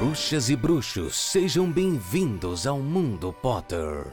Bruxas 0.00 0.48
e 0.48 0.56
bruxos, 0.56 1.14
sejam 1.14 1.70
bem-vindos 1.70 2.66
ao 2.66 2.78
Mundo 2.78 3.34
Potter. 3.34 4.06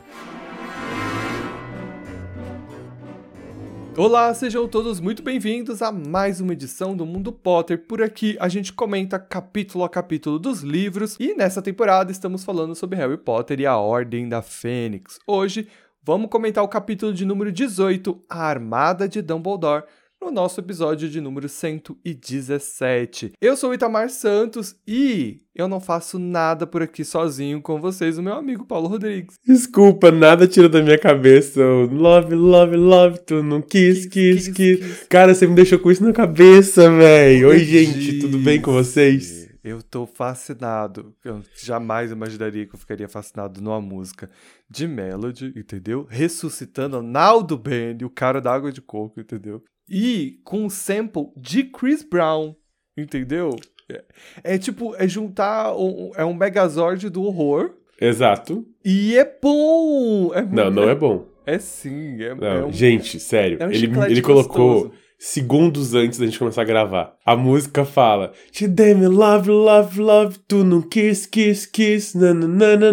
Olá, 3.95 4.33
sejam 4.33 4.67
todos 4.67 4.99
muito 4.99 5.23
bem-vindos 5.23 5.81
a 5.81 5.89
mais 5.89 6.41
uma 6.41 6.51
edição 6.51 6.93
do 6.93 7.05
Mundo 7.05 7.31
Potter. 7.31 7.85
Por 7.87 8.01
aqui 8.01 8.35
a 8.37 8.49
gente 8.49 8.73
comenta 8.73 9.17
capítulo 9.17 9.85
a 9.85 9.89
capítulo 9.89 10.37
dos 10.37 10.59
livros 10.59 11.15
e 11.21 11.33
nessa 11.33 11.61
temporada 11.61 12.11
estamos 12.11 12.43
falando 12.43 12.75
sobre 12.75 12.97
Harry 12.97 13.17
Potter 13.17 13.61
e 13.61 13.65
a 13.65 13.77
Ordem 13.77 14.27
da 14.27 14.41
Fênix. 14.41 15.17
Hoje 15.25 15.69
vamos 16.03 16.29
comentar 16.29 16.65
o 16.65 16.67
capítulo 16.67 17.13
de 17.13 17.23
número 17.23 17.49
18, 17.49 18.25
A 18.29 18.43
Armada 18.43 19.07
de 19.07 19.21
Dumbledore, 19.21 19.85
no 20.21 20.31
nosso 20.31 20.59
episódio 20.59 21.07
de 21.07 21.21
número 21.21 21.47
117. 21.47 23.33
Eu 23.39 23.55
sou 23.55 23.69
o 23.69 23.73
Itamar 23.73 24.09
Santos 24.09 24.75
e 24.87 25.37
eu 25.55 25.67
não 25.67 25.79
faço 25.79 26.17
nada 26.17 26.65
por 26.65 26.81
aqui 26.81 27.05
sozinho 27.05 27.61
com 27.61 27.79
vocês, 27.79 28.17
o 28.17 28.23
meu 28.23 28.33
amigo 28.33 28.65
Paulo 28.65 28.87
Rodrigues. 28.87 29.35
Desculpa, 29.45 30.11
nada 30.11 30.47
tira 30.47 30.67
da 30.67 30.81
minha 30.81 30.97
cabeça. 30.97 31.63
Love, 31.63 32.35
love, 32.35 32.75
love, 32.75 33.19
tu 33.19 33.43
não 33.43 33.61
quis, 33.61 34.05
quis, 34.07 34.47
quis. 34.47 35.05
Cara, 35.07 35.33
você 35.33 35.47
me 35.47 35.55
deixou 35.55 35.79
com 35.79 35.91
isso 35.91 36.03
na 36.03 36.13
cabeça, 36.13 36.89
véi. 36.91 37.45
Oi, 37.45 37.59
gente, 37.59 38.19
tudo 38.19 38.37
bem 38.39 38.59
com 38.59 38.71
vocês? 38.71 39.47
Eu 39.63 39.83
tô 39.83 40.05
fascinado. 40.05 41.13
Eu 41.23 41.43
jamais 41.55 42.11
imaginaria 42.11 42.65
que 42.65 42.73
eu 42.73 42.79
ficaria 42.79 43.07
fascinado 43.07 43.61
numa 43.61 43.81
música 43.81 44.29
de 44.69 44.87
Melody, 44.87 45.53
entendeu? 45.55 46.07
Ressuscitando 46.09 47.01
Naldo 47.01 47.57
Band, 47.57 47.97
o 48.03 48.09
cara 48.09 48.39
da 48.39 48.53
água 48.53 48.71
de 48.71 48.81
coco, 48.81 49.19
entendeu? 49.19 49.61
E 49.89 50.39
com 50.43 50.65
um 50.65 50.69
sample 50.69 51.27
de 51.35 51.63
Chris 51.63 52.03
Brown, 52.03 52.55
entendeu? 52.97 53.55
É, 53.89 54.03
é 54.43 54.57
tipo, 54.57 54.95
é 54.97 55.07
juntar. 55.07 55.75
Um, 55.75 56.11
é 56.15 56.25
um 56.25 56.33
Megazord 56.33 57.09
do 57.09 57.23
horror. 57.23 57.73
Exato. 57.99 58.65
E 58.83 59.17
é 59.17 59.25
bom! 59.25 60.33
É 60.33 60.41
não, 60.41 60.69
não 60.69 60.89
é 60.89 60.95
bom. 60.95 61.25
É 61.45 61.57
sim. 61.57 62.21
É, 62.21 62.35
não, 62.35 62.47
é 62.47 62.65
um, 62.65 62.71
gente, 62.71 63.19
sério. 63.19 63.57
um 63.61 63.71
ele 63.71 63.89
ele 64.09 64.21
colocou 64.21 64.91
segundos 65.17 65.95
antes 65.95 66.19
da 66.19 66.25
gente 66.25 66.37
começar 66.37 66.61
a 66.61 66.65
gravar. 66.65 67.15
A 67.25 67.35
música 67.35 67.85
fala: 67.85 68.33
dei 68.69 68.93
me 68.93 69.07
love, 69.07 69.49
love, 69.49 69.99
love, 69.99 70.37
tu 70.47 70.63
não 70.63 70.81
kiss, 70.81 71.27
kiss, 71.27 71.65
kiss, 71.65 72.17
nananana, 72.17 72.91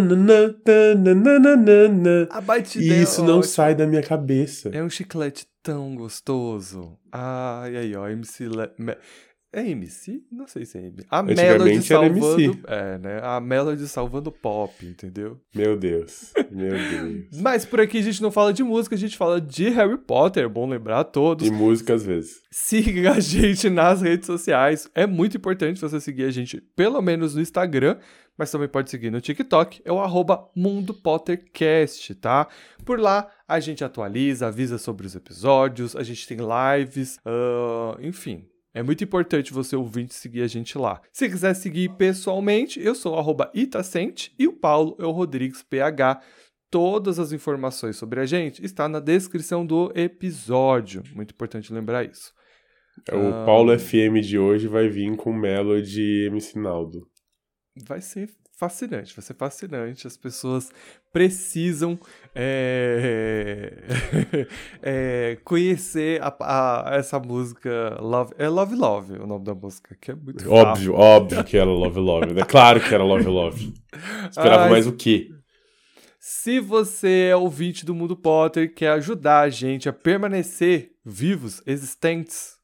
A 2.31 2.41
batida 2.41 2.85
E 2.85 3.03
isso 3.03 3.23
é 3.23 3.27
não 3.27 3.43
sai 3.43 3.75
da 3.75 3.87
minha 3.87 4.03
cabeça. 4.03 4.71
É 4.73 4.83
um 4.83 4.89
chiclete 4.89 5.47
tão 5.65 5.97
gostoso. 5.97 6.97
E 7.73 7.77
aí, 7.77 7.97
ó, 7.97 8.07
MC. 8.07 8.47
Le... 8.49 8.71
É 9.55 9.71
MC? 9.71 10.21
Não 10.33 10.49
sei 10.49 10.65
se 10.65 10.77
é 10.77 10.87
MC. 10.87 11.07
A 11.09 11.23
Melody 11.23 11.83
salvando. 11.83 12.43
MC. 12.43 12.59
É, 12.67 12.99
né? 12.99 13.21
A 13.23 13.41
Melody 13.41 13.87
salvando 13.87 14.33
pop, 14.33 14.85
entendeu? 14.85 15.41
Meu 15.55 15.77
Deus, 15.77 16.33
meu 16.51 16.73
Deus. 16.73 17.41
Mas 17.41 17.65
por 17.65 17.81
aqui 17.81 17.99
a 17.99 18.03
gente 18.03 18.21
não 18.21 18.33
fala 18.33 18.53
de 18.53 18.65
música, 18.65 18.97
a 18.97 18.99
gente 18.99 19.17
fala 19.17 19.41
de 19.41 19.69
Harry 19.69 19.97
Potter, 19.97 20.45
é 20.45 20.49
bom 20.49 20.69
lembrar 20.69 21.01
a 21.01 21.05
todos. 21.05 21.47
E 21.47 21.53
música 21.53 21.95
às 21.95 22.05
vezes. 22.05 22.43
Siga 22.51 23.13
a 23.13 23.21
gente 23.21 23.71
nas 23.71 24.03
redes 24.03 24.27
sociais. 24.27 24.91
É 24.93 25.07
muito 25.07 25.37
importante 25.37 25.81
você 25.81 26.01
seguir 26.01 26.25
a 26.25 26.31
gente, 26.31 26.61
pelo 26.75 27.01
menos 27.01 27.37
no 27.37 27.41
Instagram, 27.41 27.99
mas 28.37 28.51
também 28.51 28.69
pode 28.69 28.91
seguir 28.91 29.11
no 29.11 29.21
TikTok. 29.21 29.83
É 29.85 29.93
o 29.93 30.01
arroba 30.01 30.51
Mundo 30.57 30.93
Pottercast, 30.93 32.13
tá? 32.17 32.49
Por 32.85 32.99
lá 32.99 33.31
a 33.47 33.61
gente 33.61 33.85
atualiza, 33.85 34.49
avisa 34.49 34.79
sobre 34.79 35.07
os 35.07 35.15
episódios, 35.15 35.95
a 35.95 36.03
gente 36.03 36.27
tem 36.27 36.39
lives, 36.39 37.19
ah, 37.25 37.97
enfim. 38.01 38.49
É 38.75 38.83
muito 38.83 39.05
importante 39.05 39.53
você 39.53 39.77
ouvinte 39.77 40.15
seguir 40.15 40.43
a 40.43 40.49
gente 40.49 40.77
lá. 40.77 41.01
Se 41.13 41.29
quiser 41.31 41.55
seguir 41.55 41.91
pessoalmente, 41.97 42.81
eu 42.81 42.95
sou 42.95 43.17
arroba 43.17 43.49
Itacente 43.55 44.35
e 44.37 44.49
o 44.49 44.53
Paulo 44.53 44.97
é 44.99 45.05
o 45.05 45.13
Rodrigues 45.13 45.63
PH. 45.63 46.21
Todas 46.71 47.21
as 47.21 47.31
informações 47.31 47.95
sobre 47.97 48.19
a 48.19 48.27
gente 48.27 48.65
está 48.65 48.89
na 48.89 48.99
descrição 48.99 49.65
do 49.65 49.93
episódio. 49.95 51.05
Muito 51.15 51.31
importante 51.33 51.73
lembrar 51.73 52.05
isso. 52.05 52.33
O 53.13 53.29
Ah. 53.29 53.45
Paulo 53.47 53.79
FM 53.79 54.21
de 54.21 54.37
hoje 54.39 54.67
vai 54.67 54.89
vir 54.89 55.15
com 55.17 55.33
Melody 55.33 56.27
MC 56.27 56.59
Naldo. 56.59 57.07
vai 57.87 58.01
ser 58.01 58.29
fascinante, 58.59 59.15
vai 59.15 59.23
ser 59.25 59.35
fascinante. 59.35 60.07
As 60.07 60.17
pessoas 60.17 60.71
precisam 61.13 61.99
é, 62.35 63.83
é, 64.83 65.39
conhecer 65.45 66.21
a- 66.23 66.35
a- 66.41 66.95
essa 66.97 67.19
música 67.19 67.97
Love, 68.01 68.35
é 68.39 68.49
Love 68.49 68.75
Love 68.75 69.13
o 69.15 69.27
nome 69.27 69.45
da 69.45 69.55
música, 69.55 69.97
que 70.01 70.11
é 70.11 70.15
muito 70.15 70.51
Óbvio, 70.51 70.95
óbvio 70.95 71.45
que 71.45 71.57
era 71.57 71.69
Love 71.71 72.01
Love. 72.01 72.41
É 72.41 72.45
claro 72.45 72.81
que 72.81 72.95
era 72.95 73.03
Love 73.05 73.27
Love. 73.27 73.75
Esperava 74.31 74.65
Ai. 74.65 74.71
mais 74.71 74.87
o 74.87 74.93
quê? 74.93 75.31
Se 76.19 76.59
você 76.59 77.29
é 77.31 77.37
ouvinte 77.37 77.85
do 77.85 77.95
Mundo 77.95 78.17
Potter 78.17 78.65
e 78.65 78.69
quer 78.69 78.91
ajudar 78.93 79.41
a 79.41 79.49
gente 79.51 79.89
a 79.89 79.93
permanecer 79.93 80.93
vivos, 81.05 81.63
existentes 81.67 82.55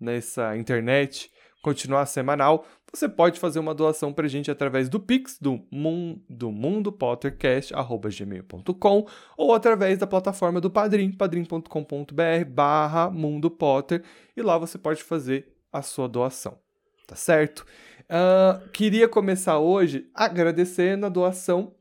nessa 0.00 0.56
internet, 0.56 1.30
continuar 1.62 2.04
semanal, 2.06 2.66
você 2.92 3.08
pode 3.08 3.38
fazer 3.40 3.60
uma 3.60 3.74
doação 3.74 4.12
pra 4.12 4.28
gente 4.28 4.50
através 4.50 4.88
do 4.88 4.98
Pix 5.00 5.38
do, 5.40 5.64
mun, 5.70 6.20
do 6.28 6.50
mundopottercast.gmail.com 6.50 9.06
ou 9.36 9.54
através 9.54 9.98
da 9.98 10.06
plataforma 10.06 10.60
do 10.60 10.68
Padrim, 10.68 11.12
padrim.com.br 11.12 12.44
barra 12.48 13.08
Mundo 13.10 13.48
Potter, 13.50 14.02
e 14.36 14.42
lá 14.42 14.58
você 14.58 14.76
pode 14.76 15.02
fazer 15.02 15.56
a 15.72 15.80
sua 15.80 16.08
doação, 16.08 16.58
tá 17.06 17.16
certo? 17.16 17.64
Ah, 18.14 18.60
queria 18.72 19.08
começar 19.08 19.58
hoje 19.58 20.06
agradecendo 20.14 21.06
a 21.06 21.08
doação 21.08 21.74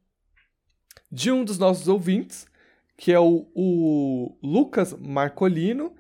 de 1.12 1.30
um 1.30 1.44
dos 1.44 1.58
nossos 1.58 1.90
ouvintes, 1.90 2.48
que 2.96 3.12
é 3.12 3.20
o, 3.20 3.52
o 3.54 4.38
Lucas 4.42 4.94
Marcolino. 4.94 5.94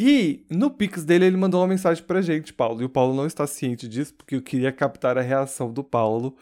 E 0.00 0.46
no 0.48 0.70
Pix 0.70 1.04
dele 1.04 1.24
ele 1.24 1.36
mandou 1.36 1.60
uma 1.60 1.66
mensagem 1.66 2.04
pra 2.04 2.22
gente, 2.22 2.52
Paulo. 2.52 2.80
E 2.80 2.84
o 2.84 2.88
Paulo 2.88 3.16
não 3.16 3.26
está 3.26 3.48
ciente 3.48 3.88
disso, 3.88 4.14
porque 4.14 4.36
eu 4.36 4.42
queria 4.42 4.70
captar 4.70 5.18
a 5.18 5.22
reação 5.22 5.72
do 5.72 5.82
Paulo 5.82 6.36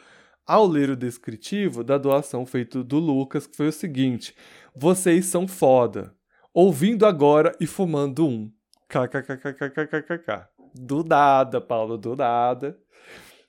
ao 0.47 0.67
ler 0.67 0.91
o 0.91 0.97
descritivo 0.97 1.83
da 1.83 1.97
doação 1.97 2.45
feita 2.45 2.85
do 2.85 2.99
Lucas, 2.99 3.47
que 3.47 3.57
foi 3.57 3.69
o 3.69 3.73
seguinte: 3.73 4.35
Vocês 4.75 5.25
são 5.25 5.49
foda. 5.49 6.15
Ouvindo 6.53 7.07
agora 7.07 7.57
e 7.59 7.67
fumando 7.67 8.27
um. 8.27 8.51
KKKKKKKK. 8.89 10.49
Do 10.75 11.03
nada, 11.03 11.59
Paulo, 11.59 11.97
do 11.97 12.15
nada. 12.15 12.79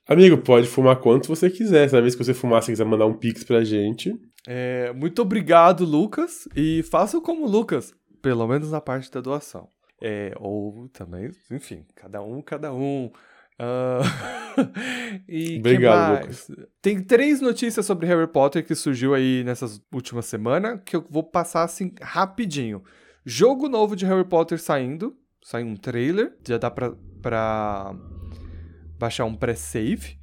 Amigo, 0.07 0.37
pode 0.37 0.67
fumar 0.67 0.95
quanto 0.95 1.27
você 1.27 1.49
quiser. 1.49 1.89
Se 1.89 1.95
na 1.95 2.01
vez 2.01 2.15
que 2.15 2.23
você 2.23 2.33
fumar, 2.33 2.63
você 2.63 2.71
quiser 2.71 2.85
mandar 2.85 3.05
um 3.05 3.13
pix 3.13 3.43
pra 3.43 3.61
gente. 3.61 4.17
É, 4.47 4.93
muito 4.93 5.21
obrigado, 5.21 5.83
Lucas. 5.83 6.47
E 6.55 6.81
faça 6.83 7.19
como 7.19 7.45
o 7.45 7.49
Lucas, 7.49 7.93
pelo 8.21 8.47
menos 8.47 8.71
na 8.71 8.79
parte 8.79 9.11
da 9.11 9.19
doação. 9.19 9.67
É, 10.01 10.33
ou 10.37 10.87
também, 10.89 11.31
enfim, 11.51 11.85
cada 11.95 12.21
um, 12.21 12.41
cada 12.41 12.73
um. 12.73 13.11
Ah, 13.59 14.01
e 15.27 15.53
que 15.53 15.59
Obrigado, 15.59 16.25
mais? 16.25 16.51
Tem 16.81 17.01
três 17.03 17.41
notícias 17.41 17.85
sobre 17.85 18.05
Harry 18.05 18.27
Potter 18.27 18.63
que 18.63 18.75
surgiu 18.75 19.15
aí 19.15 19.43
nessas 19.43 19.81
últimas 19.91 20.27
semanas 20.27 20.79
que 20.85 20.95
eu 20.95 21.05
vou 21.09 21.23
passar 21.23 21.63
assim 21.63 21.93
rapidinho. 22.01 22.83
Jogo 23.25 23.67
novo 23.67 23.95
de 23.95 24.05
Harry 24.05 24.23
Potter 24.23 24.59
saindo, 24.59 25.17
saiu 25.43 25.65
um 25.65 25.75
trailer, 25.75 26.37
já 26.47 26.57
dá 26.57 26.69
pra, 26.69 26.93
pra 27.21 27.95
baixar 28.99 29.25
um 29.25 29.35
pré-save. 29.35 30.19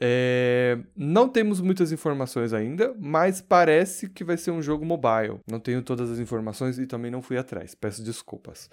É, 0.00 0.78
não 0.94 1.28
temos 1.28 1.60
muitas 1.60 1.90
informações 1.90 2.52
ainda, 2.52 2.94
mas 2.98 3.40
parece 3.40 4.08
que 4.08 4.24
vai 4.24 4.36
ser 4.36 4.50
um 4.50 4.62
jogo 4.62 4.84
mobile. 4.84 5.40
Não 5.50 5.58
tenho 5.58 5.82
todas 5.82 6.10
as 6.10 6.18
informações 6.18 6.78
e 6.78 6.86
também 6.86 7.10
não 7.10 7.22
fui 7.22 7.38
atrás. 7.38 7.74
Peço 7.74 8.02
desculpas. 8.02 8.68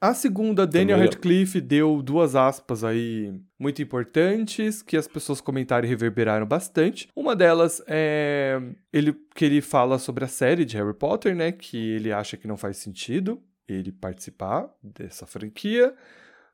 A 0.00 0.12
segunda, 0.12 0.66
Daniel. 0.66 0.98
Radcliffe 0.98 1.60
deu 1.60 2.02
duas 2.02 2.34
aspas 2.34 2.84
aí 2.84 3.32
muito 3.58 3.80
importantes 3.80 4.82
que 4.82 4.98
as 4.98 5.08
pessoas 5.08 5.40
comentaram 5.40 5.86
e 5.86 5.88
reverberaram 5.88 6.44
bastante. 6.44 7.08
Uma 7.16 7.34
delas 7.34 7.82
é 7.86 8.60
ele 8.92 9.16
que 9.34 9.46
ele 9.46 9.62
fala 9.62 9.98
sobre 9.98 10.24
a 10.24 10.28
série 10.28 10.64
de 10.64 10.76
Harry 10.76 10.92
Potter, 10.92 11.34
né? 11.34 11.52
Que 11.52 11.92
ele 11.92 12.12
acha 12.12 12.36
que 12.36 12.46
não 12.46 12.56
faz 12.56 12.76
sentido 12.76 13.42
ele 13.66 13.92
participar 13.92 14.68
dessa 14.82 15.26
franquia. 15.26 15.94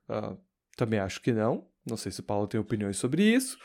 Ah, 0.09 0.37
também 0.77 1.01
acho 1.01 1.21
que 1.21 1.33
não. 1.33 1.67
Não 1.85 1.97
sei 1.97 2.13
se 2.13 2.21
o 2.21 2.25
Paulo 2.25 2.47
tem 2.47 2.61
opiniões 2.61 2.99
sobre 2.99 3.23
isso. 3.23 3.59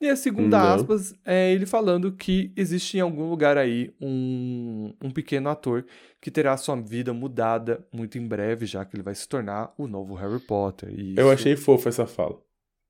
E 0.00 0.08
a 0.08 0.16
segunda 0.16 0.58
Não. 0.58 0.74
aspas 0.74 1.14
é 1.26 1.52
ele 1.52 1.66
falando 1.66 2.10
que 2.10 2.50
existe 2.56 2.96
em 2.96 3.00
algum 3.00 3.28
lugar 3.28 3.58
aí 3.58 3.94
um, 4.00 4.94
um 5.02 5.10
pequeno 5.10 5.50
ator 5.50 5.84
que 6.18 6.30
terá 6.30 6.56
sua 6.56 6.74
vida 6.80 7.12
mudada 7.12 7.86
muito 7.92 8.16
em 8.16 8.26
breve, 8.26 8.64
já 8.64 8.82
que 8.82 8.96
ele 8.96 9.02
vai 9.02 9.14
se 9.14 9.28
tornar 9.28 9.74
o 9.76 9.86
novo 9.86 10.14
Harry 10.14 10.40
Potter. 10.40 10.88
Eu 11.16 11.30
achei 11.30 11.54
fofo 11.54 11.88
essa 11.88 12.06
fala. 12.06 12.40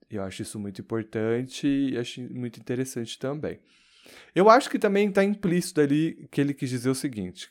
eu 0.09 0.23
acho 0.23 0.43
isso 0.43 0.59
muito 0.59 0.81
importante 0.81 1.67
e 1.67 1.99
acho 1.99 2.21
muito 2.33 2.61
interessante 2.61 3.19
também. 3.19 3.59
Eu 4.33 4.49
acho 4.49 4.71
que 4.71 4.79
também 4.79 5.09
está 5.09 5.25
implícito 5.25 5.81
ali 5.81 6.29
que 6.31 6.41
ele 6.41 6.55
quis 6.55 6.71
dizer 6.71 6.91
o 6.91 6.95
seguinte: 6.95 7.51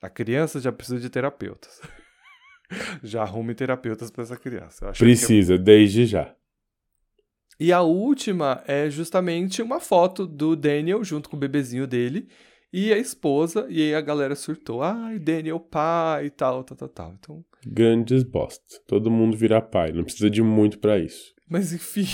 a 0.00 0.08
criança 0.08 0.60
já 0.60 0.70
precisa 0.70 1.00
de 1.00 1.10
terapeutas. 1.10 1.80
já 3.02 3.22
arrume 3.22 3.54
terapeutas 3.54 4.12
para 4.12 4.22
essa 4.22 4.36
criança. 4.36 4.84
Eu 4.84 4.90
é 4.90 4.92
Precisa, 4.92 5.58
desde 5.58 6.06
já. 6.06 6.34
E 7.58 7.72
a 7.72 7.80
última 7.80 8.62
é 8.66 8.90
justamente 8.90 9.62
uma 9.62 9.80
foto 9.80 10.26
do 10.26 10.54
Daniel 10.54 11.02
junto 11.02 11.28
com 11.30 11.36
o 11.36 11.40
bebezinho 11.40 11.86
dele 11.86 12.28
e 12.72 12.92
a 12.92 12.98
esposa, 12.98 13.66
e 13.70 13.80
aí 13.80 13.94
a 13.94 14.00
galera 14.00 14.34
surtou. 14.34 14.82
Ai, 14.82 15.18
Daniel 15.18 15.58
pai 15.58 16.26
e 16.26 16.30
tal, 16.30 16.62
tal, 16.62 16.76
tal, 16.76 16.88
tal. 16.88 17.14
Então, 17.18 17.44
Grandes 17.66 18.22
bosta. 18.22 18.62
Todo 18.86 19.10
mundo 19.10 19.36
vira 19.36 19.60
pai, 19.62 19.92
não 19.92 20.04
precisa 20.04 20.28
de 20.28 20.42
muito 20.42 20.78
pra 20.78 20.98
isso. 20.98 21.34
mas 21.48 21.72
enfim, 21.72 22.06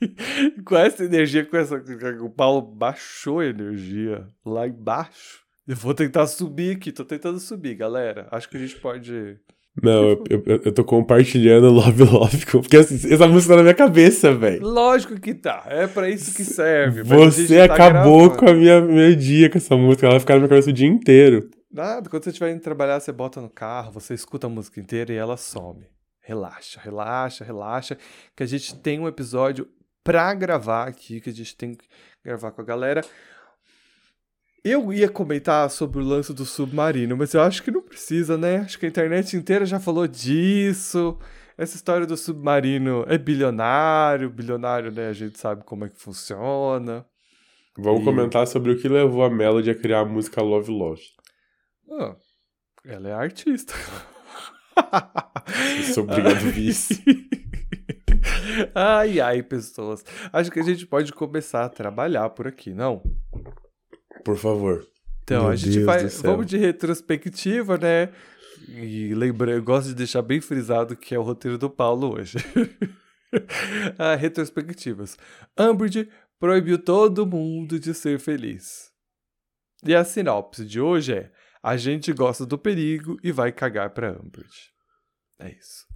com 0.66 0.76
essa 0.76 1.04
energia, 1.04 1.44
com 1.46 1.56
essa. 1.56 1.76
O 2.20 2.28
Paulo 2.28 2.60
baixou 2.60 3.40
a 3.40 3.46
energia 3.46 4.26
lá 4.44 4.66
embaixo. 4.66 5.42
Eu 5.66 5.76
vou 5.76 5.94
tentar 5.94 6.26
subir 6.26 6.76
aqui, 6.76 6.90
tô 6.92 7.04
tentando 7.04 7.38
subir, 7.38 7.76
galera. 7.76 8.28
Acho 8.30 8.48
que 8.48 8.56
a 8.56 8.60
gente 8.60 8.76
pode. 8.80 9.38
Não, 9.80 10.10
eu, 10.10 10.24
eu, 10.28 10.60
eu 10.66 10.72
tô 10.72 10.84
compartilhando 10.84 11.70
Love 11.70 12.04
Love, 12.04 12.46
porque 12.46 12.76
assim, 12.76 13.12
essa 13.12 13.26
música 13.26 13.54
tá 13.54 13.56
na 13.56 13.62
minha 13.62 13.74
cabeça, 13.74 14.34
velho. 14.34 14.66
Lógico 14.66 15.18
que 15.18 15.32
tá, 15.32 15.64
é 15.66 15.86
pra 15.86 16.10
isso 16.10 16.34
que 16.34 16.44
serve. 16.44 17.02
Você 17.02 17.66
tá 17.66 17.74
acabou 17.74 18.28
gravando. 18.28 18.38
com 18.38 18.48
a 18.50 18.54
minha, 18.54 18.80
meu 18.82 19.16
dia 19.16 19.48
com 19.48 19.56
essa 19.56 19.74
música, 19.76 20.06
ela 20.06 20.14
vai 20.14 20.20
ficar 20.20 20.34
na 20.34 20.40
minha 20.40 20.48
cabeça 20.50 20.68
o 20.68 20.72
dia 20.74 20.88
inteiro. 20.88 21.48
Nada, 21.72 22.10
quando 22.10 22.22
você 22.22 22.30
estiver 22.30 22.52
indo 22.52 22.60
trabalhar, 22.60 23.00
você 23.00 23.10
bota 23.12 23.40
no 23.40 23.48
carro, 23.48 23.92
você 23.92 24.12
escuta 24.12 24.46
a 24.46 24.50
música 24.50 24.78
inteira 24.78 25.10
e 25.10 25.16
ela 25.16 25.38
some. 25.38 25.86
Relaxa, 26.20 26.78
relaxa, 26.78 27.42
relaxa, 27.42 27.96
que 28.36 28.42
a 28.42 28.46
gente 28.46 28.78
tem 28.78 29.00
um 29.00 29.08
episódio 29.08 29.66
pra 30.04 30.34
gravar 30.34 30.86
aqui, 30.86 31.20
que 31.20 31.30
a 31.30 31.32
gente 31.32 31.56
tem 31.56 31.74
que 31.74 31.84
gravar 32.22 32.50
com 32.52 32.60
a 32.60 32.64
galera. 32.64 33.00
Eu 34.64 34.92
ia 34.92 35.08
comentar 35.08 35.68
sobre 35.70 35.98
o 35.98 36.04
lance 36.04 36.32
do 36.32 36.44
submarino, 36.44 37.16
mas 37.16 37.34
eu 37.34 37.42
acho 37.42 37.62
que 37.62 37.70
não 37.70 37.82
precisa, 37.82 38.38
né? 38.38 38.58
Acho 38.58 38.78
que 38.78 38.86
a 38.86 38.88
internet 38.88 39.36
inteira 39.36 39.66
já 39.66 39.80
falou 39.80 40.06
disso. 40.06 41.18
Essa 41.58 41.74
história 41.76 42.06
do 42.06 42.16
submarino 42.16 43.04
é 43.08 43.18
bilionário, 43.18 44.30
bilionário, 44.30 44.92
né? 44.92 45.08
A 45.08 45.12
gente 45.12 45.36
sabe 45.38 45.64
como 45.64 45.84
é 45.84 45.88
que 45.88 46.00
funciona. 46.00 47.04
Vamos 47.76 48.02
E- 48.02 48.04
comentar 48.04 48.46
sobre 48.46 48.70
o 48.72 48.78
que 48.78 48.88
levou 48.88 49.24
a 49.24 49.30
Melody 49.30 49.70
a 49.70 49.74
criar 49.74 50.00
a 50.00 50.04
música 50.04 50.40
Love 50.40 50.70
Love. 50.70 51.02
Ah, 51.90 52.14
ela 52.86 53.08
é 53.08 53.12
artista. 53.12 53.74
Sou 55.92 56.04
obrigado 56.04 56.38
vice. 56.52 57.02
Ai, 58.74 59.18
ai, 59.20 59.42
pessoas. 59.42 60.04
Acho 60.32 60.50
que 60.50 60.60
a 60.60 60.62
gente 60.62 60.86
pode 60.86 61.12
começar 61.12 61.64
a 61.64 61.68
trabalhar 61.68 62.28
por 62.30 62.46
aqui, 62.46 62.72
não? 62.74 63.02
Por 64.24 64.36
favor. 64.36 64.86
Então, 65.22 65.42
Meu 65.42 65.52
a 65.52 65.56
gente 65.56 65.74
Deus 65.74 65.86
vai. 65.86 66.06
Vamos 66.06 66.46
de 66.46 66.56
retrospectiva, 66.56 67.78
né? 67.78 68.12
E 68.68 69.14
lembra, 69.14 69.52
eu 69.52 69.62
gosto 69.62 69.88
de 69.88 69.94
deixar 69.94 70.22
bem 70.22 70.40
frisado 70.40 70.96
que 70.96 71.14
é 71.14 71.18
o 71.18 71.22
roteiro 71.22 71.58
do 71.58 71.68
Paulo 71.68 72.14
hoje. 72.14 72.38
ah, 73.98 74.14
retrospectivas. 74.14 75.16
Umbridge 75.58 76.08
proibiu 76.38 76.78
todo 76.78 77.26
mundo 77.26 77.78
de 77.78 77.94
ser 77.94 78.18
feliz. 78.18 78.90
E 79.84 79.94
a 79.94 80.04
sinopse 80.04 80.64
de 80.64 80.80
hoje 80.80 81.14
é: 81.14 81.32
a 81.62 81.76
gente 81.76 82.12
gosta 82.12 82.46
do 82.46 82.58
perigo 82.58 83.18
e 83.22 83.32
vai 83.32 83.50
cagar 83.52 83.90
pra 83.90 84.12
Umbridge. 84.12 84.70
É 85.40 85.50
isso. 85.50 85.86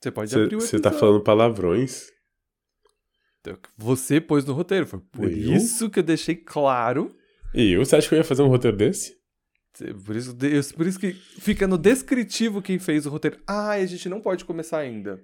Você 0.00 0.10
pode 0.10 0.34
abrir 0.34 0.56
o 0.56 0.60
Você 0.60 0.78
tá 0.80 0.92
falando 0.92 1.22
palavrões? 1.22 2.12
Você 3.76 4.20
pôs 4.20 4.44
no 4.44 4.52
roteiro. 4.52 4.86
Foi 4.86 5.00
por 5.00 5.30
Eu? 5.30 5.54
isso 5.54 5.90
que 5.90 5.98
eu 5.98 6.02
deixei 6.02 6.36
claro. 6.36 7.14
E 7.54 7.72
eu? 7.72 7.84
Você 7.84 7.96
acha 7.96 8.08
que 8.08 8.14
eu 8.14 8.18
ia 8.18 8.24
fazer 8.24 8.42
um 8.42 8.48
roteiro 8.48 8.76
desse? 8.76 9.16
Por 10.04 10.14
isso, 10.14 10.36
por 10.74 10.86
isso 10.86 10.98
que 10.98 11.12
fica 11.12 11.66
no 11.66 11.76
descritivo 11.76 12.62
quem 12.62 12.78
fez 12.78 13.06
o 13.06 13.10
roteiro. 13.10 13.38
Ah, 13.46 13.70
a 13.70 13.86
gente 13.86 14.08
não 14.08 14.20
pode 14.20 14.44
começar 14.44 14.78
ainda. 14.78 15.20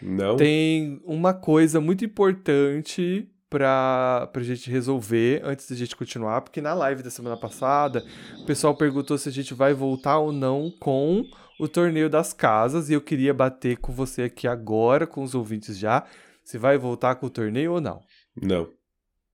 Não? 0.00 0.36
Tem 0.36 1.00
uma 1.04 1.34
coisa 1.34 1.80
muito 1.80 2.04
importante 2.04 3.28
pra, 3.48 4.28
pra 4.32 4.42
gente 4.42 4.70
resolver 4.70 5.42
antes 5.44 5.68
da 5.68 5.76
gente 5.76 5.94
continuar, 5.94 6.40
porque 6.40 6.60
na 6.60 6.72
live 6.72 7.02
da 7.02 7.10
semana 7.10 7.36
passada 7.36 8.02
o 8.40 8.46
pessoal 8.46 8.74
perguntou 8.74 9.18
se 9.18 9.28
a 9.28 9.32
gente 9.32 9.52
vai 9.52 9.74
voltar 9.74 10.18
ou 10.18 10.32
não 10.32 10.70
com 10.80 11.24
o 11.60 11.68
torneio 11.68 12.08
das 12.08 12.32
casas 12.32 12.88
e 12.88 12.94
eu 12.94 13.00
queria 13.00 13.34
bater 13.34 13.76
com 13.76 13.92
você 13.92 14.22
aqui 14.22 14.48
agora, 14.48 15.06
com 15.06 15.22
os 15.22 15.34
ouvintes 15.34 15.78
já, 15.78 16.04
se 16.42 16.56
vai 16.56 16.78
voltar 16.78 17.16
com 17.16 17.26
o 17.26 17.30
torneio 17.30 17.74
ou 17.74 17.80
não. 17.80 18.00
Não. 18.34 18.68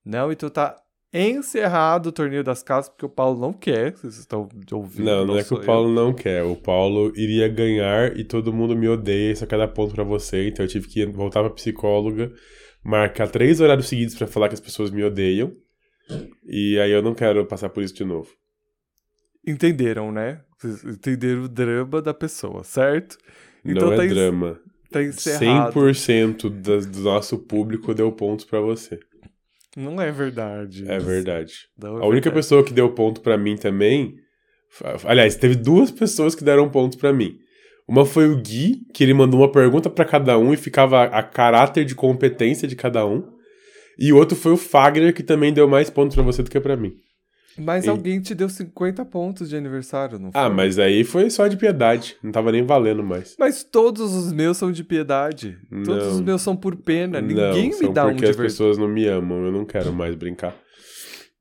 Não, 0.04 0.32
então 0.32 0.50
tá 0.50 0.76
encerrado 1.12 2.06
o 2.08 2.12
torneio 2.12 2.44
das 2.44 2.62
casas, 2.62 2.90
porque 2.90 3.06
o 3.06 3.08
Paulo 3.08 3.40
não 3.40 3.52
quer, 3.52 3.92
vocês 3.92 4.18
estão 4.18 4.48
ouvindo. 4.72 5.04
Não, 5.06 5.24
não 5.26 5.38
é 5.38 5.42
que 5.44 5.54
o 5.54 5.58
eu. 5.58 5.64
Paulo 5.64 5.90
não 5.92 6.12
quer. 6.12 6.42
O 6.44 6.54
Paulo 6.54 7.12
iria 7.16 7.48
ganhar 7.48 8.14
e 8.18 8.24
todo 8.24 8.52
mundo 8.52 8.76
me 8.76 8.86
odeia, 8.88 9.32
isso 9.32 9.42
é 9.42 9.46
cada 9.46 9.66
ponto 9.66 9.94
pra 9.94 10.04
você. 10.04 10.48
Então 10.48 10.64
eu 10.64 10.68
tive 10.68 10.86
que 10.86 11.06
voltar 11.06 11.40
pra 11.40 11.50
psicóloga, 11.50 12.30
marcar 12.84 13.28
três 13.30 13.60
horários 13.60 13.88
seguidos 13.88 14.14
pra 14.14 14.26
falar 14.26 14.48
que 14.48 14.54
as 14.54 14.60
pessoas 14.60 14.90
me 14.90 15.02
odeiam. 15.02 15.52
E 16.46 16.78
aí 16.78 16.90
eu 16.90 17.02
não 17.02 17.14
quero 17.14 17.44
passar 17.46 17.68
por 17.70 17.82
isso 17.82 17.94
de 17.94 18.04
novo. 18.04 18.28
Entenderam, 19.46 20.12
né? 20.12 20.40
Vocês 20.58 20.84
entenderam 20.84 21.42
o 21.44 21.48
drama 21.48 22.02
da 22.02 22.12
pessoa, 22.12 22.62
certo? 22.64 23.16
não 23.64 23.92
é 23.92 23.96
tá 23.96 24.04
en- 24.04 24.08
drama. 24.08 24.60
Tá 24.90 25.02
encerrado. 25.02 25.72
100% 25.72 26.48
das- 26.50 26.86
do 26.86 27.00
nosso 27.00 27.38
público 27.38 27.94
deu 27.94 28.10
pontos 28.12 28.44
pra 28.44 28.60
você. 28.60 28.98
Não 29.78 30.00
é 30.00 30.10
verdade. 30.10 30.84
É 30.90 30.98
verdade. 30.98 31.54
É 31.80 31.86
A 31.86 31.90
única 31.90 32.08
verdade. 32.10 32.30
pessoa 32.34 32.64
que 32.64 32.72
deu 32.72 32.90
ponto 32.92 33.20
pra 33.20 33.38
mim 33.38 33.56
também. 33.56 34.14
Aliás, 35.04 35.36
teve 35.36 35.54
duas 35.54 35.90
pessoas 35.92 36.34
que 36.34 36.42
deram 36.42 36.68
pontos 36.68 36.98
pra 36.98 37.12
mim. 37.12 37.36
Uma 37.88 38.04
foi 38.04 38.28
o 38.28 38.36
Gui, 38.36 38.80
que 38.92 39.02
ele 39.04 39.14
mandou 39.14 39.40
uma 39.40 39.50
pergunta 39.50 39.88
pra 39.88 40.04
cada 40.04 40.36
um 40.36 40.52
e 40.52 40.56
ficava 40.56 41.04
a, 41.04 41.22
caráter 41.22 41.84
de 41.84 41.94
competência 41.94 42.66
de 42.66 42.76
cada 42.76 43.06
um. 43.06 43.22
E 43.98 44.12
o 44.12 44.16
outro 44.16 44.36
foi 44.36 44.52
o 44.52 44.56
Fagner, 44.56 45.14
que 45.14 45.22
também 45.22 45.52
deu 45.52 45.66
mais 45.66 45.88
pontos 45.88 46.14
pra 46.14 46.24
você 46.24 46.42
do 46.42 46.50
que 46.50 46.60
pra 46.60 46.76
mim. 46.76 46.92
Mas 47.58 47.84
E- 47.84 47.88
alguém 47.88 48.20
te 48.20 48.34
deu 48.34 48.48
50 48.48 49.04
pontos 49.04 49.48
de 49.48 49.56
aniversário, 49.56 50.18
não 50.18 50.30
foi? 50.30 50.40
Ah, 50.40 50.48
mas 50.48 50.78
aí 50.78 51.02
foi 51.04 51.28
só 51.30 51.46
de 51.48 51.56
piedade. 51.56 52.16
Não 52.22 52.30
tava 52.30 52.52
nem 52.52 52.62
valendo 52.64 53.02
mais. 53.02 53.34
Mas 53.38 53.64
todos 53.64 54.14
os 54.14 54.32
meus 54.32 54.56
são 54.56 54.70
de 54.70 54.84
piedade. 54.84 55.58
Todos 55.84 56.04
Não. 56.06 56.12
os 56.14 56.20
meus 56.20 56.42
são 56.42 56.56
por 56.56 56.76
pena. 56.76 57.20
não, 57.20 57.28
Ninguém 57.28 57.68
me 57.68 57.72
são 57.74 57.92
dá 57.92 58.04
um 58.06 58.10
porque 58.10 58.24
de 58.24 58.30
as 58.30 58.36
verdade. 58.36 58.52
pessoas 58.54 58.78
não 58.78 58.88
me 58.88 59.06
amam. 59.06 59.44
Eu 59.44 59.52
não 59.52 59.64
quero 59.64 59.92
mais 59.92 60.14
brincar. 60.14 60.54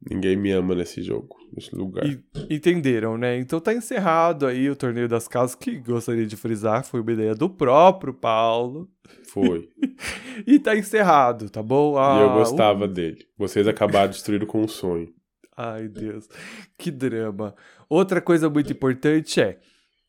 Ninguém 0.10 0.36
me 0.38 0.52
ama 0.52 0.76
nesse 0.76 1.02
jogo, 1.02 1.36
nesse 1.54 1.76
lugar. 1.76 2.06
E- 2.06 2.20
entenderam, 2.52 3.18
né? 3.18 3.38
Então 3.40 3.60
tá 3.60 3.74
encerrado 3.74 4.46
aí 4.46 4.70
o 4.70 4.76
torneio 4.76 5.08
das 5.10 5.28
casas, 5.28 5.56
que 5.56 5.80
gostaria 5.80 6.26
de 6.26 6.36
frisar, 6.38 6.86
foi 6.86 7.02
uma 7.02 7.12
ideia 7.12 7.34
do 7.34 7.50
próprio 7.50 8.14
Paulo. 8.14 8.88
Foi. 9.32 9.68
E 10.46 10.60
tá 10.60 10.78
encerrado, 10.78 11.50
tá 11.50 11.64
bom? 11.64 11.94
e 11.94 12.22
eu 12.22 12.30
Ah, 12.30 12.34
gostava 12.38 12.88
dele. 12.88 13.26
Vocês 13.36 13.68
acabaram 13.68 14.12
destruindo 14.12 14.46
com 14.46 14.62
um 14.62 14.68
sonho. 14.68 15.10
Ai, 15.58 15.88
Deus. 15.88 16.30
Que 16.78 16.92
drama. 16.92 17.56
Outra 17.90 18.22
coisa 18.22 18.48
muito 18.48 18.72
importante 18.72 19.42
é. 19.42 19.58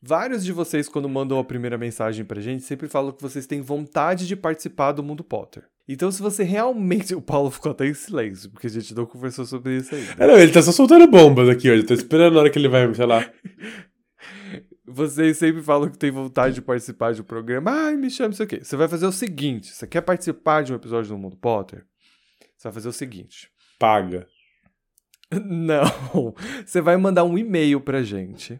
Vários 0.01 0.45
de 0.45 0.53
vocês, 0.53 0.87
quando 0.87 1.09
mandam 1.09 1.39
a 1.39 1.43
primeira 1.43 1.77
mensagem 1.77 2.23
pra 2.23 2.39
gente, 2.39 2.63
sempre 2.63 2.87
falam 2.87 3.11
que 3.11 3.21
vocês 3.21 3.45
têm 3.45 3.59
vontade 3.59 4.27
de 4.27 4.35
participar 4.35 4.93
do 4.93 5.03
Mundo 5.03 5.23
Potter. 5.25 5.63
Então, 5.89 6.11
se 6.11 6.21
você 6.21 6.43
realmente. 6.43 7.15
O 7.19 7.21
Paulo 7.21 7.49
ficou 7.49 7.71
até 7.71 7.87
em 7.87 7.93
silêncio, 7.93 8.49
porque 8.51 8.67
a 8.67 8.69
gente 8.69 8.93
não 8.93 9.05
conversou 9.05 9.43
sobre 9.43 9.77
isso 9.77 9.93
ainda. 9.93 10.15
Ah, 10.19 10.27
não, 10.27 10.37
ele 10.37 10.51
tá 10.51 10.61
só 10.61 10.71
soltando 10.71 11.07
bombas 11.07 11.49
aqui 11.49 11.69
hoje. 11.69 11.81
Eu 11.81 11.87
tô 11.87 11.93
esperando 11.95 12.37
a 12.37 12.41
hora 12.41 12.49
que 12.49 12.59
ele 12.59 12.69
vai, 12.69 12.93
sei 12.93 13.05
lá. 13.05 13.29
Vocês 14.87 15.37
sempre 15.37 15.61
falam 15.61 15.89
que 15.89 15.97
tem 15.97 16.11
vontade 16.11 16.55
de 16.55 16.61
participar 16.61 17.13
de 17.13 17.21
um 17.21 17.25
programa. 17.25 17.71
Ai, 17.71 17.95
me 17.95 18.09
chama 18.09 18.33
isso 18.33 18.43
aqui. 18.43 18.63
Você 18.63 18.75
vai 18.75 18.87
fazer 18.87 19.05
o 19.05 19.11
seguinte: 19.11 19.67
você 19.67 19.85
quer 19.85 20.01
participar 20.01 20.63
de 20.63 20.71
um 20.71 20.75
episódio 20.75 21.09
do 21.09 21.17
Mundo 21.17 21.37
Potter? 21.37 21.85
Você 22.57 22.67
vai 22.67 22.73
fazer 22.73 22.89
o 22.89 22.93
seguinte. 22.93 23.49
Paga. 23.77 24.27
Não. 25.31 26.33
Você 26.65 26.81
vai 26.81 26.97
mandar 26.97 27.23
um 27.23 27.37
e-mail 27.37 27.79
pra 27.81 28.01
gente. 28.01 28.59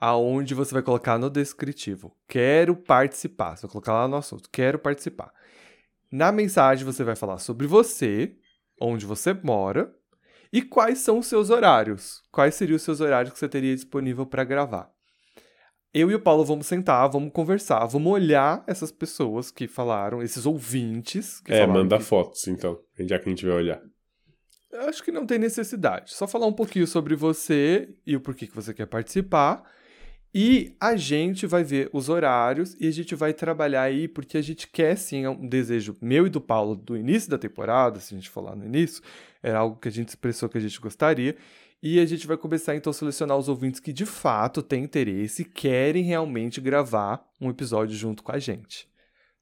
Aonde 0.00 0.54
você 0.54 0.72
vai 0.72 0.82
colocar 0.82 1.18
no 1.18 1.28
descritivo. 1.28 2.14
Quero 2.28 2.76
participar. 2.76 3.56
Você 3.56 3.62
vai 3.62 3.72
colocar 3.72 3.92
lá 3.94 4.06
no 4.06 4.14
assunto. 4.16 4.48
Quero 4.52 4.78
participar. 4.78 5.32
Na 6.10 6.30
mensagem 6.30 6.84
você 6.84 7.02
vai 7.02 7.16
falar 7.16 7.38
sobre 7.38 7.66
você, 7.66 8.36
onde 8.80 9.04
você 9.04 9.34
mora 9.34 9.92
e 10.52 10.62
quais 10.62 10.98
são 10.98 11.18
os 11.18 11.26
seus 11.26 11.50
horários. 11.50 12.22
Quais 12.30 12.54
seriam 12.54 12.76
os 12.76 12.82
seus 12.82 13.00
horários 13.00 13.32
que 13.32 13.38
você 13.40 13.48
teria 13.48 13.74
disponível 13.74 14.24
para 14.24 14.44
gravar. 14.44 14.88
Eu 15.92 16.10
e 16.10 16.14
o 16.14 16.20
Paulo 16.20 16.44
vamos 16.44 16.66
sentar, 16.68 17.08
vamos 17.10 17.32
conversar, 17.32 17.84
vamos 17.86 18.12
olhar 18.12 18.62
essas 18.68 18.92
pessoas 18.92 19.50
que 19.50 19.66
falaram, 19.66 20.22
esses 20.22 20.46
ouvintes 20.46 21.40
que 21.40 21.52
É, 21.52 21.66
manda 21.66 21.98
que- 21.98 22.04
fotos, 22.04 22.46
então. 22.46 22.78
Já 23.00 23.18
que 23.18 23.26
a 23.26 23.30
gente 23.30 23.44
vai 23.44 23.56
olhar. 23.56 23.80
Eu 24.70 24.82
acho 24.82 25.02
que 25.02 25.10
não 25.10 25.26
tem 25.26 25.38
necessidade. 25.38 26.14
Só 26.14 26.26
falar 26.26 26.46
um 26.46 26.52
pouquinho 26.52 26.86
sobre 26.86 27.14
você 27.14 27.88
e 28.06 28.16
o 28.16 28.20
porquê 28.20 28.46
que 28.46 28.54
você 28.54 28.74
quer 28.74 28.86
participar. 28.86 29.62
E 30.34 30.76
a 30.78 30.94
gente 30.94 31.46
vai 31.46 31.64
ver 31.64 31.88
os 31.92 32.08
horários 32.08 32.76
e 32.78 32.86
a 32.86 32.90
gente 32.90 33.14
vai 33.14 33.32
trabalhar 33.32 33.82
aí, 33.82 34.06
porque 34.06 34.36
a 34.36 34.42
gente 34.42 34.68
quer 34.68 34.96
sim, 34.96 35.24
é 35.24 35.30
um 35.30 35.48
desejo 35.48 35.96
meu 36.02 36.26
e 36.26 36.30
do 36.30 36.40
Paulo 36.40 36.76
do 36.76 36.96
início 36.96 37.30
da 37.30 37.38
temporada, 37.38 37.98
se 37.98 38.14
a 38.14 38.16
gente 38.18 38.28
falar 38.28 38.54
no 38.54 38.64
início, 38.64 39.02
era 39.42 39.58
algo 39.58 39.80
que 39.80 39.88
a 39.88 39.90
gente 39.90 40.08
expressou 40.08 40.48
que 40.48 40.58
a 40.58 40.60
gente 40.60 40.78
gostaria. 40.80 41.34
E 41.82 42.00
a 42.00 42.06
gente 42.06 42.26
vai 42.26 42.36
começar 42.36 42.74
então 42.76 42.90
a 42.90 42.94
selecionar 42.94 43.38
os 43.38 43.48
ouvintes 43.48 43.80
que 43.80 43.92
de 43.92 44.04
fato 44.04 44.62
têm 44.62 44.84
interesse 44.84 45.42
e 45.42 45.44
querem 45.44 46.02
realmente 46.04 46.60
gravar 46.60 47.24
um 47.40 47.48
episódio 47.48 47.96
junto 47.96 48.22
com 48.22 48.32
a 48.32 48.38
gente. 48.38 48.88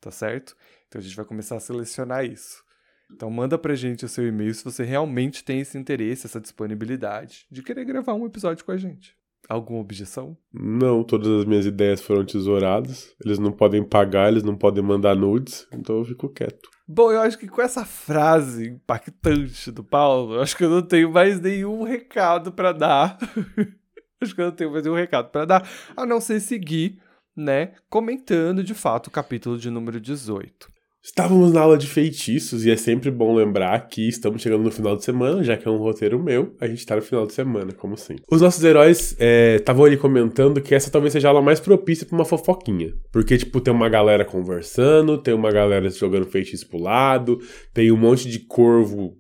tá 0.00 0.10
certo? 0.10 0.56
Então 0.86 1.00
a 1.00 1.02
gente 1.02 1.16
vai 1.16 1.24
começar 1.24 1.56
a 1.56 1.60
selecionar 1.60 2.24
isso. 2.24 2.64
Então 3.12 3.30
manda 3.30 3.56
pra 3.56 3.74
gente 3.74 4.04
o 4.04 4.08
seu 4.08 4.26
e-mail 4.26 4.52
se 4.54 4.64
você 4.64 4.84
realmente 4.84 5.44
tem 5.44 5.60
esse 5.60 5.78
interesse, 5.78 6.26
essa 6.26 6.40
disponibilidade 6.40 7.46
de 7.50 7.62
querer 7.62 7.84
gravar 7.84 8.14
um 8.14 8.26
episódio 8.26 8.64
com 8.64 8.72
a 8.72 8.76
gente. 8.76 9.16
Alguma 9.48 9.80
objeção? 9.80 10.36
Não, 10.52 11.04
todas 11.04 11.28
as 11.28 11.44
minhas 11.44 11.66
ideias 11.66 12.00
foram 12.00 12.24
tesouradas. 12.24 13.14
Eles 13.24 13.38
não 13.38 13.52
podem 13.52 13.84
pagar, 13.84 14.28
eles 14.28 14.42
não 14.42 14.56
podem 14.56 14.82
mandar 14.82 15.14
nudes, 15.14 15.68
então 15.72 15.98
eu 15.98 16.04
fico 16.04 16.28
quieto. 16.28 16.68
Bom, 16.88 17.12
eu 17.12 17.20
acho 17.20 17.38
que 17.38 17.46
com 17.46 17.62
essa 17.62 17.84
frase 17.84 18.70
impactante 18.70 19.70
do 19.70 19.84
Paulo, 19.84 20.34
eu 20.34 20.40
acho 20.40 20.56
que 20.56 20.64
eu 20.64 20.70
não 20.70 20.82
tenho 20.82 21.12
mais 21.12 21.40
nenhum 21.40 21.84
recado 21.84 22.52
pra 22.52 22.72
dar. 22.72 23.18
acho 24.20 24.34
que 24.34 24.40
eu 24.40 24.46
não 24.46 24.52
tenho 24.52 24.72
mais 24.72 24.82
nenhum 24.82 24.96
recado 24.96 25.30
pra 25.30 25.44
dar, 25.44 25.68
a 25.96 26.04
não 26.04 26.20
ser 26.20 26.40
seguir, 26.40 27.00
né, 27.36 27.74
comentando 27.88 28.64
de 28.64 28.74
fato 28.74 29.08
o 29.08 29.10
capítulo 29.12 29.58
de 29.58 29.70
número 29.70 30.00
18. 30.00 30.75
Estávamos 31.06 31.52
na 31.52 31.60
aula 31.60 31.78
de 31.78 31.86
feitiços 31.86 32.66
e 32.66 32.70
é 32.70 32.76
sempre 32.76 33.12
bom 33.12 33.32
lembrar 33.32 33.86
que 33.86 34.08
estamos 34.08 34.42
chegando 34.42 34.64
no 34.64 34.72
final 34.72 34.96
de 34.96 35.04
semana, 35.04 35.44
já 35.44 35.56
que 35.56 35.66
é 35.66 35.70
um 35.70 35.76
roteiro 35.76 36.20
meu, 36.20 36.56
a 36.60 36.66
gente 36.66 36.80
está 36.80 36.96
no 36.96 37.00
final 37.00 37.24
de 37.24 37.32
semana, 37.32 37.72
como 37.72 37.96
sempre. 37.96 38.24
Os 38.28 38.40
nossos 38.42 38.62
heróis 38.64 39.16
estavam 39.56 39.84
ali 39.84 39.96
comentando 39.96 40.60
que 40.60 40.74
essa 40.74 40.90
talvez 40.90 41.12
seja 41.12 41.28
a 41.28 41.30
aula 41.30 41.40
mais 41.40 41.60
propícia 41.60 42.04
para 42.04 42.16
uma 42.16 42.24
fofoquinha. 42.24 42.92
Porque, 43.12 43.38
tipo, 43.38 43.60
tem 43.60 43.72
uma 43.72 43.88
galera 43.88 44.24
conversando, 44.24 45.16
tem 45.16 45.32
uma 45.32 45.52
galera 45.52 45.88
jogando 45.90 46.26
feitiço 46.26 46.68
pro 46.68 46.80
lado, 46.80 47.38
tem 47.72 47.92
um 47.92 47.96
monte 47.96 48.28
de 48.28 48.40
corvo. 48.40 49.04
O 49.10 49.16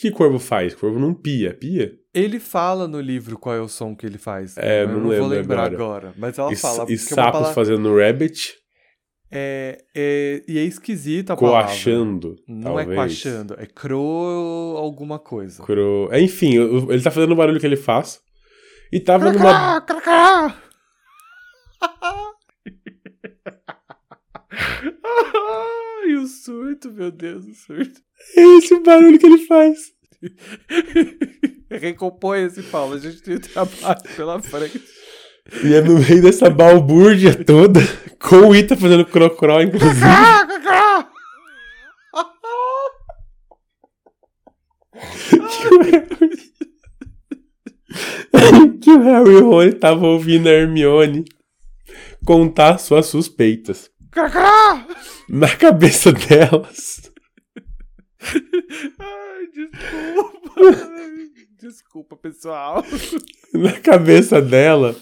que 0.00 0.10
corvo 0.10 0.40
faz? 0.40 0.74
Corvo 0.74 0.98
não 0.98 1.14
pia, 1.14 1.54
pia? 1.54 1.92
Ele 2.12 2.40
fala 2.40 2.88
no 2.88 3.00
livro 3.00 3.38
qual 3.38 3.54
é 3.54 3.60
o 3.60 3.68
som 3.68 3.94
que 3.94 4.04
ele 4.04 4.18
faz. 4.18 4.56
É, 4.58 4.82
eu 4.82 4.88
não 4.88 4.94
não, 4.94 5.02
vou 5.02 5.10
lembro 5.12 5.28
lembrar 5.28 5.64
agora. 5.66 5.74
agora. 6.08 6.14
Mas 6.18 6.36
ela 6.36 6.52
E, 6.52 6.56
fala. 6.56 6.84
e 6.90 6.94
é 6.94 6.96
sapos 6.96 7.32
palavra- 7.32 7.54
fazendo 7.54 7.96
rabbit, 7.96 8.54
É, 9.34 9.82
é, 9.94 10.42
e 10.46 10.58
é 10.58 10.62
esquisita 10.62 11.32
a 11.32 11.36
palavra. 11.36 11.68
coachando. 11.68 12.36
Não 12.46 12.74
talvez. 12.74 12.88
é 12.88 12.94
coachando, 12.94 13.56
é 13.58 13.64
cro 13.64 14.76
alguma 14.76 15.18
coisa. 15.18 15.62
Cro... 15.62 16.10
É, 16.12 16.20
enfim, 16.20 16.58
ele 16.90 17.02
tá 17.02 17.10
fazendo 17.10 17.32
o 17.32 17.36
barulho 17.36 17.58
que 17.58 17.64
ele 17.64 17.76
faz. 17.76 18.20
E 18.92 19.00
tava 19.00 19.32
numa. 19.32 19.80
Cracá, 19.80 19.80
cracá. 19.80 20.62
Ai, 26.02 26.14
o 26.20 26.26
surto, 26.26 26.92
meu 26.92 27.10
Deus, 27.10 27.46
o 27.46 27.54
surto. 27.54 28.00
É 28.36 28.42
esse 28.58 28.74
o 28.74 28.82
barulho 28.82 29.18
que 29.18 29.24
ele 29.24 29.46
faz. 29.46 29.78
Recompõe 31.70 32.44
esse 32.44 32.62
Paulo, 32.64 32.94
a 32.94 32.98
gente 32.98 33.22
tem 33.22 33.38
trabalho 33.38 34.02
pela 34.14 34.42
frente. 34.42 34.82
E 35.64 35.74
é 35.74 35.80
no 35.80 35.98
meio 35.98 36.22
dessa 36.22 36.48
balbúrdia 36.48 37.34
toda, 37.44 37.80
com 38.20 38.48
o 38.48 38.54
Ita 38.54 38.76
fazendo 38.76 39.04
crocró, 39.04 39.60
inclusive. 39.60 40.00
Que 48.80 48.90
o 48.90 49.02
Harry 49.02 49.30
e 49.30 49.36
o 49.36 49.50
Rony 49.50 49.70
estavam 49.70 50.10
ouvindo 50.10 50.48
a 50.48 50.52
Hermione 50.52 51.24
contar 52.24 52.78
suas 52.78 53.06
suspeitas. 53.06 53.90
Na 55.28 55.54
cabeça 55.56 56.12
delas, 56.12 57.10
Ai, 58.98 59.46
desculpa. 59.54 60.92
Desculpa, 61.62 62.16
pessoal. 62.16 62.84
na 63.54 63.72
cabeça 63.80 64.42
dela, 64.42 64.96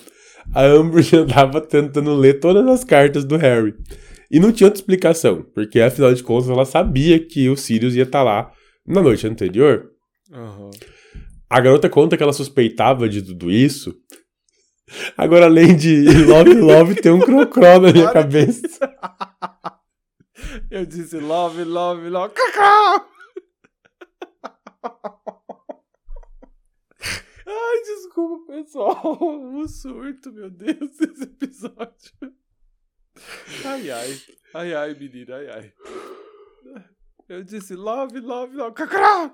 a 0.54 0.66
Umbridge 0.78 1.16
andava 1.16 1.60
tentando 1.60 2.14
ler 2.14 2.40
todas 2.40 2.66
as 2.66 2.84
cartas 2.84 3.24
do 3.24 3.36
Harry. 3.36 3.74
E 4.30 4.38
não 4.38 4.52
tinha 4.52 4.68
outra 4.68 4.80
explicação, 4.80 5.44
porque 5.54 5.80
afinal 5.80 6.14
de 6.14 6.22
contas 6.22 6.48
ela 6.48 6.64
sabia 6.64 7.18
que 7.18 7.48
o 7.48 7.56
Sirius 7.56 7.94
ia 7.94 8.04
estar 8.04 8.22
lá 8.22 8.52
na 8.86 9.02
noite 9.02 9.26
anterior. 9.26 9.90
Aham. 10.32 10.70
A 11.48 11.60
garota 11.60 11.88
conta 11.88 12.16
que 12.16 12.22
ela 12.22 12.32
suspeitava 12.32 13.08
de 13.08 13.22
tudo 13.22 13.50
isso. 13.50 13.92
Agora, 15.16 15.46
além 15.46 15.76
de 15.76 16.04
Love 16.24 16.54
Love, 16.60 16.94
tem 16.94 17.10
um 17.10 17.20
crocró 17.20 17.80
na 17.80 17.92
minha 17.92 18.10
cabeça. 18.12 18.62
Eu 20.70 20.86
disse 20.86 21.18
love, 21.18 21.64
love, 21.64 22.08
love. 22.08 22.34
Cacau! 22.34 23.06
Ai, 27.70 27.82
desculpa, 27.82 28.52
pessoal. 28.52 29.18
O 29.22 29.66
surto, 29.68 30.32
meu 30.32 30.50
Deus, 30.50 31.00
esse 31.00 31.22
episódio. 31.22 32.34
Ai, 33.64 33.90
ai. 33.90 34.22
Ai, 34.54 34.74
ai, 34.74 34.94
menina, 34.94 35.36
ai, 35.36 35.48
ai. 35.48 35.74
Eu 37.28 37.44
disse 37.44 37.76
love, 37.76 38.18
love, 38.18 38.56
love. 38.56 38.74
Cacau! 38.74 39.32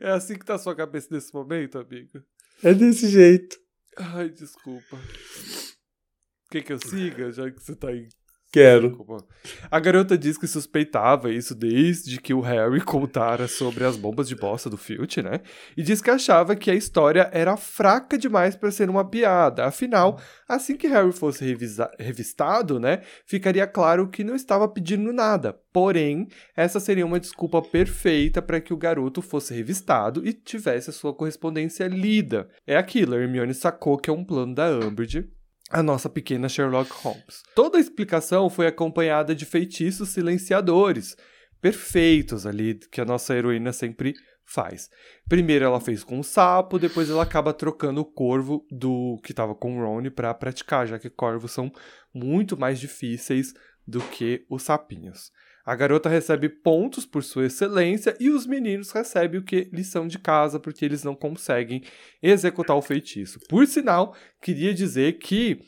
É 0.00 0.10
assim 0.12 0.38
que 0.38 0.46
tá 0.46 0.54
a 0.54 0.58
sua 0.58 0.74
cabeça 0.74 1.08
nesse 1.10 1.34
momento, 1.34 1.78
amigo? 1.78 2.24
É 2.62 2.72
desse 2.72 3.08
jeito. 3.08 3.58
Ai, 3.98 4.30
desculpa. 4.30 4.98
Quer 6.50 6.62
que 6.62 6.72
eu 6.72 6.78
siga, 6.78 7.30
já 7.30 7.50
que 7.50 7.62
você 7.62 7.76
tá 7.76 7.88
aí? 7.88 8.08
Quero. 8.52 9.06
A 9.70 9.80
garota 9.80 10.18
diz 10.18 10.36
que 10.36 10.46
suspeitava 10.46 11.32
isso 11.32 11.54
desde 11.54 12.20
que 12.20 12.34
o 12.34 12.40
Harry 12.42 12.82
contara 12.84 13.48
sobre 13.48 13.82
as 13.82 13.96
bombas 13.96 14.28
de 14.28 14.36
bosta 14.36 14.68
do 14.68 14.76
Filch, 14.76 15.22
né? 15.22 15.40
E 15.74 15.82
diz 15.82 16.02
que 16.02 16.10
achava 16.10 16.54
que 16.54 16.70
a 16.70 16.74
história 16.74 17.30
era 17.32 17.56
fraca 17.56 18.18
demais 18.18 18.54
para 18.54 18.70
ser 18.70 18.90
uma 18.90 19.08
piada. 19.08 19.64
Afinal, 19.64 20.20
assim 20.46 20.76
que 20.76 20.86
Harry 20.86 21.12
fosse 21.12 21.56
revistado, 21.98 22.78
né, 22.78 23.00
ficaria 23.24 23.66
claro 23.66 24.10
que 24.10 24.22
não 24.22 24.34
estava 24.34 24.68
pedindo 24.68 25.14
nada. 25.14 25.58
Porém, 25.72 26.28
essa 26.54 26.78
seria 26.78 27.06
uma 27.06 27.18
desculpa 27.18 27.62
perfeita 27.62 28.42
para 28.42 28.60
que 28.60 28.74
o 28.74 28.76
garoto 28.76 29.22
fosse 29.22 29.54
revistado 29.54 30.28
e 30.28 30.34
tivesse 30.34 30.90
a 30.90 30.92
sua 30.92 31.14
correspondência 31.14 31.88
lida. 31.88 32.50
É 32.66 32.76
aquilo, 32.76 33.14
a 33.14 33.18
Hermione 33.18 33.54
sacou 33.54 33.96
que 33.96 34.10
é 34.10 34.12
um 34.12 34.22
plano 34.22 34.54
da 34.54 34.68
Umbridge 34.68 35.26
a 35.72 35.82
nossa 35.82 36.08
pequena 36.08 36.48
Sherlock 36.48 36.90
Holmes. 37.02 37.42
Toda 37.54 37.78
a 37.78 37.80
explicação 37.80 38.50
foi 38.50 38.66
acompanhada 38.66 39.34
de 39.34 39.46
feitiços 39.46 40.10
silenciadores, 40.10 41.16
perfeitos 41.60 42.46
ali, 42.46 42.78
que 42.90 43.00
a 43.00 43.04
nossa 43.04 43.34
heroína 43.34 43.72
sempre 43.72 44.14
faz. 44.44 44.90
Primeiro 45.26 45.64
ela 45.64 45.80
fez 45.80 46.04
com 46.04 46.20
o 46.20 46.24
sapo, 46.24 46.78
depois 46.78 47.08
ela 47.08 47.22
acaba 47.22 47.54
trocando 47.54 48.02
o 48.02 48.04
corvo 48.04 48.66
do 48.70 49.18
que 49.24 49.32
estava 49.32 49.54
com 49.54 49.78
o 49.78 49.82
Ron 49.82 50.10
para 50.10 50.34
praticar, 50.34 50.86
já 50.86 50.98
que 50.98 51.08
corvos 51.08 51.52
são 51.52 51.72
muito 52.12 52.56
mais 52.56 52.78
difíceis 52.78 53.54
do 53.86 54.00
que 54.00 54.44
os 54.50 54.64
sapinhos. 54.64 55.32
A 55.64 55.76
garota 55.76 56.08
recebe 56.08 56.48
pontos 56.48 57.06
por 57.06 57.22
sua 57.22 57.46
excelência 57.46 58.16
e 58.18 58.30
os 58.30 58.46
meninos 58.46 58.90
recebem 58.90 59.40
o 59.40 59.44
que 59.44 59.68
lição 59.72 60.08
de 60.08 60.18
casa 60.18 60.58
porque 60.58 60.84
eles 60.84 61.04
não 61.04 61.14
conseguem 61.14 61.82
executar 62.22 62.76
o 62.76 62.82
feitiço. 62.82 63.38
Por 63.48 63.66
sinal, 63.66 64.14
queria 64.40 64.74
dizer 64.74 65.18
que 65.18 65.60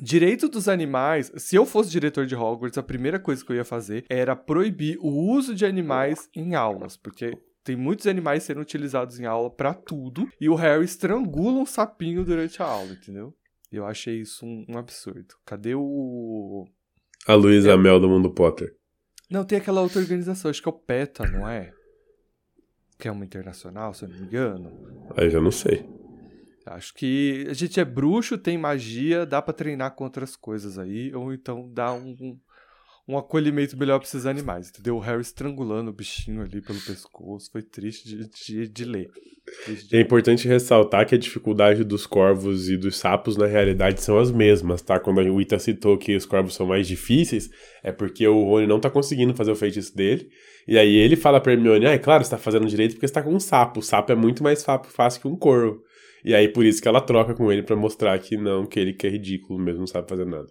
direito 0.00 0.48
dos 0.48 0.68
animais, 0.68 1.32
se 1.36 1.56
eu 1.56 1.66
fosse 1.66 1.90
diretor 1.90 2.26
de 2.26 2.34
Hogwarts, 2.34 2.78
a 2.78 2.82
primeira 2.82 3.18
coisa 3.18 3.44
que 3.44 3.50
eu 3.50 3.56
ia 3.56 3.64
fazer 3.64 4.04
era 4.08 4.36
proibir 4.36 4.96
o 5.00 5.08
uso 5.08 5.54
de 5.54 5.66
animais 5.66 6.28
em 6.34 6.54
aulas, 6.54 6.96
porque 6.96 7.32
tem 7.64 7.74
muitos 7.74 8.06
animais 8.06 8.42
sendo 8.42 8.60
utilizados 8.60 9.18
em 9.18 9.24
aula 9.24 9.50
pra 9.50 9.72
tudo 9.72 10.28
e 10.40 10.48
o 10.48 10.54
Harry 10.54 10.84
estrangula 10.84 11.58
um 11.58 11.66
sapinho 11.66 12.24
durante 12.24 12.62
a 12.62 12.66
aula, 12.66 12.92
entendeu? 12.92 13.34
Eu 13.72 13.86
achei 13.86 14.20
isso 14.20 14.44
um, 14.46 14.64
um 14.68 14.78
absurdo. 14.78 15.34
Cadê 15.44 15.74
o 15.74 16.64
A 17.26 17.34
Luísa 17.34 17.76
Mel 17.76 17.98
do 17.98 18.08
Mundo 18.08 18.32
Potter. 18.32 18.72
Não, 19.34 19.44
tem 19.44 19.58
aquela 19.58 19.82
outra 19.82 20.00
organização, 20.00 20.48
acho 20.48 20.62
que 20.62 20.68
é 20.68 20.70
o 20.70 20.72
PETA, 20.72 21.26
não 21.26 21.48
é? 21.48 21.72
Que 22.96 23.08
é 23.08 23.10
uma 23.10 23.24
internacional, 23.24 23.92
se 23.92 24.04
eu 24.04 24.08
não 24.08 24.16
me 24.16 24.22
engano. 24.22 24.70
Aí 25.16 25.28
já 25.28 25.40
não 25.40 25.50
sei. 25.50 25.84
Acho 26.64 26.94
que 26.94 27.44
a 27.50 27.52
gente 27.52 27.80
é 27.80 27.84
bruxo, 27.84 28.38
tem 28.38 28.56
magia, 28.56 29.26
dá 29.26 29.42
pra 29.42 29.52
treinar 29.52 29.96
com 29.96 30.04
outras 30.04 30.36
coisas 30.36 30.78
aí, 30.78 31.12
ou 31.12 31.34
então 31.34 31.68
dá 31.68 31.92
um, 31.92 32.38
um, 33.06 33.18
acolhimento 33.18 33.76
melhor 33.76 33.98
pra 33.98 34.08
esses 34.08 34.26
animais, 34.26 34.68
entendeu? 34.68 34.96
O 34.96 35.00
Harry 35.00 35.20
estrangulando 35.20 35.90
o 35.90 35.94
bichinho 35.94 36.42
ali 36.42 36.60
pelo 36.60 36.80
pescoço, 36.80 37.50
foi 37.50 37.62
triste 37.62 38.08
de, 38.08 38.28
de, 38.28 38.68
de 38.68 38.84
ler. 38.84 39.10
Triste 39.64 39.88
de 39.88 39.96
É 39.96 40.00
importante 40.00 40.48
ressaltar 40.48 41.06
que 41.06 41.14
a 41.14 41.18
dificuldade 41.18 41.84
dos 41.84 42.06
corvos 42.06 42.70
e 42.70 42.76
dos 42.76 42.96
sapos 42.96 43.36
na 43.36 43.46
realidade 43.46 44.02
são 44.02 44.18
as 44.18 44.30
mesmas, 44.30 44.80
tá? 44.82 44.98
Quando 44.98 45.18
o 45.18 45.40
Ita 45.40 45.58
citou 45.58 45.98
que 45.98 46.16
os 46.16 46.24
corvos 46.24 46.54
são 46.54 46.66
mais 46.66 46.88
difíceis, 46.88 47.50
é 47.82 47.92
porque 47.92 48.26
o 48.26 48.42
Rony 48.44 48.66
não 48.66 48.80
tá 48.80 48.90
conseguindo 48.90 49.34
fazer 49.34 49.52
o 49.52 49.56
feitiço 49.56 49.94
dele. 49.94 50.28
E 50.66 50.78
aí 50.78 50.96
ele 50.96 51.16
fala 51.16 51.40
pra 51.40 51.52
Hermione, 51.52 51.86
ah, 51.86 51.92
é 51.92 51.98
claro, 51.98 52.24
você 52.24 52.30
tá 52.30 52.38
fazendo 52.38 52.66
direito 52.66 52.92
porque 52.92 53.06
você 53.06 53.14
tá 53.14 53.22
com 53.22 53.34
um 53.34 53.40
sapo. 53.40 53.80
O 53.80 53.82
sapo 53.82 54.12
é 54.12 54.14
muito 54.14 54.42
mais 54.42 54.64
fácil 54.64 55.20
que 55.20 55.28
um 55.28 55.36
corvo. 55.36 55.82
E 56.24 56.34
aí 56.34 56.48
por 56.48 56.64
isso 56.64 56.80
que 56.80 56.88
ela 56.88 57.02
troca 57.02 57.34
com 57.34 57.52
ele 57.52 57.62
pra 57.62 57.76
mostrar 57.76 58.18
que 58.18 58.36
não, 58.36 58.64
que 58.64 58.80
ele 58.80 58.94
que 58.94 59.06
é 59.06 59.10
ridículo 59.10 59.58
mesmo, 59.58 59.80
não 59.80 59.86
sabe 59.86 60.08
fazer 60.08 60.24
nada. 60.24 60.48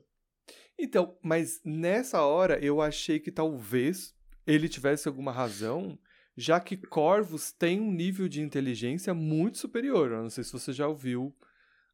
Então, 0.77 1.17
mas 1.21 1.61
nessa 1.63 2.21
hora 2.21 2.59
eu 2.63 2.81
achei 2.81 3.19
que 3.19 3.31
talvez 3.31 4.13
ele 4.45 4.67
tivesse 4.67 5.07
alguma 5.07 5.31
razão, 5.31 5.97
já 6.35 6.59
que 6.59 6.75
corvos 6.75 7.51
têm 7.51 7.79
um 7.79 7.91
nível 7.91 8.27
de 8.27 8.41
inteligência 8.41 9.13
muito 9.13 9.57
superior. 9.57 10.11
Eu 10.11 10.23
não 10.23 10.29
sei 10.29 10.43
se 10.43 10.51
você 10.51 10.73
já 10.73 10.87
ouviu 10.87 11.33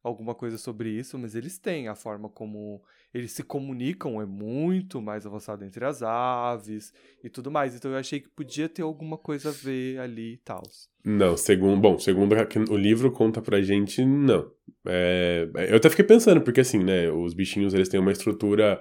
alguma 0.02 0.34
coisa 0.34 0.56
sobre 0.56 0.90
isso, 0.90 1.18
mas 1.18 1.34
eles 1.34 1.58
têm 1.58 1.88
a 1.88 1.94
forma 1.94 2.28
como 2.28 2.82
eles 3.12 3.32
se 3.32 3.42
comunicam 3.42 4.20
é 4.20 4.24
muito 4.24 5.00
mais 5.00 5.26
avançada 5.26 5.66
entre 5.66 5.84
as 5.84 6.02
aves 6.02 6.92
e 7.22 7.28
tudo 7.28 7.50
mais. 7.50 7.74
Então 7.74 7.90
eu 7.90 7.98
achei 7.98 8.20
que 8.20 8.28
podia 8.28 8.68
ter 8.68 8.82
alguma 8.82 9.18
coisa 9.18 9.50
a 9.50 9.52
ver 9.52 9.98
ali 9.98 10.34
e 10.34 10.38
tal. 10.38 10.62
Não, 11.04 11.36
segundo, 11.36 11.80
bom, 11.80 11.98
segundo 11.98 12.34
o 12.70 12.76
livro 12.76 13.10
conta 13.10 13.42
pra 13.42 13.60
gente, 13.60 14.04
não. 14.04 14.50
É, 14.86 15.48
eu 15.68 15.76
até 15.76 15.90
fiquei 15.90 16.04
pensando, 16.04 16.40
porque 16.40 16.60
assim, 16.60 16.82
né, 16.82 17.10
os 17.10 17.34
bichinhos 17.34 17.74
eles 17.74 17.88
têm 17.88 18.00
uma 18.00 18.12
estrutura 18.12 18.80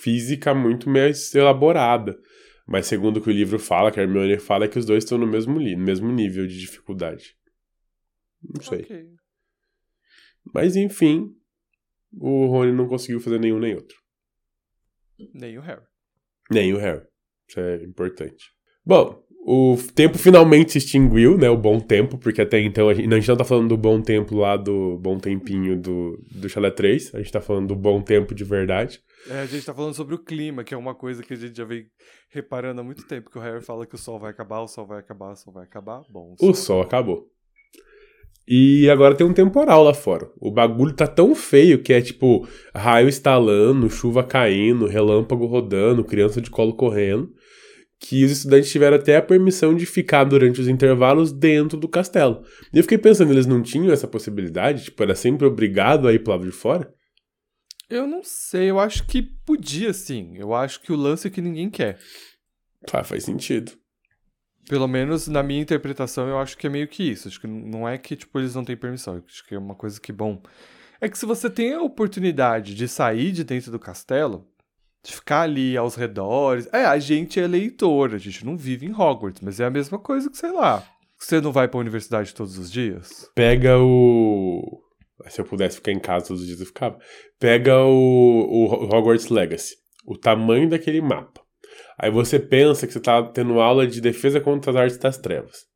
física 0.00 0.54
muito 0.54 0.88
mais 0.88 1.34
elaborada. 1.34 2.18
Mas 2.66 2.86
segundo 2.86 3.18
o 3.18 3.20
que 3.20 3.28
o 3.28 3.32
livro 3.32 3.58
fala, 3.58 3.90
que 3.90 4.00
a 4.00 4.02
Hermione 4.02 4.38
fala, 4.38 4.64
é 4.64 4.68
que 4.68 4.78
os 4.78 4.86
dois 4.86 5.04
estão 5.04 5.18
no 5.18 5.26
mesmo, 5.26 5.60
no 5.60 5.78
mesmo 5.78 6.10
nível 6.10 6.46
de 6.46 6.58
dificuldade. 6.58 7.36
Não 8.42 8.62
sei. 8.62 8.80
Okay. 8.80 9.23
Mas 10.52 10.76
enfim, 10.76 11.34
o 12.12 12.46
Rony 12.46 12.72
não 12.72 12.88
conseguiu 12.88 13.20
fazer 13.20 13.38
nenhum 13.38 13.58
nem 13.58 13.74
outro. 13.74 13.96
Nem 15.32 15.56
o 15.58 15.60
Harry. 15.60 15.82
Nem 16.50 16.72
o 16.72 16.78
Harry. 16.78 17.06
Isso 17.48 17.60
é 17.60 17.84
importante. 17.84 18.52
Bom, 18.84 19.24
o 19.46 19.76
tempo 19.94 20.16
finalmente 20.16 20.72
se 20.72 20.78
extinguiu, 20.78 21.36
né? 21.36 21.50
O 21.50 21.56
bom 21.56 21.78
tempo, 21.78 22.16
porque 22.16 22.40
até 22.40 22.60
então 22.60 22.88
a 22.88 22.94
gente, 22.94 23.12
a 23.12 23.16
gente 23.18 23.28
não 23.28 23.36
tá 23.36 23.44
falando 23.44 23.68
do 23.68 23.76
bom 23.76 24.00
tempo 24.00 24.34
lá 24.36 24.56
do 24.56 24.98
bom 24.98 25.18
tempinho 25.18 25.78
do, 25.78 26.18
do 26.30 26.48
Chalé 26.48 26.70
3, 26.70 27.14
a 27.14 27.18
gente 27.18 27.30
tá 27.30 27.42
falando 27.42 27.68
do 27.68 27.76
bom 27.76 28.00
tempo 28.00 28.34
de 28.34 28.42
verdade. 28.42 29.02
É, 29.28 29.40
a 29.40 29.46
gente 29.46 29.64
tá 29.64 29.74
falando 29.74 29.94
sobre 29.94 30.14
o 30.14 30.18
clima, 30.18 30.64
que 30.64 30.72
é 30.72 30.76
uma 30.76 30.94
coisa 30.94 31.22
que 31.22 31.34
a 31.34 31.36
gente 31.36 31.56
já 31.56 31.64
vem 31.64 31.86
reparando 32.30 32.80
há 32.80 32.84
muito 32.84 33.06
tempo, 33.06 33.30
que 33.30 33.38
o 33.38 33.40
Harry 33.40 33.62
fala 33.62 33.86
que 33.86 33.94
o 33.94 33.98
sol 33.98 34.18
vai 34.18 34.30
acabar, 34.30 34.60
o 34.60 34.68
sol 34.68 34.86
vai 34.86 34.98
acabar, 34.98 35.32
o 35.32 35.36
sol 35.36 35.52
vai 35.52 35.64
acabar. 35.64 36.02
Bom, 36.10 36.32
o 36.32 36.36
sol, 36.38 36.50
o 36.50 36.54
sol 36.54 36.82
acabou. 36.82 37.30
E 38.46 38.88
agora 38.90 39.14
tem 39.14 39.26
um 39.26 39.32
temporal 39.32 39.82
lá 39.82 39.94
fora. 39.94 40.30
O 40.38 40.50
bagulho 40.50 40.92
tá 40.92 41.06
tão 41.06 41.34
feio 41.34 41.82
que 41.82 41.92
é 41.92 42.00
tipo 42.00 42.46
raio 42.74 43.08
estalando, 43.08 43.88
chuva 43.88 44.22
caindo, 44.22 44.86
relâmpago 44.86 45.46
rodando, 45.46 46.04
criança 46.04 46.42
de 46.42 46.50
colo 46.50 46.74
correndo, 46.74 47.32
que 47.98 48.22
os 48.22 48.30
estudantes 48.30 48.70
tiveram 48.70 48.96
até 48.96 49.16
a 49.16 49.22
permissão 49.22 49.74
de 49.74 49.86
ficar 49.86 50.24
durante 50.24 50.60
os 50.60 50.68
intervalos 50.68 51.32
dentro 51.32 51.78
do 51.78 51.88
castelo. 51.88 52.42
E 52.72 52.76
eu 52.76 52.82
fiquei 52.82 52.98
pensando, 52.98 53.32
eles 53.32 53.46
não 53.46 53.62
tinham 53.62 53.90
essa 53.90 54.06
possibilidade? 54.06 54.84
Tipo, 54.84 55.02
era 55.02 55.14
sempre 55.14 55.46
obrigado 55.46 56.06
a 56.06 56.12
ir 56.12 56.18
pro 56.22 56.32
lado 56.32 56.44
de 56.44 56.52
fora? 56.52 56.92
Eu 57.88 58.06
não 58.06 58.22
sei, 58.22 58.70
eu 58.70 58.78
acho 58.78 59.06
que 59.06 59.22
podia 59.22 59.92
sim. 59.94 60.36
Eu 60.36 60.52
acho 60.54 60.82
que 60.82 60.92
o 60.92 60.96
lance 60.96 61.28
é 61.28 61.30
que 61.30 61.40
ninguém 61.40 61.70
quer. 61.70 61.98
Ah, 62.92 63.04
faz 63.04 63.24
sentido. 63.24 63.72
Pelo 64.68 64.88
menos 64.88 65.28
na 65.28 65.42
minha 65.42 65.60
interpretação, 65.60 66.28
eu 66.28 66.38
acho 66.38 66.56
que 66.56 66.66
é 66.66 66.70
meio 66.70 66.88
que 66.88 67.02
isso. 67.02 67.28
Acho 67.28 67.40
que 67.40 67.46
não 67.46 67.88
é 67.88 67.98
que 67.98 68.16
tipo, 68.16 68.38
eles 68.38 68.54
não 68.54 68.64
têm 68.64 68.76
permissão. 68.76 69.22
Acho 69.26 69.46
que 69.46 69.54
é 69.54 69.58
uma 69.58 69.74
coisa 69.74 70.00
que, 70.00 70.12
bom. 70.12 70.42
É 71.00 71.08
que 71.08 71.18
se 71.18 71.26
você 71.26 71.50
tem 71.50 71.74
a 71.74 71.82
oportunidade 71.82 72.74
de 72.74 72.88
sair 72.88 73.32
de 73.32 73.44
dentro 73.44 73.70
do 73.70 73.78
castelo, 73.78 74.46
de 75.04 75.12
ficar 75.12 75.42
ali 75.42 75.76
aos 75.76 75.94
redores. 75.94 76.66
É, 76.72 76.86
a 76.86 76.98
gente 76.98 77.38
é 77.38 77.46
leitor, 77.46 78.14
a 78.14 78.18
gente 78.18 78.44
não 78.44 78.56
vive 78.56 78.86
em 78.86 78.92
Hogwarts, 78.92 79.42
mas 79.42 79.60
é 79.60 79.66
a 79.66 79.70
mesma 79.70 79.98
coisa 79.98 80.30
que, 80.30 80.38
sei 80.38 80.50
lá. 80.50 80.82
Você 81.18 81.40
não 81.40 81.52
vai 81.52 81.68
pra 81.68 81.78
universidade 81.78 82.34
todos 82.34 82.58
os 82.58 82.72
dias? 82.72 83.30
Pega 83.34 83.78
o. 83.78 84.80
Se 85.28 85.40
eu 85.40 85.44
pudesse 85.44 85.76
ficar 85.76 85.92
em 85.92 86.00
casa 86.00 86.26
todos 86.26 86.42
os 86.42 86.46
dias, 86.46 86.60
eu 86.60 86.66
ficava. 86.66 86.98
Pega 87.38 87.78
o, 87.78 87.90
o 87.90 88.84
Hogwarts 88.94 89.28
Legacy. 89.28 89.74
O 90.06 90.18
tamanho 90.18 90.68
daquele 90.68 91.00
mapa. 91.00 91.40
Aí 91.98 92.10
você 92.10 92.38
pensa 92.38 92.86
que 92.86 92.92
você 92.92 93.00
tá 93.00 93.22
tendo 93.22 93.60
aula 93.60 93.86
de 93.86 94.00
defesa 94.00 94.40
contra 94.40 94.70
as 94.70 94.76
artes 94.76 94.98
das 94.98 95.16
trevas. 95.18 95.66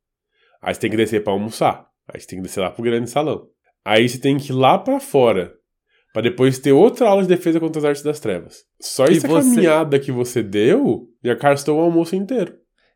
Aí 0.61 0.73
você 0.73 0.81
tem 0.81 0.91
que 0.91 0.97
descer 0.97 1.23
para 1.23 1.33
almoçar. 1.33 1.87
Aí 2.07 2.19
você 2.19 2.27
tem 2.27 2.39
que 2.39 2.43
descer 2.43 2.59
lá 2.59 2.69
pro 2.69 2.83
grande 2.83 3.09
salão. 3.09 3.47
Aí 3.85 4.07
você 4.07 4.19
tem 4.19 4.37
que 4.37 4.51
ir 4.51 4.55
lá 4.55 4.77
para 4.77 4.99
fora. 4.99 5.53
para 6.13 6.23
depois 6.23 6.59
ter 6.59 6.71
outra 6.71 7.07
aula 7.07 7.21
de 7.21 7.27
defesa 7.27 7.59
contra 7.59 7.79
as 7.79 7.85
artes 7.85 8.03
das 8.03 8.19
trevas. 8.19 8.63
Só 8.81 9.05
essa 9.05 9.27
você... 9.27 9.49
caminhada 9.49 9.99
que 9.99 10.11
você 10.11 10.41
deu 10.41 11.07
já 11.23 11.35
gastou 11.35 11.77
o 11.77 11.81
almoço 11.81 12.15
inteiro. 12.15 12.55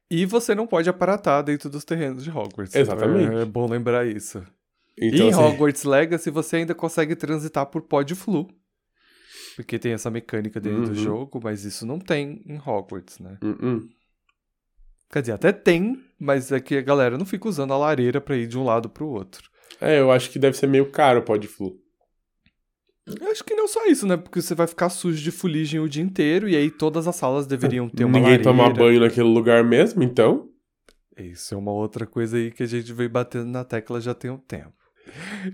E 0.09 0.25
você 0.25 0.53
não 0.53 0.67
pode 0.67 0.89
aparatar 0.89 1.43
dentro 1.43 1.69
dos 1.69 1.85
terrenos 1.85 2.23
de 2.23 2.29
Hogwarts. 2.29 2.75
Exatamente. 2.75 3.33
É, 3.35 3.45
bom 3.45 3.67
lembrar 3.67 4.05
isso. 4.05 4.43
Então, 4.97 5.27
e 5.27 5.29
em 5.29 5.29
assim... 5.29 5.41
Hogwarts 5.41 5.83
Legacy 5.83 6.29
você 6.29 6.57
ainda 6.57 6.75
consegue 6.75 7.15
transitar 7.15 7.65
por 7.65 7.83
pó 7.83 8.01
de 8.01 8.13
flu. 8.13 8.47
Porque 9.55 9.77
tem 9.77 9.93
essa 9.93 10.09
mecânica 10.09 10.59
dentro 10.59 10.79
uhum. 10.79 10.85
do 10.85 10.95
jogo, 10.95 11.39
mas 11.43 11.63
isso 11.63 11.85
não 11.85 11.99
tem 11.99 12.41
em 12.45 12.57
Hogwarts, 12.57 13.19
né? 13.19 13.37
Uhum. 13.43 13.87
Quer 15.11 15.21
dizer, 15.21 15.33
até 15.33 15.51
tem, 15.51 16.03
mas 16.19 16.51
é 16.51 16.59
que 16.59 16.77
a 16.77 16.81
galera 16.81 17.17
não 17.17 17.25
fica 17.25 17.47
usando 17.47 17.71
a 17.71 17.77
lareira 17.77 18.19
para 18.19 18.35
ir 18.35 18.47
de 18.47 18.57
um 18.57 18.63
lado 18.63 18.89
pro 18.89 19.07
outro. 19.07 19.47
É, 19.79 19.99
eu 19.99 20.11
acho 20.11 20.29
que 20.31 20.39
deve 20.39 20.57
ser 20.57 20.67
meio 20.67 20.89
caro 20.89 21.19
o 21.19 21.23
pó 21.23 21.37
de 21.37 21.47
flu. 21.47 21.79
Eu 23.05 23.29
acho 23.29 23.43
que 23.43 23.53
não 23.53 23.67
só 23.67 23.85
isso, 23.85 24.07
né? 24.07 24.15
Porque 24.15 24.41
você 24.41 24.55
vai 24.55 24.65
ficar 24.65 24.89
sujo 24.89 25.21
de 25.21 25.29
fuligem 25.29 25.79
o 25.79 25.89
dia 25.89 26.01
inteiro 26.01 26.47
e 26.47 26.55
aí 26.55 26.71
todas 26.71 27.07
as 27.07 27.15
salas 27.15 27.45
deveriam 27.45 27.89
ter 27.89 28.05
uma 28.05 28.13
Ninguém 28.13 28.31
lareira. 28.37 28.43
toma 28.43 28.69
banho 28.69 29.01
naquele 29.01 29.27
lugar 29.27 29.63
mesmo, 29.63 30.01
então? 30.01 30.49
Isso 31.17 31.53
é 31.53 31.57
uma 31.57 31.71
outra 31.71 32.07
coisa 32.07 32.37
aí 32.37 32.49
que 32.49 32.63
a 32.63 32.65
gente 32.65 32.91
vem 32.93 33.09
batendo 33.09 33.45
na 33.45 33.63
tecla 33.63 33.99
já 33.99 34.13
tem 34.13 34.31
um 34.31 34.37
tempo. 34.37 34.73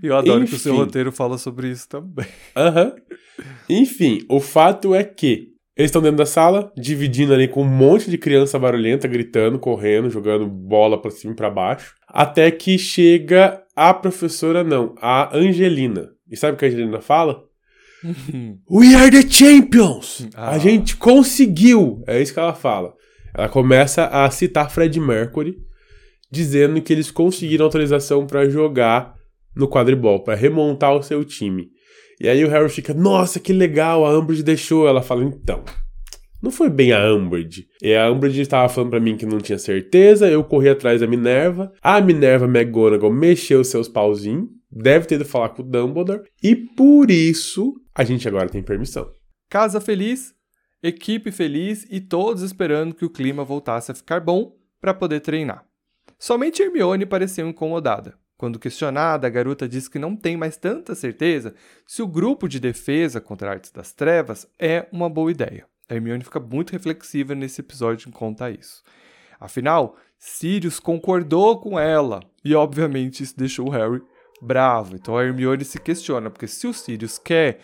E 0.02 0.06
eu 0.06 0.16
adoro 0.16 0.42
Enfim. 0.42 0.50
que 0.50 0.56
o 0.56 0.58
seu 0.58 0.74
roteiro 0.76 1.12
fala 1.12 1.38
sobre 1.38 1.68
isso 1.68 1.88
também. 1.88 2.26
Aham. 2.56 2.86
Uhum. 2.86 3.44
Enfim, 3.68 4.24
o 4.28 4.40
fato 4.40 4.94
é 4.94 5.02
que 5.02 5.50
eles 5.76 5.88
estão 5.88 6.02
dentro 6.02 6.18
da 6.18 6.26
sala, 6.26 6.70
dividindo 6.76 7.32
ali 7.32 7.48
com 7.48 7.62
um 7.62 7.68
monte 7.68 8.10
de 8.10 8.18
criança 8.18 8.58
barulhenta, 8.58 9.08
gritando, 9.08 9.58
correndo, 9.58 10.10
jogando 10.10 10.46
bola 10.46 11.00
pra 11.00 11.10
cima 11.10 11.32
e 11.32 11.36
pra 11.36 11.48
baixo. 11.48 11.94
Até 12.06 12.50
que 12.50 12.76
chega 12.76 13.62
a 13.74 13.94
professora, 13.94 14.62
não, 14.62 14.94
a 15.00 15.34
Angelina. 15.34 16.10
E 16.30 16.36
sabe 16.36 16.54
o 16.54 16.56
que 16.58 16.66
a 16.66 16.68
Angelina 16.68 17.00
fala? 17.00 17.42
We 18.70 18.94
are 18.94 19.10
the 19.10 19.28
champions! 19.28 20.28
Ah. 20.34 20.50
A 20.50 20.58
gente 20.58 20.96
conseguiu! 20.96 22.02
É 22.06 22.20
isso 22.20 22.34
que 22.34 22.40
ela 22.40 22.54
fala. 22.54 22.92
Ela 23.34 23.48
começa 23.48 24.06
a 24.06 24.30
citar 24.30 24.70
Fred 24.70 24.98
Mercury, 25.00 25.56
dizendo 26.30 26.80
que 26.82 26.92
eles 26.92 27.10
conseguiram 27.10 27.64
autorização 27.64 28.26
para 28.26 28.48
jogar 28.48 29.14
no 29.60 29.68
quadribol, 29.68 30.24
para 30.24 30.34
remontar 30.34 30.96
o 30.96 31.02
seu 31.02 31.24
time. 31.24 31.68
E 32.18 32.28
aí 32.28 32.44
o 32.44 32.48
Harry 32.48 32.68
fica, 32.68 32.92
nossa, 32.92 33.38
que 33.38 33.52
legal, 33.52 34.04
a 34.04 34.18
Umbridge 34.18 34.42
deixou. 34.42 34.88
Ela 34.88 35.02
fala, 35.02 35.22
então, 35.24 35.62
não 36.42 36.50
foi 36.50 36.68
bem 36.68 36.92
a 36.92 37.12
Umbridge. 37.14 37.66
E 37.82 37.94
a 37.94 38.10
Umbridge 38.10 38.40
estava 38.40 38.68
falando 38.68 38.90
para 38.90 39.00
mim 39.00 39.16
que 39.16 39.26
não 39.26 39.38
tinha 39.38 39.58
certeza, 39.58 40.28
eu 40.28 40.42
corri 40.42 40.68
atrás 40.68 41.00
da 41.00 41.06
Minerva. 41.06 41.72
A 41.82 42.00
Minerva 42.00 42.46
McGonagall 42.46 43.12
mexeu 43.12 43.62
seus 43.62 43.88
pauzinhos, 43.88 44.48
deve 44.70 45.06
ter 45.06 45.16
ido 45.16 45.24
falar 45.24 45.50
com 45.50 45.62
o 45.62 45.64
Dumbledore, 45.64 46.22
e 46.42 46.56
por 46.56 47.10
isso 47.10 47.74
a 47.94 48.04
gente 48.04 48.26
agora 48.26 48.48
tem 48.48 48.62
permissão. 48.62 49.10
Casa 49.48 49.80
feliz, 49.80 50.32
equipe 50.82 51.30
feliz 51.30 51.86
e 51.90 52.00
todos 52.00 52.42
esperando 52.42 52.94
que 52.94 53.04
o 53.04 53.10
clima 53.10 53.44
voltasse 53.44 53.92
a 53.92 53.94
ficar 53.94 54.20
bom 54.20 54.52
para 54.80 54.94
poder 54.94 55.20
treinar. 55.20 55.64
Somente 56.18 56.62
Hermione 56.62 57.06
pareceu 57.06 57.48
incomodada. 57.48 58.14
Quando 58.40 58.58
questionada, 58.58 59.26
a 59.26 59.30
garota 59.30 59.68
diz 59.68 59.86
que 59.86 59.98
não 59.98 60.16
tem 60.16 60.34
mais 60.34 60.56
tanta 60.56 60.94
certeza 60.94 61.54
se 61.86 62.00
o 62.00 62.06
grupo 62.06 62.48
de 62.48 62.58
defesa 62.58 63.20
contra 63.20 63.50
artes 63.50 63.70
das 63.70 63.92
trevas 63.92 64.48
é 64.58 64.86
uma 64.90 65.10
boa 65.10 65.30
ideia. 65.30 65.66
A 65.86 65.94
Hermione 65.94 66.24
fica 66.24 66.40
muito 66.40 66.70
reflexiva 66.70 67.34
nesse 67.34 67.60
episódio 67.60 68.08
em 68.08 68.10
conta 68.10 68.50
isso. 68.50 68.82
Afinal, 69.38 69.94
Sirius 70.18 70.80
concordou 70.80 71.60
com 71.60 71.78
ela 71.78 72.22
e, 72.42 72.54
obviamente, 72.54 73.22
isso 73.22 73.36
deixou 73.36 73.68
o 73.68 73.70
Harry 73.70 74.00
bravo. 74.40 74.96
Então 74.96 75.18
a 75.18 75.22
Hermione 75.22 75.62
se 75.62 75.78
questiona, 75.78 76.30
porque 76.30 76.46
se 76.46 76.66
o 76.66 76.72
Sirius 76.72 77.18
quer, 77.18 77.60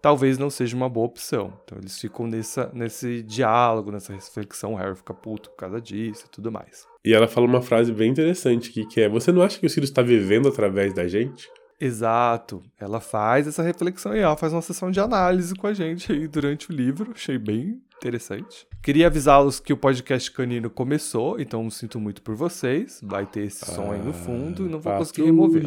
talvez 0.00 0.38
não 0.38 0.50
seja 0.50 0.76
uma 0.76 0.88
boa 0.88 1.06
opção. 1.06 1.52
Então 1.64 1.78
eles 1.78 1.98
ficam 1.98 2.26
nessa, 2.26 2.70
nesse 2.72 3.22
diálogo, 3.22 3.90
nessa 3.90 4.12
reflexão. 4.12 4.74
O 4.74 4.76
Harry 4.76 4.96
fica 4.96 5.14
puto 5.14 5.50
por 5.50 5.56
causa 5.56 5.80
disso 5.80 6.24
e 6.26 6.30
tudo 6.30 6.52
mais. 6.52 6.86
E 7.04 7.14
ela 7.14 7.28
fala 7.28 7.46
uma 7.46 7.62
frase 7.62 7.92
bem 7.92 8.10
interessante 8.10 8.70
aqui, 8.70 8.86
que 8.86 9.00
é: 9.00 9.08
Você 9.08 9.32
não 9.32 9.42
acha 9.42 9.58
que 9.58 9.66
o 9.66 9.70
Sirius 9.70 9.90
está 9.90 10.02
vivendo 10.02 10.48
através 10.48 10.92
da 10.92 11.06
gente? 11.06 11.48
Exato. 11.80 12.62
Ela 12.78 13.00
faz 13.00 13.46
essa 13.46 13.62
reflexão 13.62 14.14
e 14.14 14.18
ela 14.18 14.36
faz 14.36 14.52
uma 14.52 14.62
sessão 14.62 14.90
de 14.90 14.98
análise 14.98 15.54
com 15.54 15.66
a 15.66 15.72
gente 15.72 16.10
aí 16.12 16.26
durante 16.26 16.70
o 16.70 16.74
livro. 16.74 17.12
Achei 17.14 17.38
bem 17.38 17.80
interessante. 17.96 18.66
Queria 18.82 19.06
avisá-los 19.06 19.60
que 19.60 19.72
o 19.72 19.76
podcast 19.76 20.30
canino 20.32 20.70
começou, 20.70 21.40
então 21.40 21.68
sinto 21.70 22.00
muito 22.00 22.22
por 22.22 22.34
vocês. 22.34 23.00
Vai 23.02 23.26
ter 23.26 23.44
esse 23.44 23.64
som 23.64 23.92
aí 23.92 24.02
no 24.02 24.12
fundo 24.12 24.66
e 24.66 24.68
não 24.68 24.80
vou 24.80 24.96
conseguir 24.96 25.24
remover. 25.24 25.64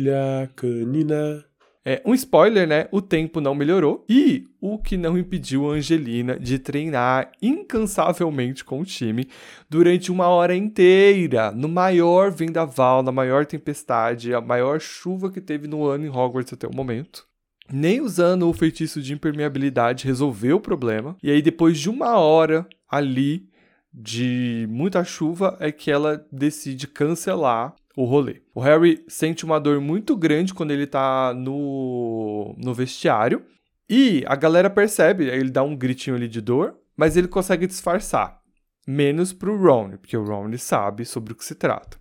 canina. 0.56 1.46
É, 1.84 2.00
um 2.06 2.14
spoiler, 2.14 2.68
né? 2.68 2.88
O 2.92 3.02
tempo 3.02 3.42
não 3.42 3.56
melhorou 3.56 4.06
e 4.08 4.46
o 4.60 4.78
que 4.78 4.96
não 4.96 5.18
impediu 5.18 5.68
a 5.68 5.74
Angelina 5.74 6.40
de 6.40 6.60
treinar 6.60 7.32
incansavelmente 7.42 8.64
com 8.64 8.82
o 8.82 8.86
time 8.86 9.28
durante 9.68 10.12
uma 10.12 10.28
hora 10.28 10.56
inteira, 10.56 11.52
no 11.52 11.68
maior 11.68 12.30
vendaval, 12.30 13.02
na 13.02 13.12
maior 13.12 13.48
tempestade, 13.48 14.32
a 14.32 14.40
maior 14.40 14.80
chuva 14.80 15.32
que 15.32 15.42
teve 15.42 15.68
no 15.68 15.84
ano 15.86 16.06
em 16.06 16.10
Hogwarts 16.10 16.54
até 16.54 16.68
o 16.68 16.76
momento. 16.76 17.26
Nem 17.72 18.00
usando 18.02 18.48
o 18.48 18.54
feitiço 18.54 19.02
de 19.02 19.14
impermeabilidade 19.14 20.06
resolveu 20.06 20.58
o 20.58 20.62
problema. 20.62 21.16
E 21.24 21.32
aí, 21.32 21.42
depois 21.42 21.80
de 21.80 21.90
uma 21.90 22.18
hora 22.18 22.68
ali 22.88 23.50
de 23.94 24.68
muita 24.70 25.04
chuva, 25.04 25.58
é 25.60 25.72
que 25.72 25.90
ela 25.90 26.26
decide 26.32 26.88
cancelar 26.88 27.74
o 27.96 28.06
rolê. 28.06 28.42
O 28.54 28.62
Harry 28.62 29.04
sente 29.08 29.46
uma 29.46 29.60
dor 29.60 29.80
muito 29.82 30.16
grande 30.16 30.54
quando 30.54 30.72
ele 30.72 30.88
tá 30.88 31.34
no, 31.34 32.56
no 32.58 32.74
vestiário. 32.74 33.46
E 33.90 34.24
a 34.26 34.36
galera 34.36 34.70
percebe, 34.70 35.26
ele 35.26 35.50
dá 35.50 35.64
um 35.64 35.76
gritinho 35.76 36.16
ali 36.16 36.28
de 36.28 36.40
dor, 36.40 36.76
mas 36.96 37.18
ele 37.18 37.28
consegue 37.28 37.68
disfarçar. 37.68 38.40
Menos 38.88 39.34
pro 39.34 39.58
Ron, 39.58 39.98
porque 39.98 40.16
o 40.16 40.24
Ron 40.24 40.58
sabe 40.58 41.06
sobre 41.06 41.34
o 41.34 41.36
que 41.36 41.46
se 41.46 41.56
trata. 41.56 42.00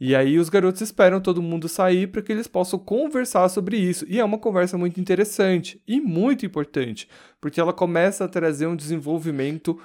E 0.00 0.14
aí 0.14 0.38
os 0.38 0.48
garotos 0.48 0.80
esperam 0.80 1.20
todo 1.20 1.42
mundo 1.42 1.68
sair 1.68 2.06
para 2.06 2.22
que 2.22 2.30
eles 2.30 2.46
possam 2.46 2.78
conversar 2.78 3.48
sobre 3.48 3.76
isso. 3.76 4.04
E 4.08 4.20
é 4.20 4.24
uma 4.24 4.38
conversa 4.38 4.78
muito 4.78 5.00
interessante 5.00 5.82
e 5.88 6.00
muito 6.00 6.46
importante, 6.46 7.08
porque 7.40 7.60
ela 7.60 7.72
começa 7.72 8.24
a 8.24 8.28
trazer 8.28 8.68
um 8.68 8.76
desenvolvimento 8.76 9.80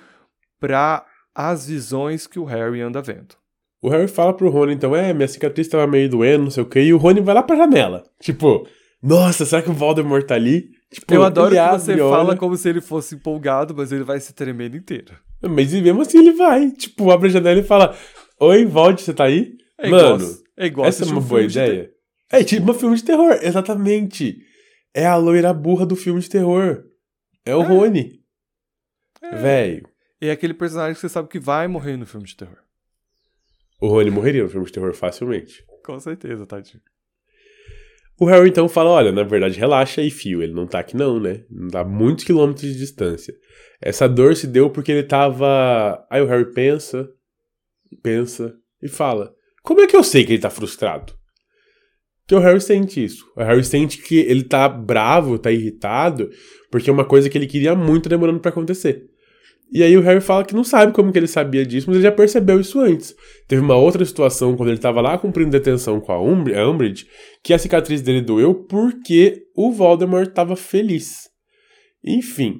para 0.59 1.03
as 1.33 1.67
visões 1.67 2.27
que 2.27 2.37
o 2.37 2.43
Harry 2.43 2.79
anda 2.79 3.01
vendo. 3.01 3.42
O 3.83 3.89
Harry 3.89 4.07
fala 4.07 4.33
pro 4.33 4.49
Rony, 4.49 4.73
então, 4.73 4.95
é, 4.95 5.13
minha 5.13 5.27
cicatriz 5.27 5.67
tava 5.67 5.85
meio 5.85 6.07
doendo, 6.09 6.45
não 6.45 6.49
sei 6.49 6.63
o 6.63 6.65
quê, 6.65 6.83
e 6.83 6.93
o 6.93 6.97
Rony 6.97 7.19
vai 7.19 7.35
lá 7.35 7.43
pra 7.43 7.57
janela. 7.57 8.01
Tipo, 8.21 8.65
nossa, 9.01 9.45
será 9.45 9.61
que 9.61 9.69
o 9.69 9.73
Voldemort 9.73 10.25
tá 10.25 10.35
ali? 10.35 10.69
Tipo, 10.89 11.13
Eu 11.13 11.21
adoro 11.21 11.53
que 11.53 11.61
você 11.73 11.97
fala 11.97 12.37
como 12.37 12.55
se 12.55 12.69
ele 12.69 12.79
fosse 12.79 13.15
empolgado, 13.15 13.75
mas 13.75 13.91
ele 13.91 14.05
vai 14.05 14.21
se 14.21 14.31
tremendo 14.33 14.77
inteiro. 14.77 15.13
Mas 15.41 15.73
e 15.73 15.81
mesmo 15.81 16.01
assim 16.01 16.19
ele 16.19 16.31
vai. 16.31 16.71
Tipo, 16.71 17.11
abre 17.11 17.27
a 17.27 17.31
janela 17.31 17.59
e 17.59 17.63
fala: 17.63 17.93
Oi, 18.39 18.63
Vold, 18.63 19.01
você 19.01 19.13
tá 19.13 19.25
aí? 19.25 19.57
É 19.77 19.89
Mano, 19.89 20.15
igual, 20.15 20.31
é 20.55 20.65
igual 20.65 20.87
essa 20.87 21.03
é 21.03 21.07
uma 21.07 21.19
um 21.19 21.21
boa 21.23 21.41
ideia. 21.41 21.91
É 22.31 22.41
tipo 22.41 22.71
um 22.71 22.73
filme 22.73 22.95
de 22.95 23.03
terror, 23.03 23.37
exatamente. 23.41 24.37
É 24.93 25.05
a 25.05 25.17
loira 25.17 25.53
burra 25.53 25.85
do 25.85 25.97
filme 25.97 26.21
de 26.21 26.29
terror. 26.29 26.83
É 27.45 27.53
o 27.53 27.61
É. 27.63 27.65
Rony. 27.65 28.21
É. 29.21 29.35
Velho. 29.35 29.89
E 30.21 30.27
é 30.27 30.31
aquele 30.31 30.53
personagem 30.53 30.93
que 30.93 31.01
você 31.01 31.09
sabe 31.09 31.27
que 31.27 31.39
vai 31.39 31.67
morrer 31.67 31.97
no 31.97 32.05
filme 32.05 32.25
de 32.25 32.37
terror. 32.37 32.62
O 33.83 33.89
Rony 33.89 34.09
morreria 34.09 34.43
no 34.43 34.49
filme 34.49 34.65
de 34.65 34.71
terror 34.71 34.93
facilmente. 34.93 35.61
Com 35.83 35.99
certeza, 35.99 36.45
tadinho. 36.45 36.81
O 38.17 38.23
Harry 38.23 38.47
então 38.47 38.69
fala: 38.69 38.91
Olha, 38.91 39.11
na 39.11 39.23
verdade, 39.23 39.59
relaxa 39.59 39.99
aí, 39.99 40.09
fio. 40.09 40.41
Ele 40.41 40.53
não 40.53 40.65
tá 40.65 40.79
aqui, 40.79 40.95
não, 40.95 41.19
né? 41.19 41.43
Não 41.51 41.67
dá 41.67 41.83
muitos 41.83 42.23
quilômetros 42.23 42.65
de 42.71 42.77
distância. 42.77 43.35
Essa 43.81 44.07
dor 44.07 44.37
se 44.37 44.47
deu 44.47 44.69
porque 44.69 44.89
ele 44.89 45.03
tava. 45.03 46.01
Aí 46.09 46.21
o 46.21 46.25
Harry 46.27 46.53
pensa, 46.53 47.09
pensa 48.01 48.55
e 48.81 48.87
fala: 48.87 49.35
Como 49.61 49.81
é 49.81 49.87
que 49.87 49.97
eu 49.97 50.03
sei 50.03 50.23
que 50.23 50.31
ele 50.31 50.41
tá 50.41 50.49
frustrado? 50.49 51.13
Que 52.25 52.35
o 52.35 52.39
Harry 52.39 52.61
sente 52.61 53.03
isso. 53.03 53.29
O 53.35 53.43
Harry 53.43 53.65
sente 53.65 53.97
que 53.97 54.15
ele 54.15 54.45
tá 54.45 54.69
bravo, 54.69 55.37
tá 55.37 55.51
irritado, 55.51 56.29
porque 56.71 56.89
é 56.89 56.93
uma 56.93 57.03
coisa 57.03 57.29
que 57.29 57.37
ele 57.37 57.47
queria 57.47 57.75
muito 57.75 58.07
demorando 58.07 58.39
pra 58.39 58.47
acontecer. 58.47 59.09
E 59.71 59.81
aí 59.81 59.97
o 59.97 60.01
Harry 60.01 60.21
fala 60.21 60.45
que 60.45 60.53
não 60.53 60.63
sabe 60.63 60.93
como 60.93 61.11
que 61.11 61.17
ele 61.17 61.27
sabia 61.27 61.65
disso, 61.65 61.87
mas 61.87 61.95
ele 61.97 62.03
já 62.03 62.11
percebeu 62.11 62.59
isso 62.59 62.79
antes. 62.79 63.15
Teve 63.47 63.61
uma 63.61 63.75
outra 63.75 64.05
situação 64.05 64.55
quando 64.55 64.69
ele 64.69 64.77
tava 64.77 65.01
lá 65.01 65.17
cumprindo 65.17 65.49
detenção 65.49 65.99
com 65.99 66.11
a 66.11 66.21
Umbr- 66.21 66.55
a 66.55 66.69
Umbridge, 66.69 67.07
que 67.43 67.53
a 67.53 67.57
cicatriz 67.57 68.01
dele 68.01 68.21
doeu 68.21 68.53
porque 68.53 69.43
o 69.55 69.71
Voldemort 69.71 70.27
tava 70.31 70.55
feliz. 70.55 71.23
Enfim, 72.05 72.59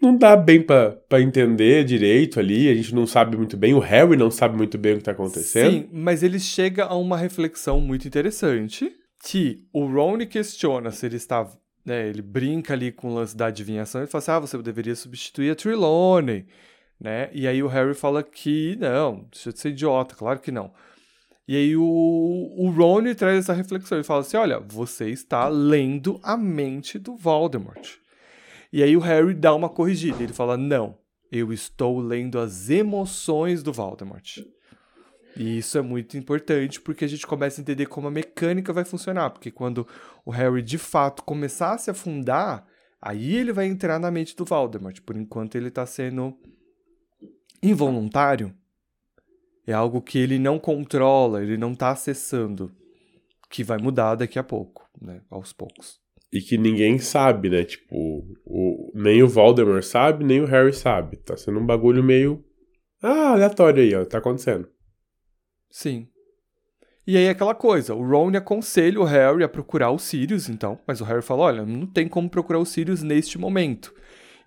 não 0.00 0.16
dá 0.16 0.36
bem 0.36 0.62
pra 0.62 1.20
entender 1.20 1.84
direito 1.84 2.38
ali, 2.40 2.68
a 2.70 2.74
gente 2.74 2.94
não 2.94 3.06
sabe 3.06 3.36
muito 3.36 3.56
bem, 3.56 3.74
o 3.74 3.78
Harry 3.78 4.16
não 4.16 4.30
sabe 4.30 4.56
muito 4.56 4.78
bem 4.78 4.94
o 4.94 4.98
que 4.98 5.04
tá 5.04 5.12
acontecendo. 5.12 5.70
Sim, 5.70 5.88
mas 5.92 6.22
ele 6.22 6.38
chega 6.38 6.84
a 6.84 6.96
uma 6.96 7.16
reflexão 7.18 7.80
muito 7.80 8.06
interessante 8.08 8.90
que 9.24 9.56
o 9.72 9.86
Ron 9.86 10.18
questiona 10.26 10.90
se 10.90 11.04
ele 11.06 11.16
está, 11.16 11.46
né, 11.86 12.08
ele 12.08 12.20
brinca 12.20 12.74
ali 12.74 12.90
com 12.90 13.08
o 13.08 13.14
lance 13.14 13.36
da 13.36 13.46
adivinhação 13.46 14.02
e 14.02 14.08
fala 14.08 14.18
assim, 14.18 14.30
ah, 14.32 14.38
você 14.40 14.58
deveria 14.60 14.96
substituir 14.96 15.50
a 15.50 15.54
Trelawney, 15.54 16.44
né? 17.00 17.30
E 17.32 17.46
aí 17.46 17.62
o 17.62 17.68
Harry 17.68 17.94
fala 17.94 18.24
que 18.24 18.76
não, 18.80 19.26
deixa 19.30 19.52
de 19.52 19.60
ser 19.60 19.68
idiota, 19.68 20.16
claro 20.16 20.40
que 20.40 20.50
não. 20.50 20.72
E 21.46 21.56
aí 21.56 21.76
o, 21.76 21.84
o 21.84 22.70
Ron 22.70 23.14
traz 23.14 23.38
essa 23.38 23.52
reflexão, 23.52 23.98
ele 23.98 24.04
fala 24.04 24.22
assim, 24.22 24.36
olha, 24.36 24.58
você 24.58 25.10
está 25.10 25.46
lendo 25.46 26.18
a 26.24 26.36
mente 26.36 26.98
do 26.98 27.14
Voldemort. 27.16 27.98
E 28.72 28.82
aí 28.82 28.96
o 28.96 29.00
Harry 29.00 29.32
dá 29.32 29.54
uma 29.54 29.68
corrigida, 29.68 30.20
ele 30.24 30.32
fala, 30.32 30.56
não, 30.56 30.98
eu 31.30 31.52
estou 31.52 32.00
lendo 32.00 32.40
as 32.40 32.68
emoções 32.68 33.62
do 33.62 33.72
Voldemort. 33.72 34.38
E 35.36 35.58
isso 35.58 35.76
é 35.76 35.82
muito 35.82 36.16
importante 36.16 36.80
porque 36.80 37.04
a 37.04 37.08
gente 37.08 37.26
começa 37.26 37.60
a 37.60 37.62
entender 37.62 37.86
como 37.86 38.08
a 38.08 38.10
mecânica 38.10 38.72
vai 38.72 38.84
funcionar. 38.84 39.30
Porque 39.30 39.50
quando 39.50 39.86
o 40.24 40.30
Harry 40.30 40.62
de 40.62 40.78
fato 40.78 41.22
começar 41.22 41.74
a 41.74 41.78
se 41.78 41.90
afundar, 41.90 42.66
aí 43.00 43.36
ele 43.36 43.52
vai 43.52 43.66
entrar 43.66 44.00
na 44.00 44.10
mente 44.10 44.34
do 44.34 44.44
Voldemort. 44.44 44.98
Por 45.02 45.16
enquanto 45.16 45.56
ele 45.56 45.68
está 45.68 45.84
sendo 45.84 46.34
involuntário. 47.62 48.54
É 49.66 49.72
algo 49.72 50.00
que 50.00 50.18
ele 50.18 50.38
não 50.38 50.58
controla, 50.58 51.42
ele 51.42 51.56
não 51.56 51.72
está 51.72 51.90
acessando. 51.90 52.72
Que 53.50 53.62
vai 53.62 53.78
mudar 53.78 54.14
daqui 54.14 54.38
a 54.38 54.42
pouco, 54.42 54.88
né? 55.00 55.20
Aos 55.30 55.52
poucos. 55.52 56.00
E 56.32 56.40
que 56.40 56.56
ninguém 56.56 56.98
sabe, 56.98 57.50
né? 57.50 57.64
Tipo, 57.64 57.94
o, 58.44 58.92
nem 58.94 59.22
o 59.22 59.28
Voldemort 59.28 59.82
sabe, 59.82 60.24
nem 60.24 60.40
o 60.40 60.46
Harry 60.46 60.72
sabe. 60.72 61.16
Tá 61.18 61.36
sendo 61.36 61.60
um 61.60 61.66
bagulho 61.66 62.02
meio. 62.02 62.44
Ah, 63.02 63.32
aleatório 63.32 63.82
aí, 63.82 63.94
ó. 63.94 64.04
Tá 64.04 64.18
acontecendo. 64.18 64.68
Sim. 65.70 66.08
E 67.06 67.16
aí 67.16 67.28
aquela 67.28 67.54
coisa, 67.54 67.94
o 67.94 68.04
Ron 68.04 68.36
aconselha 68.36 69.00
o 69.00 69.04
Harry 69.04 69.44
a 69.44 69.48
procurar 69.48 69.92
o 69.92 69.98
Sirius, 69.98 70.48
então, 70.48 70.78
mas 70.86 71.00
o 71.00 71.04
Harry 71.04 71.22
fala, 71.22 71.42
olha, 71.44 71.64
não 71.64 71.86
tem 71.86 72.08
como 72.08 72.28
procurar 72.28 72.58
o 72.58 72.66
Sirius 72.66 73.02
neste 73.02 73.38
momento. 73.38 73.94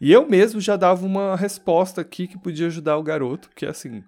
E 0.01 0.11
eu 0.11 0.27
mesmo 0.27 0.59
já 0.59 0.75
dava 0.75 1.05
uma 1.05 1.37
resposta 1.37 2.01
aqui 2.01 2.27
que 2.27 2.37
podia 2.37 2.67
ajudar 2.67 2.97
o 2.97 3.03
garoto, 3.03 3.49
que 3.55 3.65
é 3.65 3.69
assim, 3.69 4.03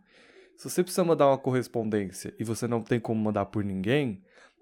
se 0.58 0.69
você 0.69 0.84
precisa 0.84 1.04
mandar 1.04 1.28
uma 1.28 1.38
correspondência 1.38 2.34
e 2.38 2.43
você 2.43 2.67
não 2.67 2.82
tem 2.82 3.00
como 3.00 3.21
mandar 3.21 3.45
por 3.45 3.63
ninguém, 3.63 4.21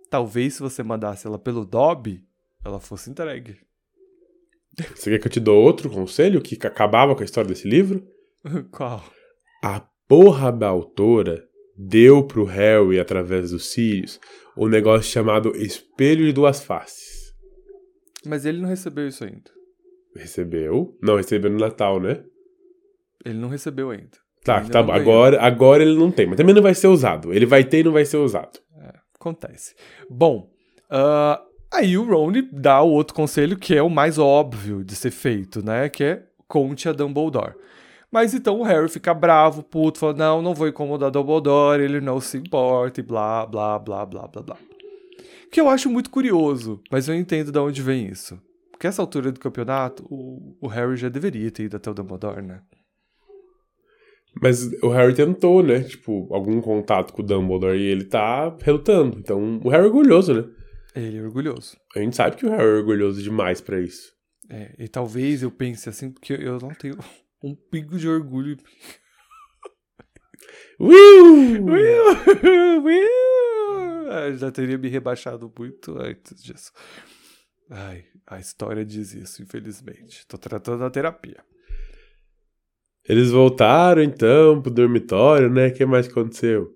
talvez 0.10 0.54
se 0.54 0.62
você 0.62 0.84
mandasse 0.84 1.26
ela 1.26 1.40
pelo 1.40 1.66
Dobby, 1.66 2.24
ela 2.64 2.80
fosse 2.80 3.10
entregue. 3.10 3.58
Você 4.96 5.10
quer 5.10 5.20
que 5.20 5.28
eu 5.28 5.32
te 5.32 5.40
dou 5.40 5.62
outro 5.62 5.90
conselho 5.90 6.42
que 6.42 6.56
acabava 6.66 7.16
com 7.16 7.22
a 7.22 7.26
história 7.26 7.48
desse 7.48 7.68
livro? 7.68 8.08
Qual? 8.72 9.04
A 9.64 9.82
porra 10.08 10.52
da 10.52 10.68
autora 10.68 11.49
deu 11.82 12.22
pro 12.22 12.44
Harry, 12.44 13.00
através 13.00 13.52
dos 13.52 13.68
Sirius, 13.68 14.20
um 14.58 14.68
negócio 14.68 15.10
chamado 15.10 15.56
Espelho 15.56 16.26
de 16.26 16.34
Duas 16.34 16.62
Faces. 16.62 17.34
Mas 18.26 18.46
ele 18.46 18.60
não 18.60 18.68
recebeu 18.68 19.08
isso 19.08 19.24
ainda. 19.24 19.50
Recebeu? 20.14 20.98
Não, 21.02 21.16
recebeu 21.16 21.50
no 21.50 21.58
Natal, 21.58 22.02
né? 22.02 22.22
Ele 23.24 23.40
não 23.40 23.48
recebeu 23.48 23.92
ainda. 23.92 24.18
Tá, 24.44 24.60
Ainda 24.60 24.72
tá 24.72 24.84
bom. 24.84 24.92
Agora, 24.92 25.42
agora 25.42 25.82
ele 25.82 25.98
não 25.98 26.12
tem, 26.12 26.26
mas 26.28 26.36
também 26.36 26.54
não 26.54 26.62
vai 26.62 26.74
ser 26.74 26.88
usado. 26.88 27.34
Ele 27.34 27.46
vai 27.46 27.64
ter 27.64 27.80
e 27.80 27.84
não 27.84 27.94
vai 27.94 28.04
ser 28.04 28.18
usado. 28.18 28.60
Acontece. 29.16 29.76
Bom, 30.10 30.50
ah, 30.90 31.42
aí 31.72 31.98
o 31.98 32.04
Ron 32.04 32.32
dá 32.52 32.82
o 32.82 32.90
outro 32.90 33.14
conselho 33.14 33.58
que 33.58 33.76
é 33.76 33.82
o 33.82 33.90
mais 33.90 34.18
óbvio 34.18 34.84
de 34.84 34.96
ser 34.96 35.12
feito, 35.12 35.64
né? 35.64 35.88
Que 35.90 36.04
é 36.04 36.24
conte 36.48 36.90
a 36.90 36.94
Dumbledore. 36.94 37.54
Mas 38.12 38.34
então 38.34 38.60
o 38.60 38.64
Harry 38.64 38.90
fica 38.90 39.14
bravo, 39.14 39.62
puto, 39.62 40.00
fala, 40.00 40.14
não, 40.14 40.42
não 40.42 40.54
vou 40.54 40.68
incomodar 40.68 41.12
Dumbledore, 41.12 41.84
ele 41.84 42.02
não 42.02 42.20
se 42.20 42.38
importa 42.38 43.00
e 43.00 43.04
blá, 43.04 43.46
blá, 43.46 43.78
blá, 43.78 44.06
blá, 44.06 44.28
blá, 44.28 44.42
blá. 44.42 44.58
Que 45.52 45.62
eu 45.62 45.70
acho 45.70 45.90
muito 45.90 46.10
curioso, 46.10 46.82
mas 46.92 47.08
eu 47.08 47.16
entendo 47.16 47.52
de 47.52 47.60
onde 47.60 47.82
vem 47.82 48.08
isso. 48.08 48.40
Porque 48.72 48.88
essa 48.88 49.02
altura 49.02 49.32
do 49.32 49.40
campeonato, 49.40 50.06
o, 50.10 50.56
o 50.62 50.68
Harry 50.68 50.96
já 50.96 51.10
deveria 51.10 51.52
ter 51.52 51.64
ido 51.64 51.78
até 51.78 51.92
o 51.92 51.94
Dumbledore, 51.94 52.42
né? 52.42 52.62
Mas 54.42 54.72
o 54.82 54.90
Harry 54.90 55.14
tentou, 55.14 55.62
né? 55.62 55.82
Tipo, 55.82 56.28
algum 56.34 56.62
contato 56.62 57.14
com 57.14 57.22
o 57.22 57.26
Dumbledore 57.26 57.78
e 57.78 57.88
ele 57.88 58.06
tá 58.06 58.56
relutando. 58.62 59.18
Então, 59.20 59.60
o 59.64 59.70
Harry 59.70 59.84
é 59.84 59.88
orgulhoso, 59.88 60.34
né? 60.34 60.46
Ele 60.96 61.18
é 61.18 61.22
orgulhoso. 61.22 61.78
A 61.96 62.00
gente 62.00 62.16
sabe 62.16 62.38
que 62.38 62.46
o 62.46 62.50
Harry 62.50 62.64
é 62.64 62.78
orgulhoso 62.78 63.22
demais 63.22 63.60
pra 63.60 63.80
isso. 63.80 64.14
É, 64.50 64.74
e 64.80 64.88
talvez 64.88 65.44
eu 65.44 65.52
pense 65.52 65.90
assim, 65.90 66.12
porque 66.12 66.34
eu 66.34 66.58
não 66.60 66.70
tenho 66.70 66.98
um 67.44 67.56
pingo 67.56 67.98
de 67.98 68.08
orgulho. 68.08 68.58
Will! 70.80 71.64
Will! 71.66 72.84
Will! 72.84 74.12
Ah, 74.12 74.32
já 74.34 74.52
teria 74.52 74.78
me 74.78 74.88
rebaixado 74.88 75.52
muito 75.58 75.98
antes 76.00 76.42
disso. 76.42 76.72
Ai, 77.70 78.06
a 78.26 78.40
história 78.40 78.84
diz 78.86 79.14
isso, 79.14 79.42
infelizmente. 79.44 80.26
Tô 80.28 80.38
tratando 80.38 80.84
a 80.84 80.90
terapia. 80.90 81.44
Eles 83.08 83.30
voltaram 83.32 84.02
então 84.02 84.62
pro 84.62 84.72
dormitório, 84.72 85.50
né? 85.50 85.68
O 85.68 85.74
que 85.74 85.86
mais 85.86 86.08
aconteceu? 86.08 86.76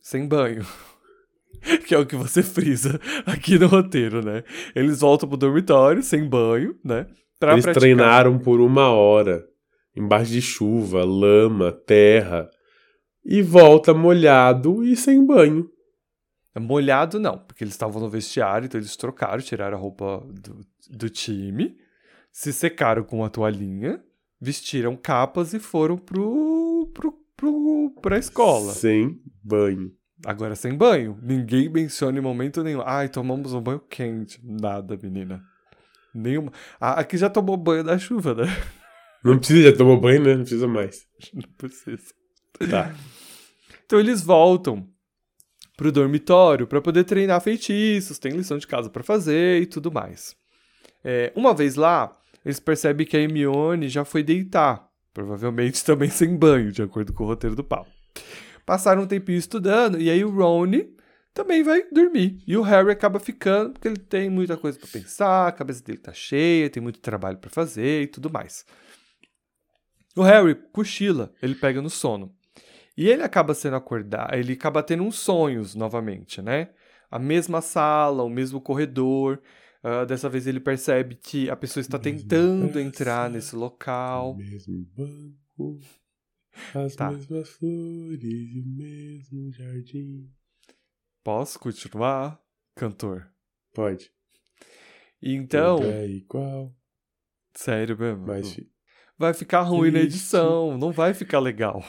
Sem 0.00 0.26
banho. 0.26 0.64
Que 1.86 1.94
é 1.94 1.98
o 1.98 2.04
que 2.04 2.14
você 2.14 2.42
frisa 2.42 3.00
aqui 3.24 3.58
no 3.58 3.68
roteiro, 3.68 4.22
né? 4.22 4.44
Eles 4.74 5.00
voltam 5.00 5.26
pro 5.26 5.38
dormitório 5.38 6.02
sem 6.02 6.28
banho, 6.28 6.78
né? 6.84 7.06
Pra 7.40 7.52
Eles 7.52 7.64
praticar. 7.64 7.80
treinaram 7.80 8.38
por 8.38 8.60
uma 8.60 8.90
hora, 8.90 9.42
embaixo 9.96 10.32
de 10.32 10.42
chuva, 10.42 11.04
lama, 11.04 11.72
terra, 11.72 12.50
e 13.24 13.40
volta 13.42 13.94
molhado 13.94 14.84
e 14.84 14.96
sem 14.96 15.24
banho. 15.24 15.70
Molhado 16.58 17.18
não, 17.18 17.38
porque 17.38 17.64
eles 17.64 17.74
estavam 17.74 18.00
no 18.00 18.08
vestiário, 18.08 18.66
então 18.66 18.78
eles 18.78 18.96
trocaram, 18.96 19.42
tiraram 19.42 19.76
a 19.76 19.80
roupa 19.80 20.24
do, 20.30 20.60
do 20.90 21.08
time, 21.08 21.76
se 22.30 22.52
secaram 22.52 23.02
com 23.02 23.18
uma 23.18 23.30
toalhinha, 23.30 24.00
vestiram 24.40 24.96
capas 24.96 25.52
e 25.52 25.58
foram 25.58 25.96
pro, 25.96 26.90
pro, 26.94 27.12
pro, 27.36 27.90
pra 28.00 28.18
escola. 28.18 28.72
Sem 28.72 29.20
banho. 29.42 29.92
Agora 30.24 30.54
sem 30.54 30.74
banho. 30.74 31.18
Ninguém 31.22 31.68
menciona 31.68 32.18
em 32.18 32.22
momento 32.22 32.62
nenhum. 32.62 32.82
Ai, 32.84 33.08
tomamos 33.08 33.52
um 33.52 33.60
banho 33.60 33.80
quente. 33.80 34.40
Nada, 34.42 34.98
menina. 35.00 35.42
Nenhuma. 36.14 36.52
Ah, 36.80 37.00
aqui 37.00 37.16
já 37.16 37.28
tomou 37.28 37.56
banho 37.56 37.84
da 37.84 37.98
chuva, 37.98 38.34
né? 38.34 38.44
Não 39.24 39.38
precisa, 39.38 39.70
já 39.70 39.76
tomou 39.76 39.98
banho, 39.98 40.22
né? 40.22 40.34
Não 40.34 40.42
precisa 40.42 40.68
mais. 40.68 41.06
Não 41.32 41.48
precisa. 41.56 42.12
Tá. 42.70 42.94
Então 43.86 43.98
eles 43.98 44.22
voltam 44.22 44.86
pro 45.76 45.90
dormitório 45.90 46.66
para 46.66 46.80
poder 46.80 47.04
treinar 47.04 47.40
feitiços, 47.40 48.18
tem 48.18 48.32
lição 48.32 48.58
de 48.58 48.66
casa 48.66 48.90
para 48.90 49.02
fazer 49.02 49.62
e 49.62 49.66
tudo 49.66 49.90
mais. 49.90 50.36
É, 51.02 51.32
uma 51.34 51.52
vez 51.54 51.74
lá, 51.74 52.16
eles 52.44 52.60
percebem 52.60 53.06
que 53.06 53.16
a 53.16 53.20
Hermione 53.20 53.88
já 53.88 54.04
foi 54.04 54.22
deitar, 54.22 54.86
provavelmente 55.12 55.82
também 55.84 56.10
sem 56.10 56.36
banho, 56.36 56.70
de 56.70 56.82
acordo 56.82 57.12
com 57.12 57.24
o 57.24 57.26
roteiro 57.26 57.56
do 57.56 57.64
pau. 57.64 57.86
Passaram 58.64 59.02
um 59.02 59.06
tempinho 59.06 59.38
estudando 59.38 60.00
e 60.00 60.08
aí 60.08 60.24
o 60.24 60.30
Rony 60.30 60.94
também 61.34 61.62
vai 61.62 61.82
dormir. 61.90 62.42
E 62.46 62.56
o 62.56 62.62
Harry 62.62 62.90
acaba 62.90 63.18
ficando 63.18 63.72
porque 63.72 63.88
ele 63.88 63.98
tem 63.98 64.30
muita 64.30 64.56
coisa 64.56 64.78
para 64.78 64.88
pensar, 64.88 65.48
a 65.48 65.52
cabeça 65.52 65.82
dele 65.82 65.98
tá 65.98 66.12
cheia, 66.12 66.70
tem 66.70 66.82
muito 66.82 67.00
trabalho 67.00 67.38
para 67.38 67.50
fazer 67.50 68.02
e 68.02 68.06
tudo 68.06 68.30
mais. 68.30 68.64
O 70.16 70.22
Harry 70.22 70.54
cochila, 70.72 71.32
ele 71.42 71.54
pega 71.54 71.82
no 71.82 71.90
sono. 71.90 72.34
E 72.96 73.08
ele 73.08 73.22
acaba 73.22 73.54
sendo 73.54 73.74
acordado, 73.76 74.34
ele 74.34 74.52
acaba 74.52 74.82
tendo 74.82 75.02
uns 75.02 75.18
sonhos 75.18 75.74
novamente, 75.74 76.40
né? 76.40 76.70
A 77.10 77.18
mesma 77.18 77.60
sala, 77.60 78.22
o 78.22 78.28
mesmo 78.30 78.60
corredor. 78.60 79.42
Uh, 79.82 80.06
dessa 80.06 80.28
vez 80.28 80.46
ele 80.46 80.60
percebe 80.60 81.14
que 81.16 81.50
a 81.50 81.56
pessoa 81.56 81.80
está 81.82 81.98
tentando 81.98 82.78
entrar 82.80 83.28
nesse 83.28 83.54
local. 83.56 84.32
O 84.32 84.36
mesmo 84.36 84.86
banco, 84.96 85.80
as 86.74 86.94
Tá. 86.94 87.10
mesmas 87.10 87.48
flores 87.50 88.22
e 88.22 88.60
o 88.60 88.66
mesmo 88.66 89.52
jardim. 89.52 90.30
Posso 91.22 91.58
continuar, 91.58 92.40
cantor? 92.76 93.28
Pode. 93.74 94.10
Então, 95.20 95.76
Tudo 95.78 95.90
é 95.90 96.06
igual, 96.06 96.74
sério 97.54 97.98
mesmo. 97.98 98.26
mas 98.26 98.56
vai 99.18 99.32
ficar 99.34 99.62
ruim 99.62 99.90
na 99.90 100.00
edição, 100.00 100.76
não 100.78 100.92
vai 100.92 101.14
ficar 101.14 101.38
legal. 101.38 101.84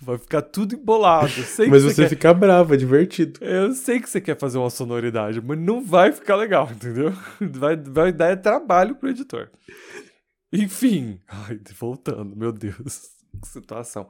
Vai 0.00 0.18
ficar 0.18 0.42
tudo 0.42 0.74
embolado. 0.74 1.32
Mas 1.38 1.56
que 1.56 1.68
você 1.68 2.02
quer... 2.02 2.08
fica 2.08 2.34
bravo, 2.34 2.74
é 2.74 2.76
divertido. 2.76 3.42
Eu 3.42 3.72
sei 3.72 4.00
que 4.00 4.08
você 4.10 4.20
quer 4.20 4.38
fazer 4.38 4.58
uma 4.58 4.70
sonoridade, 4.70 5.40
mas 5.40 5.58
não 5.58 5.82
vai 5.82 6.12
ficar 6.12 6.36
legal, 6.36 6.68
entendeu? 6.70 7.12
Vai, 7.40 7.76
vai 7.76 8.12
dar 8.12 8.36
trabalho 8.36 8.96
pro 8.96 9.08
editor. 9.08 9.50
Enfim, 10.52 11.20
ai, 11.26 11.58
voltando, 11.78 12.36
meu 12.36 12.52
Deus, 12.52 13.10
que 13.42 13.48
situação. 13.48 14.08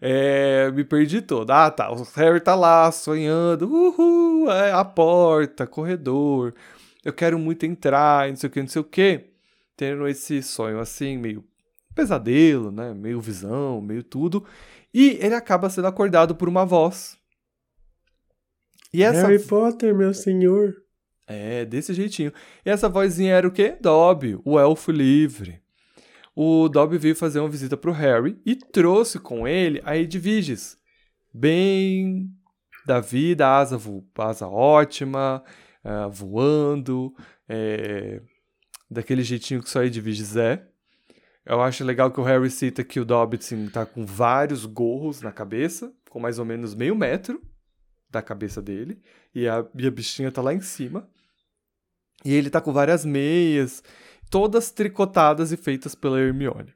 É, 0.00 0.70
me 0.72 0.84
perdi 0.84 1.22
todo. 1.22 1.50
Ah, 1.50 1.70
tá. 1.70 1.90
O 1.92 2.02
Harry 2.16 2.40
tá 2.40 2.54
lá 2.54 2.90
sonhando, 2.90 3.66
uhul, 3.66 4.50
é 4.50 4.72
a 4.72 4.84
porta, 4.84 5.66
corredor. 5.66 6.54
Eu 7.04 7.12
quero 7.12 7.38
muito 7.38 7.64
entrar, 7.64 8.28
não 8.28 8.36
sei 8.36 8.48
o 8.48 8.50
que, 8.50 8.60
não 8.60 8.68
sei 8.68 8.80
o 8.80 8.84
que. 8.84 9.30
Tendo 9.76 10.08
esse 10.08 10.42
sonho 10.42 10.80
assim, 10.80 11.16
meio 11.16 11.44
pesadelo, 11.96 12.70
né? 12.70 12.94
Meio 12.94 13.20
visão, 13.20 13.80
meio 13.80 14.04
tudo. 14.04 14.44
E 14.94 15.18
ele 15.20 15.34
acaba 15.34 15.68
sendo 15.68 15.88
acordado 15.88 16.36
por 16.36 16.48
uma 16.48 16.64
voz. 16.64 17.16
E 18.92 19.02
essa 19.02 19.26
Harry 19.26 19.42
Potter, 19.42 19.94
meu 19.94 20.14
senhor. 20.14 20.74
é, 21.26 21.64
desse 21.64 21.92
jeitinho. 21.92 22.32
E 22.64 22.70
essa 22.70 22.88
vozinha 22.88 23.34
era 23.34 23.48
o 23.48 23.50
quê? 23.50 23.76
Dobby, 23.80 24.38
o 24.44 24.58
elfo 24.58 24.92
livre. 24.92 25.60
O 26.34 26.68
Dobby 26.68 26.98
veio 26.98 27.16
fazer 27.16 27.40
uma 27.40 27.48
visita 27.48 27.76
pro 27.76 27.92
Harry 27.92 28.38
e 28.44 28.54
trouxe 28.54 29.18
com 29.18 29.48
ele 29.48 29.80
a 29.84 29.96
Edviges. 29.96 30.78
Bem 31.32 32.30
da 32.86 33.00
vida, 33.00 33.48
asa, 33.48 33.78
asa 34.18 34.46
ótima, 34.46 35.42
ah, 35.82 36.06
voando, 36.08 37.12
é, 37.48 38.20
daquele 38.88 39.22
jeitinho 39.22 39.62
que 39.62 39.68
só 39.68 39.80
a 39.80 39.86
Edviges 39.86 40.36
é. 40.36 40.64
Eu 41.46 41.62
acho 41.62 41.84
legal 41.84 42.10
que 42.10 42.18
o 42.18 42.24
Harry 42.24 42.50
cita 42.50 42.82
que 42.82 42.98
o 42.98 43.04
Dobby 43.04 43.38
tá 43.72 43.86
com 43.86 44.04
vários 44.04 44.66
gorros 44.66 45.22
na 45.22 45.30
cabeça, 45.30 45.94
com 46.10 46.18
mais 46.18 46.40
ou 46.40 46.44
menos 46.44 46.74
meio 46.74 46.96
metro 46.96 47.40
da 48.10 48.20
cabeça 48.20 48.60
dele, 48.60 49.00
e 49.32 49.46
a, 49.46 49.64
e 49.76 49.86
a 49.86 49.90
bichinha 49.90 50.32
tá 50.32 50.42
lá 50.42 50.52
em 50.52 50.60
cima. 50.60 51.08
E 52.24 52.34
ele 52.34 52.50
tá 52.50 52.60
com 52.60 52.72
várias 52.72 53.04
meias, 53.04 53.80
todas 54.28 54.72
tricotadas 54.72 55.52
e 55.52 55.56
feitas 55.56 55.94
pela 55.94 56.20
Hermione. 56.20 56.74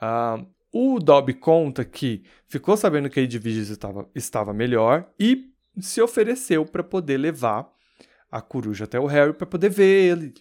Ah, 0.00 0.42
o 0.72 0.98
Dobby 0.98 1.34
conta 1.34 1.84
que 1.84 2.24
ficou 2.46 2.78
sabendo 2.78 3.10
que 3.10 3.20
a 3.20 3.22
Edviges 3.22 3.68
estava, 3.68 4.08
estava 4.14 4.54
melhor 4.54 5.06
e 5.20 5.52
se 5.78 6.00
ofereceu 6.00 6.64
para 6.64 6.82
poder 6.82 7.18
levar 7.18 7.70
a 8.30 8.40
coruja 8.40 8.84
até 8.84 8.98
o 8.98 9.04
Harry 9.04 9.34
para 9.34 9.46
poder 9.46 9.68
ver 9.68 10.10
ele. 10.10 10.34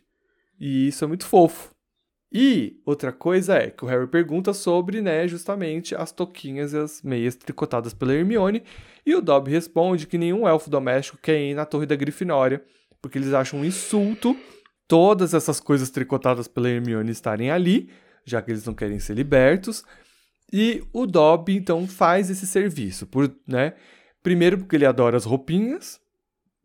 E 0.57 0.87
isso 0.87 1.03
é 1.03 1.07
muito 1.07 1.25
fofo. 1.25 1.70
E 2.33 2.79
outra 2.85 3.11
coisa 3.11 3.55
é 3.57 3.69
que 3.69 3.83
o 3.83 3.87
Harry 3.87 4.07
pergunta 4.07 4.53
sobre, 4.53 5.01
né, 5.01 5.27
justamente 5.27 5.93
as 5.93 6.11
toquinhas 6.11 6.71
e 6.71 6.77
as 6.77 7.01
meias 7.01 7.35
tricotadas 7.35 7.93
pela 7.93 8.13
Hermione, 8.13 8.63
e 9.05 9.13
o 9.13 9.21
Dobby 9.21 9.51
responde 9.51 10.07
que 10.07 10.17
nenhum 10.17 10.47
elfo 10.47 10.69
doméstico 10.69 11.17
quer 11.17 11.39
ir 11.41 11.53
na 11.53 11.65
Torre 11.65 11.85
da 11.85 11.95
Grifinória, 11.95 12.63
porque 13.01 13.17
eles 13.17 13.33
acham 13.33 13.59
um 13.59 13.65
insulto 13.65 14.37
todas 14.87 15.33
essas 15.33 15.59
coisas 15.59 15.89
tricotadas 15.89 16.49
pela 16.49 16.69
Hermione 16.69 17.11
estarem 17.11 17.49
ali, 17.49 17.89
já 18.25 18.41
que 18.41 18.51
eles 18.51 18.65
não 18.65 18.73
querem 18.73 18.99
ser 18.99 19.13
libertos. 19.13 19.85
E 20.51 20.83
o 20.91 21.05
Dobby 21.05 21.55
então 21.55 21.87
faz 21.87 22.29
esse 22.29 22.45
serviço, 22.45 23.07
por, 23.07 23.33
né? 23.47 23.73
Primeiro 24.21 24.57
porque 24.57 24.75
ele 24.75 24.85
adora 24.85 25.15
as 25.15 25.23
roupinhas, 25.23 26.00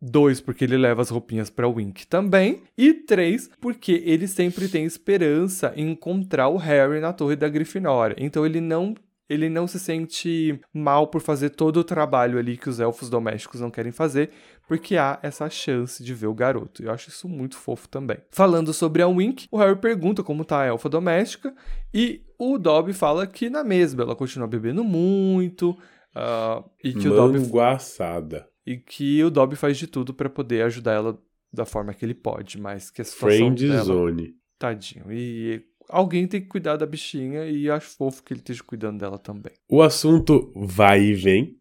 dois 0.01 0.39
porque 0.39 0.63
ele 0.63 0.77
leva 0.77 1.01
as 1.01 1.09
roupinhas 1.09 1.49
para 1.49 1.67
Wink 1.67 2.07
também, 2.07 2.63
e 2.77 2.93
três 2.93 3.49
porque 3.59 4.03
ele 4.05 4.27
sempre 4.27 4.67
tem 4.67 4.85
esperança 4.85 5.73
em 5.75 5.91
encontrar 5.91 6.49
o 6.49 6.57
Harry 6.57 6.99
na 6.99 7.13
Torre 7.13 7.35
da 7.35 7.49
Grifinória. 7.49 8.15
Então 8.19 8.45
ele 8.45 8.61
não 8.61 8.95
ele 9.29 9.49
não 9.49 9.67
se 9.67 9.79
sente 9.79 10.59
mal 10.73 11.07
por 11.07 11.21
fazer 11.21 11.49
todo 11.49 11.77
o 11.77 11.83
trabalho 11.83 12.39
ali 12.39 12.55
que 12.55 12.69
os 12.69 12.79
elfos 12.79 13.09
domésticos 13.09 13.59
não 13.59 13.69
querem 13.69 13.91
fazer, 13.91 14.29
porque 14.67 14.95
há 14.95 15.19
essa 15.21 15.49
chance 15.49 16.03
de 16.03 16.13
ver 16.13 16.27
o 16.27 16.33
garoto. 16.33 16.83
Eu 16.83 16.91
acho 16.91 17.09
isso 17.09 17.27
muito 17.27 17.57
fofo 17.57 17.89
também. 17.89 18.17
Falando 18.31 18.73
sobre 18.73 19.01
a 19.01 19.07
Wink, 19.07 19.47
o 19.51 19.57
Harry 19.57 19.75
pergunta 19.75 20.23
como 20.23 20.45
tá 20.45 20.61
a 20.61 20.65
elfa 20.67 20.87
doméstica 20.87 21.53
e 21.93 22.21
o 22.39 22.57
Dobby 22.57 22.93
fala 22.93 23.27
que 23.27 23.49
na 23.49 23.63
mesma 23.63 24.03
ela 24.03 24.15
continua 24.15 24.47
bebendo 24.47 24.83
muito 24.83 25.77
ah, 26.15 26.63
e 26.83 26.93
que 26.93 27.07
o 27.07 27.15
Dobby 27.15 27.39
Manguaçada. 27.39 28.47
E 28.67 28.75
que 28.75 29.23
o 29.23 29.29
Dobby 29.29 29.55
faz 29.55 29.77
de 29.77 29.87
tudo 29.87 30.13
pra 30.13 30.29
poder 30.29 30.61
ajudar 30.63 30.91
ela 30.91 31.17
da 31.53 31.65
forma 31.65 31.93
que 31.93 32.03
ele 32.03 32.13
pode, 32.13 32.59
mas 32.59 32.91
que 32.91 33.01
a 33.01 33.05
situação 33.05 33.37
Friend 33.37 33.67
dela, 33.67 33.83
Zone. 33.85 34.35
tadinho. 34.59 35.05
E 35.09 35.63
alguém 35.87 36.27
tem 36.27 36.41
que 36.41 36.47
cuidar 36.47 36.75
da 36.75 36.85
bichinha 36.85 37.45
e 37.45 37.69
acho 37.69 37.95
fofo 37.95 38.21
que 38.21 38.33
ele 38.33 38.41
esteja 38.41 38.61
cuidando 38.61 38.99
dela 38.99 39.17
também. 39.17 39.53
O 39.69 39.81
assunto 39.81 40.51
vai 40.53 41.01
e 41.01 41.13
vem. 41.13 41.55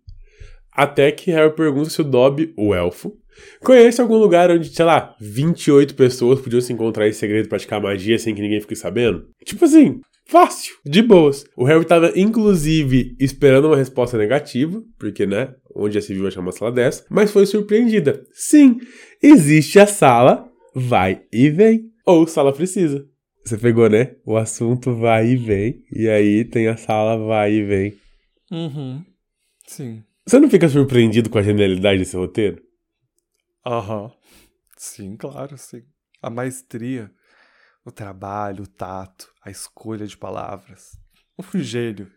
Até 0.73 1.13
que 1.13 1.31
Harry 1.31 1.55
pergunta 1.55 1.89
se 1.89 2.01
o 2.01 2.05
Dobby, 2.05 2.53
o 2.57 2.75
elfo, 2.75 3.17
conhece 3.61 4.01
algum 4.01 4.17
lugar 4.17 4.51
onde, 4.51 4.69
sei 4.69 4.85
lá, 4.85 5.15
28 5.21 5.95
pessoas 5.95 6.41
podiam 6.41 6.61
se 6.61 6.73
encontrar 6.73 7.09
em 7.09 7.13
segredo 7.13 7.47
e 7.47 7.49
praticar 7.49 7.81
magia 7.81 8.19
sem 8.19 8.35
que 8.35 8.43
ninguém 8.43 8.61
fique 8.61 8.75
sabendo. 8.75 9.29
Tipo 9.45 9.65
assim, 9.65 10.01
fácil, 10.27 10.77
de 10.85 11.03
boas. 11.03 11.45
O 11.57 11.65
Harry 11.65 11.85
tava, 11.85 12.13
inclusive, 12.19 13.17
esperando 13.19 13.69
uma 13.69 13.77
resposta 13.77 14.19
negativa, 14.19 14.83
porque, 14.99 15.27
né, 15.27 15.55
onde 15.75 15.95
já 15.95 16.01
se 16.01 16.13
viu 16.13 16.27
achar 16.27 16.41
uma 16.41 16.53
sala 16.53 16.73
dessa, 16.73 17.05
mas 17.09 17.31
foi 17.31 17.47
surpreendida. 17.47 18.25
Sim, 18.33 18.79
existe 19.23 19.79
a 19.79 19.87
sala 19.87 20.51
vai 20.75 21.23
e 21.33 21.49
vem. 21.51 21.91
Ou 22.05 22.27
sala 22.27 22.53
precisa. 22.53 23.07
Você 23.45 23.57
pegou, 23.57 23.89
né? 23.89 24.17
O 24.25 24.37
assunto 24.37 24.95
vai 24.95 25.29
e 25.29 25.37
vem, 25.37 25.85
e 25.93 26.09
aí 26.09 26.45
tem 26.45 26.67
a 26.67 26.77
sala 26.77 27.17
vai 27.17 27.53
e 27.53 27.65
vem. 27.65 27.95
Uhum. 28.51 29.05
Sim. 29.67 30.03
Você 30.27 30.41
não 30.41 30.51
fica 30.51 30.69
surpreendido 30.69 31.31
com 31.31 31.39
a 31.39 31.43
genialidade 31.43 32.01
desse 32.01 32.17
roteiro? 32.17 32.61
Aham. 33.65 34.11
Sim, 34.77 35.17
claro, 35.17 35.57
sim. 35.57 35.83
A 36.21 36.29
maestria, 36.29 37.11
o 37.87 37.93
trabalho, 37.93 38.65
o 38.65 38.67
tato, 38.67 39.29
a 39.45 39.51
escolha 39.51 40.07
de 40.07 40.17
palavras. 40.17 40.99
Um 41.39 41.61
gênio. 41.61 42.11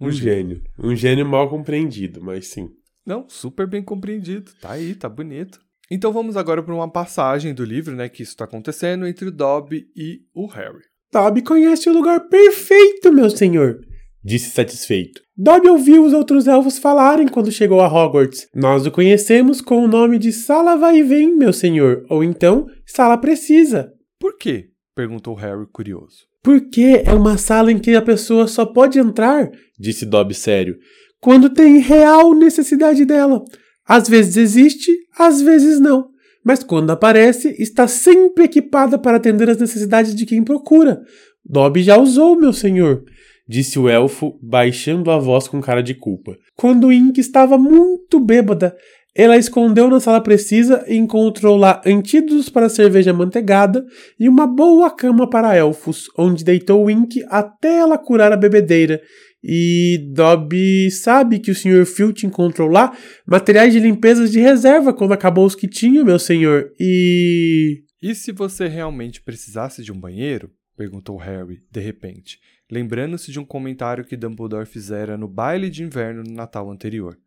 Um 0.00 0.12
gênio. 0.12 0.62
Um 0.78 0.94
gênio 0.94 1.26
mal 1.26 1.50
compreendido, 1.50 2.22
mas 2.22 2.46
sim. 2.46 2.70
Não, 3.04 3.28
super 3.28 3.66
bem 3.66 3.82
compreendido. 3.82 4.52
Tá 4.60 4.72
aí, 4.72 4.94
tá 4.94 5.08
bonito. 5.08 5.58
Então 5.90 6.12
vamos 6.12 6.36
agora 6.36 6.62
para 6.62 6.74
uma 6.74 6.88
passagem 6.88 7.52
do 7.52 7.64
livro, 7.64 7.96
né, 7.96 8.08
que 8.08 8.22
isso 8.22 8.32
está 8.32 8.44
acontecendo 8.44 9.06
entre 9.08 9.26
o 9.26 9.32
Dobby 9.32 9.88
e 9.96 10.20
o 10.32 10.46
Harry. 10.46 10.84
Dobby 11.10 11.42
conhece 11.42 11.88
o 11.90 11.92
lugar 11.92 12.28
perfeito, 12.28 13.10
meu 13.10 13.30
senhor, 13.30 13.80
disse 14.22 14.50
satisfeito. 14.50 15.22
Dobby 15.36 15.68
ouviu 15.68 16.04
os 16.04 16.12
outros 16.12 16.46
elfos 16.46 16.78
falarem 16.78 17.26
quando 17.26 17.50
chegou 17.50 17.80
a 17.80 17.88
Hogwarts. 17.88 18.46
Nós 18.54 18.86
o 18.86 18.90
conhecemos 18.90 19.60
com 19.60 19.82
o 19.82 19.88
nome 19.88 20.18
de 20.18 20.30
Sala 20.30 20.76
Vai 20.76 20.98
e 20.98 21.02
Vem, 21.02 21.34
meu 21.34 21.52
senhor, 21.52 22.04
ou 22.08 22.22
então 22.22 22.66
Sala 22.86 23.16
Precisa. 23.16 23.90
Por 24.20 24.36
quê? 24.36 24.68
Perguntou 24.98 25.32
Harry 25.36 25.64
curioso. 25.72 26.26
Porque 26.42 27.04
é 27.04 27.14
uma 27.14 27.38
sala 27.38 27.70
em 27.70 27.78
que 27.78 27.94
a 27.94 28.02
pessoa 28.02 28.48
só 28.48 28.66
pode 28.66 28.98
entrar, 28.98 29.48
disse 29.78 30.04
Dobby 30.04 30.34
sério, 30.34 30.76
quando 31.20 31.50
tem 31.50 31.78
real 31.78 32.34
necessidade 32.34 33.04
dela. 33.04 33.44
Às 33.86 34.08
vezes 34.08 34.36
existe, 34.36 34.90
às 35.16 35.40
vezes 35.40 35.78
não. 35.78 36.08
Mas 36.44 36.64
quando 36.64 36.90
aparece, 36.90 37.54
está 37.62 37.86
sempre 37.86 38.42
equipada 38.42 38.98
para 38.98 39.18
atender 39.18 39.48
às 39.48 39.58
necessidades 39.58 40.16
de 40.16 40.26
quem 40.26 40.42
procura. 40.42 41.00
Dobby 41.44 41.84
já 41.84 41.96
usou, 41.96 42.36
meu 42.36 42.52
senhor, 42.52 43.04
disse 43.48 43.78
o 43.78 43.88
elfo, 43.88 44.36
baixando 44.42 45.12
a 45.12 45.18
voz 45.18 45.46
com 45.46 45.60
cara 45.60 45.82
de 45.82 45.94
culpa. 45.94 46.36
Quando 46.56 46.92
Ink 46.92 47.20
estava 47.20 47.56
muito 47.56 48.18
bêbada, 48.18 48.76
ela 49.18 49.36
escondeu 49.36 49.90
na 49.90 49.98
sala 49.98 50.20
precisa 50.20 50.84
e 50.86 50.94
encontrou 50.94 51.56
lá 51.56 51.82
antídotos 51.84 52.48
para 52.48 52.68
cerveja 52.68 53.12
manteigada 53.12 53.84
e 54.16 54.28
uma 54.28 54.46
boa 54.46 54.88
cama 54.92 55.28
para 55.28 55.56
elfos, 55.56 56.08
onde 56.16 56.44
deitou 56.44 56.84
Wink 56.84 57.24
até 57.28 57.78
ela 57.78 57.98
curar 57.98 58.32
a 58.32 58.36
bebedeira. 58.36 59.02
E 59.42 60.08
Dobby 60.14 60.88
sabe 60.92 61.40
que 61.40 61.50
o 61.50 61.54
Sr. 61.54 61.84
Filch 61.84 62.26
encontrou 62.26 62.68
lá 62.68 62.96
materiais 63.26 63.72
de 63.72 63.80
limpeza 63.80 64.28
de 64.28 64.38
reserva 64.38 64.94
quando 64.94 65.14
acabou 65.14 65.46
os 65.46 65.56
que 65.56 65.66
tinha, 65.66 66.04
meu 66.04 66.20
senhor. 66.20 66.70
E. 66.78 67.82
E 68.00 68.14
se 68.14 68.30
você 68.30 68.68
realmente 68.68 69.20
precisasse 69.20 69.82
de 69.82 69.90
um 69.90 69.98
banheiro? 69.98 70.48
perguntou 70.76 71.16
Harry, 71.16 71.58
de 71.72 71.80
repente, 71.80 72.38
lembrando-se 72.70 73.32
de 73.32 73.40
um 73.40 73.44
comentário 73.44 74.04
que 74.04 74.16
Dumbledore 74.16 74.64
fizera 74.64 75.18
no 75.18 75.26
baile 75.26 75.68
de 75.68 75.82
inverno 75.82 76.22
no 76.22 76.32
Natal 76.32 76.70
anterior 76.70 77.18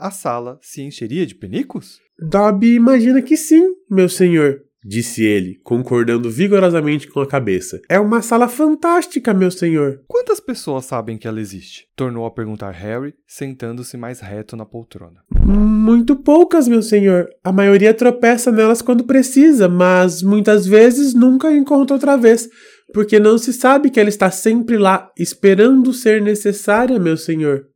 a 0.00 0.10
sala 0.10 0.58
se 0.62 0.82
encheria 0.82 1.26
de 1.26 1.34
penicos? 1.34 2.00
Dobby 2.18 2.74
imagina 2.74 3.22
que 3.22 3.36
sim, 3.36 3.74
meu 3.88 4.08
senhor, 4.08 4.62
disse 4.84 5.24
ele, 5.24 5.60
concordando 5.62 6.30
vigorosamente 6.30 7.06
com 7.08 7.20
a 7.20 7.26
cabeça. 7.26 7.80
É 7.88 8.00
uma 8.00 8.22
sala 8.22 8.48
fantástica, 8.48 9.34
meu 9.34 9.50
senhor. 9.50 10.02
Quantas 10.08 10.40
pessoas 10.40 10.86
sabem 10.86 11.18
que 11.18 11.28
ela 11.28 11.40
existe? 11.40 11.86
Tornou 11.94 12.24
a 12.24 12.30
perguntar 12.30 12.70
Harry, 12.70 13.14
sentando-se 13.26 13.96
mais 13.96 14.20
reto 14.20 14.56
na 14.56 14.64
poltrona. 14.64 15.20
Muito 15.44 16.16
poucas, 16.16 16.66
meu 16.66 16.82
senhor. 16.82 17.28
A 17.44 17.52
maioria 17.52 17.92
tropeça 17.92 18.50
nelas 18.50 18.80
quando 18.80 19.04
precisa, 19.04 19.68
mas 19.68 20.22
muitas 20.22 20.66
vezes 20.66 21.14
nunca 21.14 21.52
encontra 21.52 21.94
outra 21.94 22.16
vez, 22.16 22.48
porque 22.92 23.18
não 23.18 23.36
se 23.36 23.52
sabe 23.52 23.90
que 23.90 24.00
ela 24.00 24.08
está 24.08 24.30
sempre 24.30 24.78
lá, 24.78 25.10
esperando 25.18 25.92
ser 25.92 26.22
necessária, 26.22 26.98
meu 26.98 27.16
senhor. 27.16 27.66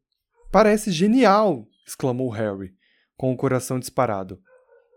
Parece 0.51 0.91
genial, 0.91 1.67
exclamou 1.87 2.29
Harry, 2.31 2.73
com 3.17 3.33
o 3.33 3.37
coração 3.37 3.79
disparado. 3.79 4.41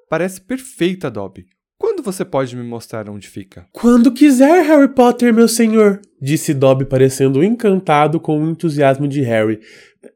Parece 0.10 0.42
perfeita, 0.42 1.12
Dobby. 1.12 1.46
Quando 1.78 2.02
você 2.02 2.26
pode 2.26 2.56
me 2.56 2.64
mostrar 2.64 3.10
onde 3.10 3.28
fica? 3.28 3.68
Quando 3.72 4.12
quiser, 4.12 4.64
Harry 4.64 4.88
Potter, 4.94 5.34
meu 5.34 5.48
senhor, 5.48 6.02
disse 6.20 6.54
Dobby, 6.54 6.86
parecendo 6.86 7.44
encantado 7.44 8.20
com 8.20 8.42
o 8.42 8.50
entusiasmo 8.50 9.08
de 9.08 9.22
Harry. 9.22 9.60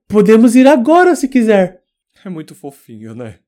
Podemos 0.08 0.56
ir 0.56 0.66
agora, 0.68 1.16
se 1.16 1.28
quiser. 1.28 1.82
É 2.26 2.30
muito 2.30 2.56
fofinho, 2.56 3.14
né? 3.14 3.40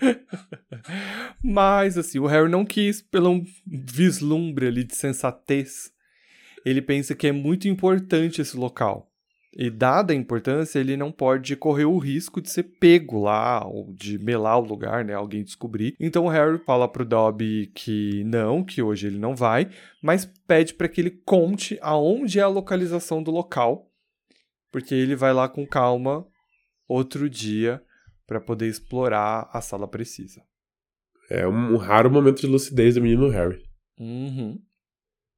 Mas, 1.42 1.96
assim, 1.96 2.18
o 2.18 2.26
Harry 2.26 2.50
não 2.50 2.64
quis 2.64 3.00
pelo 3.00 3.30
um 3.30 3.44
vislumbre 3.66 4.66
ali 4.66 4.84
de 4.84 4.94
sensatez. 4.94 5.90
Ele 6.64 6.82
pensa 6.82 7.14
que 7.14 7.26
é 7.26 7.32
muito 7.32 7.68
importante 7.68 8.40
esse 8.40 8.56
local. 8.56 9.09
E 9.52 9.68
dada 9.68 10.12
a 10.12 10.16
importância, 10.16 10.78
ele 10.78 10.96
não 10.96 11.10
pode 11.10 11.56
correr 11.56 11.84
o 11.84 11.98
risco 11.98 12.40
de 12.40 12.48
ser 12.48 12.62
pego 12.62 13.20
lá, 13.20 13.66
ou 13.66 13.92
de 13.92 14.16
melar 14.18 14.58
o 14.58 14.64
lugar, 14.64 15.04
né? 15.04 15.12
Alguém 15.12 15.42
descobrir. 15.42 15.96
Então 15.98 16.26
o 16.26 16.28
Harry 16.28 16.58
fala 16.58 16.86
pro 16.86 17.04
Dobby 17.04 17.66
que 17.74 18.22
não, 18.24 18.62
que 18.62 18.80
hoje 18.80 19.08
ele 19.08 19.18
não 19.18 19.34
vai, 19.34 19.68
mas 20.00 20.24
pede 20.46 20.74
para 20.74 20.88
que 20.88 21.00
ele 21.00 21.10
conte 21.10 21.78
aonde 21.82 22.38
é 22.38 22.42
a 22.42 22.48
localização 22.48 23.22
do 23.22 23.32
local, 23.32 23.90
porque 24.70 24.94
ele 24.94 25.16
vai 25.16 25.32
lá 25.32 25.48
com 25.48 25.66
calma 25.66 26.24
outro 26.88 27.28
dia 27.28 27.82
para 28.26 28.40
poder 28.40 28.68
explorar 28.68 29.50
a 29.52 29.60
sala 29.60 29.88
precisa. 29.88 30.40
É 31.28 31.46
um 31.46 31.76
raro 31.76 32.10
momento 32.10 32.40
de 32.40 32.46
lucidez 32.46 32.94
do 32.94 33.02
menino 33.02 33.28
Harry. 33.28 33.60
Uhum. 33.98 34.60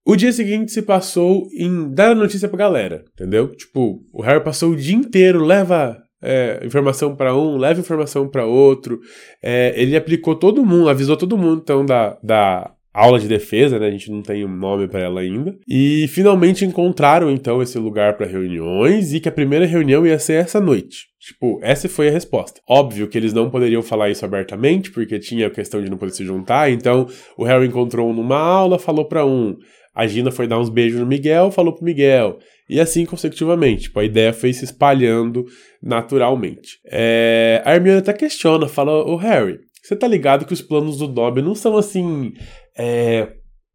O 0.05 0.17
dia 0.17 0.33
seguinte 0.33 0.73
se 0.73 0.83
passou 0.83 1.47
em 1.57 1.93
dar 1.93 2.11
a 2.11 2.15
notícia 2.15 2.49
pra 2.49 2.59
galera, 2.59 3.05
entendeu? 3.15 3.49
Tipo, 3.55 4.03
o 4.13 4.23
Harry 4.23 4.43
passou 4.43 4.71
o 4.71 4.77
dia 4.77 4.97
inteiro, 4.97 5.45
leva 5.45 5.97
é, 6.23 6.61
informação 6.65 7.15
para 7.15 7.37
um, 7.37 7.57
leva 7.57 7.81
informação 7.81 8.29
para 8.29 8.47
outro. 8.47 9.01
É, 9.43 9.73
ele 9.77 9.97
aplicou 9.97 10.35
todo 10.35 10.65
mundo, 10.65 10.89
avisou 10.89 11.17
todo 11.17 11.39
mundo, 11.39 11.61
então, 11.63 11.85
da, 11.85 12.19
da 12.23 12.73
aula 12.93 13.19
de 13.19 13.27
defesa, 13.27 13.79
né? 13.79 13.87
A 13.87 13.91
gente 13.91 14.11
não 14.11 14.23
tem 14.23 14.45
um 14.45 14.55
nome 14.55 14.87
para 14.87 15.01
ela 15.01 15.21
ainda. 15.21 15.57
E 15.67 16.07
finalmente 16.09 16.65
encontraram, 16.65 17.31
então, 17.31 17.63
esse 17.63 17.79
lugar 17.79 18.17
para 18.17 18.27
reuniões 18.27 19.13
e 19.13 19.21
que 19.21 19.29
a 19.29 19.33
primeira 19.33 19.67
reunião 19.67 20.07
ia 20.07 20.19
ser 20.19 20.35
essa 20.35 20.61
noite. 20.61 21.07
Tipo, 21.19 21.59
essa 21.63 21.89
foi 21.89 22.09
a 22.09 22.13
resposta. 22.13 22.61
Óbvio 22.69 23.09
que 23.09 23.17
eles 23.17 23.33
não 23.33 23.49
poderiam 23.49 23.83
falar 23.83 24.11
isso 24.11 24.25
abertamente, 24.25 24.91
porque 24.91 25.19
tinha 25.19 25.47
a 25.47 25.51
questão 25.51 25.83
de 25.83 25.89
não 25.89 25.97
poder 25.97 26.13
se 26.13 26.25
juntar. 26.25 26.71
Então, 26.71 27.07
o 27.37 27.45
Harry 27.45 27.67
encontrou 27.67 28.11
um 28.11 28.13
numa 28.13 28.39
aula, 28.39 28.79
falou 28.79 29.05
para 29.05 29.25
um. 29.25 29.57
A 29.95 30.07
Gina 30.07 30.31
foi 30.31 30.47
dar 30.47 30.59
uns 30.59 30.69
beijos 30.69 31.01
no 31.01 31.07
Miguel, 31.07 31.51
falou 31.51 31.75
pro 31.75 31.85
Miguel. 31.85 32.39
E 32.69 32.81
assim 32.81 33.05
consecutivamente. 33.05 33.85
Tipo, 33.85 34.01
a 34.01 34.05
ideia 34.05 34.33
foi 34.33 34.53
se 34.53 34.65
espalhando 34.65 35.45
naturalmente. 35.83 36.79
É... 36.87 37.63
A 37.65 37.75
Hermione 37.75 37.99
até 37.99 38.13
questiona, 38.13 38.69
fala, 38.69 38.93
ô 39.05 39.17
Harry, 39.17 39.59
você 39.83 39.95
tá 39.95 40.07
ligado 40.07 40.47
que 40.47 40.53
os 40.53 40.63
planos 40.63 40.99
do 40.99 41.07
Dobby 41.07 41.43
não 41.43 41.55
são 41.55 41.77
assim. 41.77 42.33
É... 42.77 43.29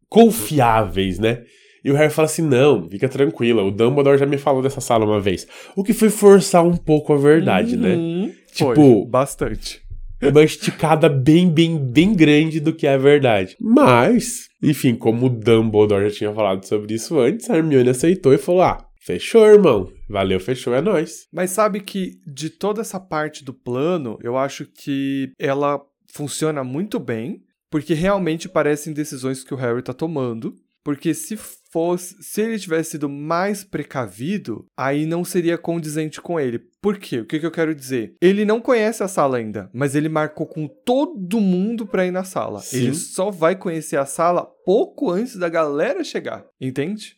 confiáveis, 0.08 1.18
né? 1.18 1.42
E 1.84 1.90
o 1.90 1.94
Harry 1.94 2.12
fala 2.12 2.26
assim: 2.26 2.42
não, 2.42 2.88
fica 2.88 3.08
tranquila, 3.08 3.62
o 3.62 3.70
Dumbledore 3.70 4.18
já 4.18 4.26
me 4.26 4.36
falou 4.36 4.62
dessa 4.62 4.80
sala 4.80 5.04
uma 5.04 5.20
vez. 5.20 5.46
O 5.76 5.84
que 5.84 5.92
foi 5.92 6.10
forçar 6.10 6.64
um 6.64 6.76
pouco 6.76 7.12
a 7.12 7.16
verdade, 7.16 7.76
né? 7.76 7.94
uhum. 7.94 8.26
né? 8.26 8.32
Tipo, 8.52 8.74
foi, 8.74 9.06
bastante. 9.06 9.80
Uma 10.20 10.42
esticada 10.42 11.08
bem, 11.08 11.48
bem, 11.48 11.78
bem 11.78 12.12
grande 12.12 12.58
do 12.58 12.72
que 12.72 12.86
é 12.86 12.94
a 12.94 12.98
verdade. 12.98 13.56
Mas, 13.60 14.48
enfim, 14.62 14.96
como 14.96 15.26
o 15.26 15.30
Dumbledore 15.30 16.08
já 16.08 16.16
tinha 16.16 16.34
falado 16.34 16.64
sobre 16.64 16.94
isso 16.94 17.18
antes, 17.18 17.48
a 17.48 17.56
Hermione 17.56 17.90
aceitou 17.90 18.34
e 18.34 18.38
falou: 18.38 18.62
ah, 18.62 18.84
fechou, 19.00 19.46
irmão. 19.46 19.92
Valeu, 20.08 20.40
fechou, 20.40 20.74
é 20.74 20.80
nóis. 20.80 21.26
Mas 21.32 21.50
sabe 21.50 21.80
que 21.80 22.20
de 22.26 22.50
toda 22.50 22.80
essa 22.80 22.98
parte 22.98 23.44
do 23.44 23.54
plano, 23.54 24.18
eu 24.22 24.36
acho 24.36 24.66
que 24.66 25.30
ela 25.38 25.80
funciona 26.12 26.64
muito 26.64 26.98
bem, 26.98 27.42
porque 27.70 27.94
realmente 27.94 28.48
parecem 28.48 28.92
decisões 28.92 29.44
que 29.44 29.54
o 29.54 29.56
Harry 29.56 29.82
tá 29.82 29.92
tomando. 29.92 30.54
Porque 30.82 31.12
se 31.12 31.38
fosse, 31.78 32.16
se 32.20 32.42
ele 32.42 32.58
tivesse 32.58 32.90
sido 32.90 33.08
mais 33.08 33.62
precavido, 33.62 34.66
aí 34.76 35.06
não 35.06 35.22
seria 35.22 35.56
condizente 35.56 36.20
com 36.20 36.40
ele. 36.40 36.58
Por 36.82 36.98
quê? 36.98 37.20
O 37.20 37.24
que, 37.24 37.38
que 37.38 37.46
eu 37.46 37.52
quero 37.52 37.72
dizer? 37.72 38.16
Ele 38.20 38.44
não 38.44 38.60
conhece 38.60 39.00
a 39.04 39.06
sala 39.06 39.36
ainda, 39.36 39.70
mas 39.72 39.94
ele 39.94 40.08
marcou 40.08 40.44
com 40.44 40.66
todo 40.66 41.40
mundo 41.40 41.86
pra 41.86 42.04
ir 42.04 42.10
na 42.10 42.24
sala. 42.24 42.58
Sim. 42.58 42.78
Ele 42.78 42.94
só 42.94 43.30
vai 43.30 43.54
conhecer 43.54 43.96
a 43.96 44.04
sala 44.04 44.44
pouco 44.64 45.08
antes 45.08 45.36
da 45.36 45.48
galera 45.48 46.02
chegar, 46.02 46.44
entende? 46.60 47.16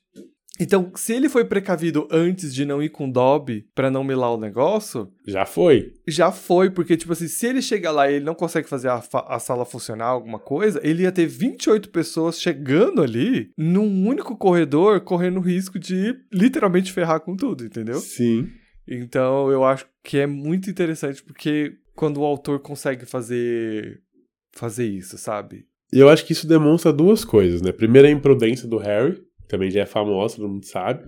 Então, 0.60 0.92
se 0.94 1.14
ele 1.14 1.30
foi 1.30 1.46
precavido 1.46 2.06
antes 2.10 2.54
de 2.54 2.66
não 2.66 2.82
ir 2.82 2.90
com 2.90 3.10
Dobby 3.10 3.66
para 3.74 3.90
não 3.90 4.04
melar 4.04 4.34
o 4.34 4.38
negócio. 4.38 5.10
Já 5.26 5.46
foi. 5.46 5.94
Já 6.06 6.30
foi, 6.30 6.68
porque, 6.68 6.98
tipo 6.98 7.14
assim, 7.14 7.28
se 7.28 7.46
ele 7.46 7.62
chegar 7.62 7.92
lá 7.92 8.10
e 8.10 8.16
ele 8.16 8.24
não 8.26 8.34
consegue 8.34 8.68
fazer 8.68 8.88
a, 8.88 9.02
a, 9.26 9.38
sala 9.38 9.64
funcionar, 9.64 10.08
alguma 10.08 10.38
coisa, 10.38 10.78
ele 10.84 11.04
ia 11.04 11.10
ter 11.10 11.26
28 11.26 11.88
pessoas 11.88 12.38
chegando 12.38 13.00
ali 13.02 13.50
num 13.56 14.06
único 14.06 14.36
corredor, 14.36 15.00
correndo 15.00 15.40
risco 15.40 15.78
de 15.78 16.14
literalmente 16.30 16.92
ferrar 16.92 17.20
com 17.20 17.34
tudo, 17.34 17.64
entendeu? 17.64 17.98
Sim. 17.98 18.50
Então, 18.86 19.50
eu 19.50 19.64
acho 19.64 19.86
que 20.04 20.18
é 20.18 20.26
muito 20.26 20.68
interessante, 20.68 21.22
porque 21.22 21.72
quando 21.94 22.20
o 22.20 22.24
autor 22.24 22.60
consegue 22.60 23.06
fazer. 23.06 24.02
fazer 24.52 24.86
isso, 24.86 25.16
sabe? 25.16 25.64
E 25.92 25.98
eu 25.98 26.08
acho 26.08 26.24
que 26.24 26.32
isso 26.32 26.46
demonstra 26.46 26.92
duas 26.92 27.24
coisas, 27.24 27.62
né? 27.62 27.72
Primeiro, 27.72 28.06
a 28.06 28.10
imprudência 28.10 28.68
do 28.68 28.76
Harry 28.76 29.20
também 29.50 29.70
já 29.70 29.82
é 29.82 29.86
famosa, 29.86 30.36
todo 30.36 30.48
mundo 30.48 30.64
sabe. 30.64 31.04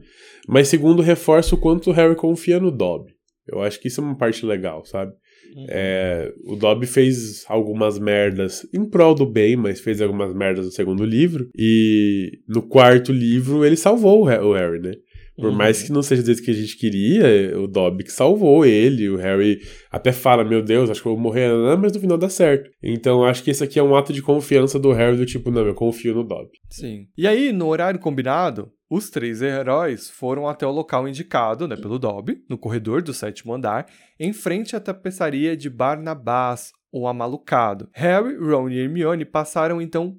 Mas 0.48 0.68
segundo, 0.68 1.00
reforça 1.00 1.54
o 1.54 1.58
quanto 1.58 1.90
o 1.90 1.92
Harry 1.92 2.16
confia 2.16 2.58
no 2.60 2.70
Dobby. 2.70 3.12
Eu 3.46 3.60
acho 3.60 3.80
que 3.80 3.88
isso 3.88 4.00
é 4.00 4.04
uma 4.04 4.16
parte 4.16 4.44
legal, 4.44 4.84
sabe? 4.84 5.12
Uhum. 5.54 5.66
É, 5.68 6.32
o 6.44 6.56
Dobby 6.56 6.86
fez 6.86 7.44
algumas 7.48 7.98
merdas 7.98 8.66
em 8.72 8.88
prol 8.88 9.14
do 9.14 9.26
bem, 9.26 9.56
mas 9.56 9.80
fez 9.80 10.00
algumas 10.00 10.34
merdas 10.34 10.64
no 10.66 10.72
segundo 10.72 11.04
livro. 11.04 11.48
E 11.56 12.40
no 12.48 12.62
quarto 12.62 13.12
livro 13.12 13.64
ele 13.64 13.76
salvou 13.76 14.22
o 14.22 14.52
Harry, 14.52 14.80
né? 14.80 14.92
Por 15.36 15.46
uhum. 15.46 15.56
mais 15.56 15.82
que 15.82 15.92
não 15.92 16.02
seja 16.02 16.22
desse 16.22 16.42
que 16.42 16.50
a 16.50 16.54
gente 16.54 16.76
queria, 16.76 17.58
o 17.58 17.66
Dobby 17.66 18.04
que 18.04 18.12
salvou 18.12 18.64
ele, 18.66 19.08
o 19.08 19.16
Harry 19.16 19.60
até 19.90 20.12
fala, 20.12 20.44
meu 20.44 20.62
Deus, 20.62 20.90
acho 20.90 21.00
que 21.00 21.08
eu 21.08 21.14
vou 21.14 21.22
morrer, 21.22 21.48
mas 21.78 21.92
no 21.92 22.00
final 22.00 22.18
dá 22.18 22.28
certo. 22.28 22.70
Então 22.82 23.24
acho 23.24 23.42
que 23.42 23.50
esse 23.50 23.64
aqui 23.64 23.78
é 23.78 23.82
um 23.82 23.96
ato 23.96 24.12
de 24.12 24.20
confiança 24.20 24.78
do 24.78 24.92
Harry, 24.92 25.16
do 25.16 25.24
tipo, 25.24 25.50
não, 25.50 25.66
eu 25.66 25.74
confio 25.74 26.14
no 26.14 26.22
Dobby. 26.22 26.58
Sim. 26.68 27.06
E 27.16 27.26
aí, 27.26 27.50
no 27.50 27.66
horário 27.66 27.98
combinado, 27.98 28.70
os 28.90 29.08
três 29.08 29.40
heróis 29.40 30.10
foram 30.10 30.46
até 30.46 30.66
o 30.66 30.70
local 30.70 31.08
indicado, 31.08 31.66
né, 31.66 31.76
pelo 31.76 31.98
Dobby, 31.98 32.44
no 32.48 32.58
corredor 32.58 33.00
do 33.00 33.14
sétimo 33.14 33.54
andar, 33.54 33.86
em 34.20 34.34
frente 34.34 34.76
à 34.76 34.80
tapeçaria 34.80 35.56
de 35.56 35.70
Barnabás, 35.70 36.72
o 36.92 37.08
Amalucado. 37.08 37.88
Harry, 37.94 38.36
Ron 38.36 38.68
e 38.68 38.78
Hermione 38.78 39.24
passaram 39.24 39.80
então 39.80 40.18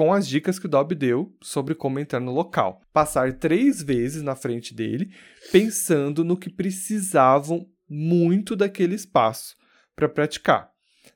com 0.00 0.14
as 0.14 0.26
dicas 0.26 0.58
que 0.58 0.64
o 0.64 0.68
Dobby 0.70 0.94
deu 0.94 1.30
sobre 1.42 1.74
como 1.74 1.98
entrar 1.98 2.20
no 2.20 2.32
local. 2.32 2.80
Passar 2.90 3.34
três 3.34 3.82
vezes 3.82 4.22
na 4.22 4.34
frente 4.34 4.74
dele, 4.74 5.10
pensando 5.52 6.24
no 6.24 6.38
que 6.38 6.48
precisavam 6.48 7.66
muito 7.86 8.56
daquele 8.56 8.94
espaço 8.94 9.56
para 9.94 10.08
praticar. 10.08 10.70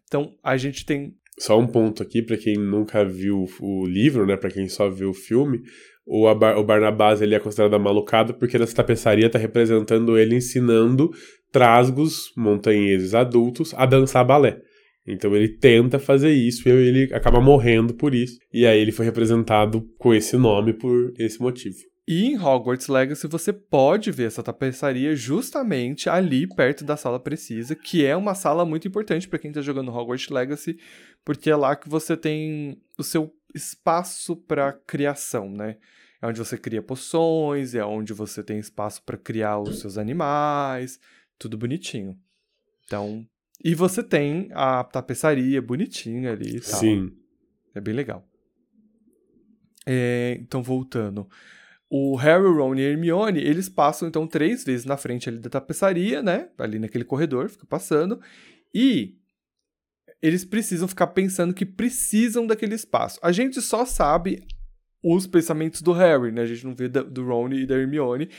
Então, 0.06 0.34
a 0.44 0.58
gente 0.58 0.84
tem 0.84 1.14
Só 1.38 1.58
um 1.58 1.66
ponto 1.66 2.02
aqui, 2.02 2.20
pra 2.20 2.36
quem 2.36 2.58
nunca 2.58 3.06
viu 3.06 3.46
o 3.58 3.86
livro, 3.86 4.26
né? 4.26 4.36
Pra 4.36 4.50
quem 4.50 4.68
só 4.68 4.90
viu 4.90 5.08
o 5.08 5.14
filme, 5.14 5.62
o, 6.06 6.28
Abar- 6.28 6.58
o 6.58 6.62
Barnabás 6.62 7.22
ele 7.22 7.34
é 7.34 7.40
considerado 7.40 7.80
malucado 7.80 8.34
porque 8.34 8.58
nessa 8.58 8.76
tapeçaria 8.76 9.30
tá 9.30 9.38
representando 9.38 10.18
ele 10.18 10.36
ensinando 10.36 11.10
trasgos 11.50 12.30
montanheses 12.36 13.14
adultos 13.14 13.72
a 13.78 13.86
dançar 13.86 14.26
balé. 14.26 14.60
Então 15.06 15.34
ele 15.36 15.48
tenta 15.48 15.98
fazer 15.98 16.32
isso 16.32 16.68
e 16.68 16.72
ele 16.72 17.14
acaba 17.14 17.40
morrendo 17.40 17.94
por 17.94 18.14
isso. 18.14 18.38
E 18.52 18.66
aí 18.66 18.78
ele 18.78 18.92
foi 18.92 19.04
representado 19.04 19.82
com 19.98 20.14
esse 20.14 20.36
nome 20.36 20.72
por 20.72 21.12
esse 21.18 21.40
motivo. 21.40 21.76
E 22.06 22.26
em 22.26 22.38
Hogwarts 22.38 22.88
Legacy 22.88 23.26
você 23.26 23.52
pode 23.52 24.10
ver 24.10 24.26
essa 24.26 24.42
tapeçaria 24.42 25.16
justamente 25.16 26.08
ali 26.08 26.46
perto 26.46 26.84
da 26.84 26.98
sala 26.98 27.18
precisa, 27.18 27.74
que 27.74 28.04
é 28.04 28.14
uma 28.14 28.34
sala 28.34 28.64
muito 28.64 28.86
importante 28.86 29.26
para 29.26 29.38
quem 29.38 29.50
está 29.50 29.62
jogando 29.62 29.90
Hogwarts 29.90 30.28
Legacy, 30.28 30.78
porque 31.24 31.50
é 31.50 31.56
lá 31.56 31.74
que 31.74 31.88
você 31.88 32.14
tem 32.14 32.78
o 32.98 33.02
seu 33.02 33.34
espaço 33.54 34.36
para 34.36 34.72
criação, 34.86 35.50
né? 35.50 35.76
É 36.20 36.26
onde 36.26 36.38
você 36.38 36.58
cria 36.58 36.82
poções, 36.82 37.74
é 37.74 37.84
onde 37.84 38.12
você 38.12 38.42
tem 38.42 38.58
espaço 38.58 39.02
para 39.02 39.16
criar 39.16 39.58
os 39.58 39.80
seus 39.80 39.96
animais, 39.96 40.98
tudo 41.38 41.56
bonitinho. 41.56 42.18
Então, 42.84 43.26
e 43.62 43.74
você 43.74 44.02
tem 44.02 44.48
a 44.52 44.82
tapeçaria 44.84 45.60
bonitinha 45.60 46.32
ali 46.32 46.56
e 46.56 46.60
tal. 46.60 46.80
Sim. 46.80 47.12
É 47.74 47.80
bem 47.80 47.94
legal. 47.94 48.26
É, 49.86 50.36
então, 50.40 50.62
voltando. 50.62 51.28
O 51.90 52.16
Harry, 52.16 52.44
o 52.44 52.56
Ron 52.56 52.74
e 52.76 52.80
Hermione, 52.82 53.40
eles 53.40 53.68
passam, 53.68 54.08
então, 54.08 54.26
três 54.26 54.64
vezes 54.64 54.86
na 54.86 54.96
frente 54.96 55.28
ali 55.28 55.38
da 55.38 55.50
tapeçaria, 55.50 56.22
né? 56.22 56.48
Ali 56.58 56.78
naquele 56.78 57.04
corredor, 57.04 57.48
fica 57.48 57.66
passando. 57.66 58.20
E 58.74 59.16
eles 60.22 60.44
precisam 60.44 60.88
ficar 60.88 61.08
pensando 61.08 61.52
que 61.52 61.66
precisam 61.66 62.46
daquele 62.46 62.74
espaço. 62.74 63.18
A 63.22 63.30
gente 63.30 63.60
só 63.60 63.84
sabe 63.84 64.42
os 65.02 65.26
pensamentos 65.26 65.82
do 65.82 65.92
Harry, 65.92 66.32
né? 66.32 66.42
A 66.42 66.46
gente 66.46 66.64
não 66.64 66.74
vê 66.74 66.88
da- 66.88 67.02
do 67.02 67.24
Ron 67.26 67.50
e 67.52 67.66
da 67.66 67.76
Hermione. 67.76 68.30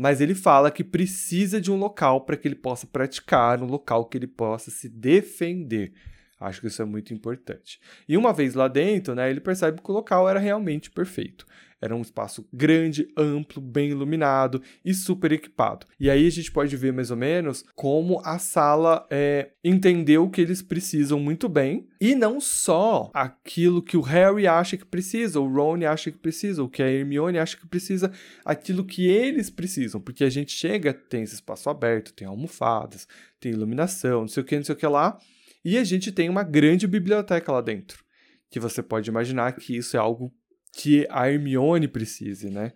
Mas 0.00 0.22
ele 0.22 0.34
fala 0.34 0.70
que 0.70 0.82
precisa 0.82 1.60
de 1.60 1.70
um 1.70 1.76
local 1.76 2.22
para 2.22 2.34
que 2.34 2.48
ele 2.48 2.54
possa 2.54 2.86
praticar, 2.86 3.62
um 3.62 3.66
local 3.66 4.06
que 4.06 4.16
ele 4.16 4.26
possa 4.26 4.70
se 4.70 4.88
defender. 4.88 5.92
Acho 6.40 6.62
que 6.62 6.68
isso 6.68 6.80
é 6.80 6.84
muito 6.86 7.12
importante. 7.12 7.78
E 8.08 8.16
uma 8.16 8.32
vez 8.32 8.54
lá 8.54 8.66
dentro, 8.66 9.14
né, 9.14 9.28
ele 9.30 9.40
percebe 9.40 9.82
que 9.82 9.90
o 9.90 9.94
local 9.94 10.26
era 10.26 10.40
realmente 10.40 10.90
perfeito. 10.90 11.44
Era 11.82 11.96
um 11.96 12.02
espaço 12.02 12.46
grande, 12.52 13.08
amplo, 13.16 13.60
bem 13.60 13.90
iluminado 13.90 14.62
e 14.84 14.92
super 14.92 15.32
equipado. 15.32 15.86
E 15.98 16.10
aí 16.10 16.26
a 16.26 16.30
gente 16.30 16.52
pode 16.52 16.76
ver 16.76 16.92
mais 16.92 17.10
ou 17.10 17.16
menos 17.16 17.64
como 17.74 18.20
a 18.22 18.38
sala 18.38 19.06
é, 19.10 19.52
entendeu 19.64 20.28
que 20.28 20.42
eles 20.42 20.60
precisam 20.60 21.18
muito 21.18 21.48
bem. 21.48 21.88
E 21.98 22.14
não 22.14 22.38
só 22.38 23.10
aquilo 23.14 23.82
que 23.82 23.96
o 23.96 24.02
Harry 24.02 24.46
acha 24.46 24.76
que 24.76 24.84
precisa, 24.84 25.40
o 25.40 25.48
Ron 25.48 25.86
acha 25.86 26.10
que 26.10 26.18
precisa, 26.18 26.62
o 26.62 26.68
que 26.68 26.82
a 26.82 26.90
Hermione 26.90 27.38
acha 27.38 27.56
que 27.56 27.66
precisa, 27.66 28.12
aquilo 28.44 28.84
que 28.84 29.06
eles 29.06 29.48
precisam. 29.48 30.00
Porque 30.00 30.24
a 30.24 30.30
gente 30.30 30.52
chega, 30.52 30.92
tem 30.92 31.22
esse 31.22 31.34
espaço 31.34 31.70
aberto, 31.70 32.12
tem 32.12 32.28
almofadas, 32.28 33.08
tem 33.38 33.52
iluminação, 33.52 34.22
não 34.22 34.28
sei 34.28 34.42
o 34.42 34.46
que, 34.46 34.56
não 34.56 34.64
sei 34.64 34.74
o 34.74 34.78
que 34.78 34.86
lá. 34.86 35.18
E 35.64 35.76
a 35.76 35.84
gente 35.84 36.10
tem 36.12 36.28
uma 36.28 36.42
grande 36.42 36.86
biblioteca 36.86 37.52
lá 37.52 37.60
dentro. 37.60 38.04
Que 38.48 38.58
você 38.58 38.82
pode 38.82 39.08
imaginar 39.08 39.52
que 39.52 39.76
isso 39.76 39.96
é 39.96 40.00
algo 40.00 40.32
que 40.72 41.06
a 41.10 41.30
Hermione 41.30 41.88
precise, 41.88 42.50
né? 42.50 42.72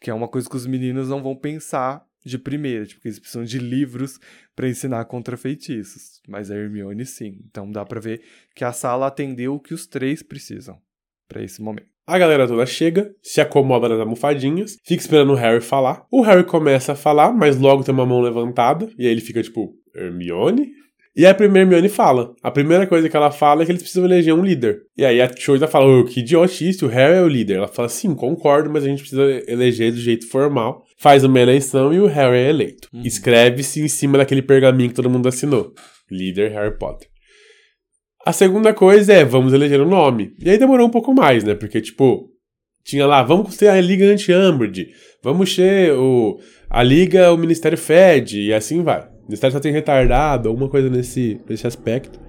Que 0.00 0.10
é 0.10 0.14
uma 0.14 0.28
coisa 0.28 0.48
que 0.48 0.56
os 0.56 0.66
meninos 0.66 1.08
não 1.08 1.22
vão 1.22 1.36
pensar 1.36 2.04
de 2.24 2.38
primeira, 2.38 2.86
tipo, 2.86 3.00
eles 3.04 3.18
precisam 3.18 3.44
de 3.44 3.58
livros 3.58 4.18
para 4.54 4.68
ensinar 4.68 5.04
contra 5.06 5.36
feitiços. 5.36 6.20
Mas 6.28 6.50
a 6.50 6.56
Hermione 6.56 7.04
sim. 7.04 7.40
Então 7.50 7.70
dá 7.70 7.84
para 7.84 8.00
ver 8.00 8.22
que 8.54 8.64
a 8.64 8.72
sala 8.72 9.08
atendeu 9.08 9.54
o 9.54 9.60
que 9.60 9.74
os 9.74 9.86
três 9.86 10.22
precisam 10.22 10.80
para 11.28 11.42
esse 11.42 11.60
momento. 11.60 11.92
A 12.06 12.18
galera 12.18 12.48
toda 12.48 12.66
chega, 12.66 13.14
se 13.22 13.40
acomoda 13.40 13.88
nas 13.88 14.00
almofadinhas, 14.00 14.76
fica 14.84 15.00
esperando 15.00 15.32
o 15.32 15.36
Harry 15.36 15.60
falar. 15.60 16.04
O 16.10 16.20
Harry 16.22 16.44
começa 16.44 16.92
a 16.92 16.96
falar, 16.96 17.32
mas 17.32 17.58
logo 17.58 17.84
tem 17.84 17.94
uma 17.94 18.04
mão 18.04 18.20
levantada, 18.20 18.90
e 18.98 19.06
aí 19.06 19.12
ele 19.12 19.20
fica 19.20 19.42
tipo, 19.42 19.72
Hermione? 19.94 20.72
E 21.14 21.26
a 21.26 21.34
primeira 21.34 21.68
Hermione 21.68 21.90
fala. 21.90 22.34
A 22.42 22.50
primeira 22.50 22.86
coisa 22.86 23.06
que 23.06 23.16
ela 23.16 23.30
fala 23.30 23.62
é 23.62 23.66
que 23.66 23.72
eles 23.72 23.82
precisam 23.82 24.06
eleger 24.06 24.32
um 24.32 24.42
líder. 24.42 24.80
E 24.96 25.04
aí 25.04 25.20
a 25.20 25.30
Choice 25.36 25.66
fala, 25.66 25.84
"Ô, 25.84 26.04
que 26.04 26.20
idiotice, 26.20 26.84
o 26.84 26.88
Harry 26.88 27.16
é 27.16 27.22
o 27.22 27.28
líder. 27.28 27.58
Ela 27.58 27.68
fala, 27.68 27.88
sim, 27.88 28.14
concordo, 28.14 28.70
mas 28.70 28.82
a 28.82 28.88
gente 28.88 29.00
precisa 29.00 29.42
eleger 29.46 29.92
do 29.92 29.98
jeito 29.98 30.26
formal. 30.28 30.82
Faz 30.98 31.22
uma 31.22 31.38
eleição 31.38 31.92
e 31.92 32.00
o 32.00 32.06
Harry 32.06 32.38
é 32.38 32.48
eleito. 32.48 32.88
Escreve-se 33.04 33.82
em 33.82 33.88
cima 33.88 34.16
daquele 34.16 34.40
pergaminho 34.40 34.88
que 34.88 34.94
todo 34.94 35.10
mundo 35.10 35.28
assinou. 35.28 35.74
Líder 36.10 36.50
Harry 36.52 36.78
Potter. 36.78 37.08
A 38.24 38.32
segunda 38.32 38.72
coisa 38.72 39.12
é, 39.12 39.24
vamos 39.24 39.52
eleger 39.52 39.80
o 39.80 39.88
nome. 39.88 40.32
E 40.38 40.48
aí 40.48 40.56
demorou 40.56 40.86
um 40.86 40.90
pouco 40.90 41.12
mais, 41.12 41.44
né? 41.44 41.54
Porque, 41.54 41.80
tipo, 41.80 42.30
tinha 42.84 43.06
lá, 43.06 43.22
vamos 43.22 43.56
ter 43.56 43.68
a 43.68 43.80
Liga 43.80 44.06
Anti-Umbridge, 44.06 44.88
vamos 45.22 45.54
ter 45.54 45.92
o, 45.92 46.38
a 46.70 46.82
Liga, 46.82 47.32
o 47.32 47.36
Ministério 47.36 47.76
Fed, 47.76 48.40
e 48.40 48.54
assim 48.54 48.82
vai. 48.82 49.11
O 49.32 49.34
Ministério 49.34 49.54
só 49.54 49.60
tem 49.60 49.72
retardado, 49.72 50.48
alguma 50.48 50.68
coisa 50.68 50.90
nesse, 50.90 51.40
nesse 51.48 51.66
aspecto. 51.66 52.20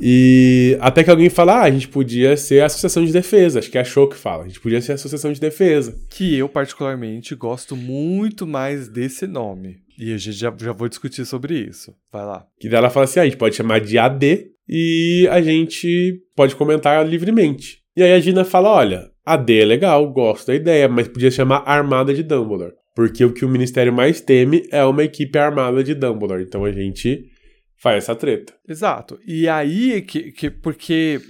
E 0.00 0.76
até 0.80 1.02
que 1.02 1.10
alguém 1.10 1.28
fala, 1.28 1.54
ah, 1.54 1.62
a 1.62 1.70
gente 1.70 1.88
podia 1.88 2.36
ser 2.36 2.60
a 2.60 2.66
Associação 2.66 3.04
de 3.04 3.12
Defesa, 3.12 3.58
acho 3.58 3.70
que 3.70 3.78
é 3.78 3.80
a 3.80 3.84
Show 3.84 4.08
que 4.08 4.16
fala, 4.16 4.44
a 4.44 4.46
gente 4.46 4.60
podia 4.60 4.80
ser 4.80 4.92
a 4.92 4.94
Associação 4.94 5.32
de 5.32 5.40
Defesa. 5.40 5.98
Que 6.10 6.36
eu, 6.36 6.48
particularmente, 6.48 7.34
gosto 7.34 7.74
muito 7.74 8.46
mais 8.46 8.88
desse 8.88 9.26
nome. 9.26 9.78
E 9.98 10.12
a 10.12 10.16
gente 10.16 10.36
já, 10.36 10.54
já 10.56 10.72
vou 10.72 10.88
discutir 10.88 11.24
sobre 11.24 11.58
isso. 11.58 11.92
Vai 12.12 12.24
lá. 12.24 12.46
Que 12.60 12.68
daí 12.68 12.78
ela 12.78 12.90
fala 12.90 13.04
assim, 13.04 13.18
ah, 13.18 13.22
a 13.22 13.26
gente 13.26 13.36
pode 13.36 13.56
chamar 13.56 13.80
de 13.80 13.98
AD 13.98 14.46
e 14.68 15.26
a 15.30 15.40
gente 15.42 16.22
pode 16.36 16.54
comentar 16.54 17.04
livremente. 17.06 17.78
E 17.96 18.02
aí 18.02 18.12
a 18.12 18.20
Gina 18.20 18.44
fala, 18.44 18.70
olha, 18.70 19.10
AD 19.26 19.60
é 19.60 19.64
legal, 19.64 20.08
gosto 20.12 20.46
da 20.46 20.54
ideia, 20.54 20.88
mas 20.88 21.08
podia 21.08 21.30
chamar 21.30 21.64
Armada 21.66 22.14
de 22.14 22.22
Dumbledore. 22.22 22.74
Porque 22.98 23.24
o 23.24 23.32
que 23.32 23.44
o 23.44 23.48
Ministério 23.48 23.92
mais 23.92 24.20
teme 24.20 24.66
é 24.72 24.84
uma 24.84 25.04
equipe 25.04 25.38
armada 25.38 25.84
de 25.84 25.94
Dumbledore. 25.94 26.42
Então 26.42 26.64
a 26.64 26.72
gente 26.72 27.30
faz 27.76 27.98
essa 27.98 28.16
treta. 28.16 28.52
Exato. 28.68 29.20
E 29.24 29.48
aí 29.48 30.02
que, 30.02 30.32
que 30.32 30.50
porque 30.50 31.20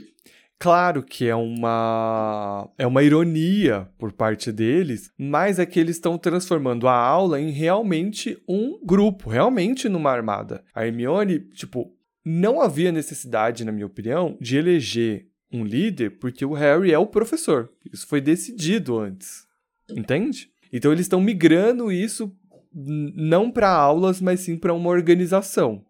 claro 0.59 1.03
que 1.03 1.29
é 1.29 1.37
uma 1.37 2.71
é 2.79 2.87
uma 2.87 3.03
ironia 3.03 3.87
por 3.99 4.13
parte 4.13 4.51
deles, 4.51 5.13
mas 5.19 5.59
é 5.59 5.67
que 5.67 5.79
eles 5.79 5.97
estão 5.97 6.17
transformando 6.17 6.89
a 6.89 6.95
aula 6.95 7.39
em 7.39 7.51
realmente 7.51 8.43
um 8.49 8.81
grupo, 8.83 9.29
realmente 9.29 9.91
numa 9.91 10.11
armada. 10.11 10.65
A 10.75 10.87
Hermione, 10.87 11.39
tipo, 11.39 11.95
não 12.25 12.63
havia 12.63 12.91
necessidade, 12.91 13.63
na 13.63 13.73
minha 13.73 13.85
opinião, 13.85 14.39
de 14.41 14.57
eleger 14.57 15.27
um 15.53 15.65
líder 15.65 16.13
porque 16.19 16.47
o 16.47 16.55
Harry 16.55 16.95
é 16.95 16.99
o 16.99 17.07
professor. 17.07 17.69
Isso 17.93 18.07
foi 18.07 18.23
decidido 18.23 18.99
antes. 18.99 19.47
Entende? 19.91 20.51
Então 20.73 20.93
eles 20.93 21.07
estão 21.07 21.21
migrando 21.21 21.91
isso 21.91 22.33
não 22.73 23.51
para 23.51 23.71
aulas, 23.71 24.21
mas 24.21 24.41
sim 24.41 24.57
para 24.57 24.75
uma 24.75 24.91
organização. 24.91 25.85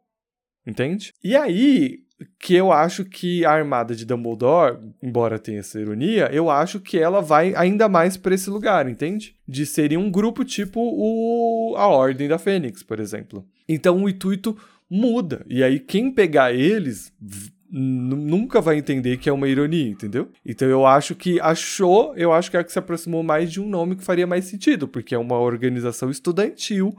Entende? 0.66 1.12
E 1.22 1.34
aí 1.34 2.04
que 2.38 2.54
eu 2.54 2.72
acho 2.72 3.04
que 3.04 3.44
a 3.44 3.52
armada 3.52 3.94
de 3.94 4.04
Dumbledore, 4.04 4.78
embora 5.02 5.38
tenha 5.38 5.60
essa 5.60 5.80
ironia, 5.80 6.28
eu 6.32 6.50
acho 6.50 6.80
que 6.80 6.98
ela 6.98 7.20
vai 7.20 7.54
ainda 7.54 7.88
mais 7.88 8.16
para 8.16 8.34
esse 8.34 8.50
lugar, 8.50 8.88
entende? 8.88 9.36
De 9.46 9.64
serem 9.64 9.98
um 9.98 10.10
grupo 10.10 10.44
tipo 10.44 10.80
o 10.80 11.76
a 11.76 11.86
Ordem 11.86 12.28
da 12.28 12.38
Fênix, 12.38 12.82
por 12.82 12.98
exemplo. 12.98 13.46
Então 13.68 14.02
o 14.02 14.08
intuito 14.08 14.56
muda. 14.90 15.44
E 15.48 15.62
aí 15.62 15.78
quem 15.78 16.10
pegar 16.10 16.52
eles 16.52 17.12
nunca 17.70 18.60
vai 18.60 18.76
entender 18.78 19.16
que 19.18 19.28
é 19.28 19.32
uma 19.32 19.48
ironia, 19.48 19.88
entendeu? 19.88 20.28
Então 20.44 20.68
eu 20.68 20.86
acho 20.86 21.14
que 21.14 21.40
achou, 21.40 22.14
eu 22.16 22.32
acho 22.32 22.50
que 22.50 22.56
é 22.56 22.64
que 22.64 22.72
se 22.72 22.78
aproximou 22.78 23.22
mais 23.22 23.50
de 23.52 23.60
um 23.60 23.68
nome 23.68 23.96
que 23.96 24.04
faria 24.04 24.26
mais 24.26 24.46
sentido, 24.46 24.88
porque 24.88 25.14
é 25.14 25.18
uma 25.18 25.38
organização 25.38 26.10
estudantil 26.10 26.96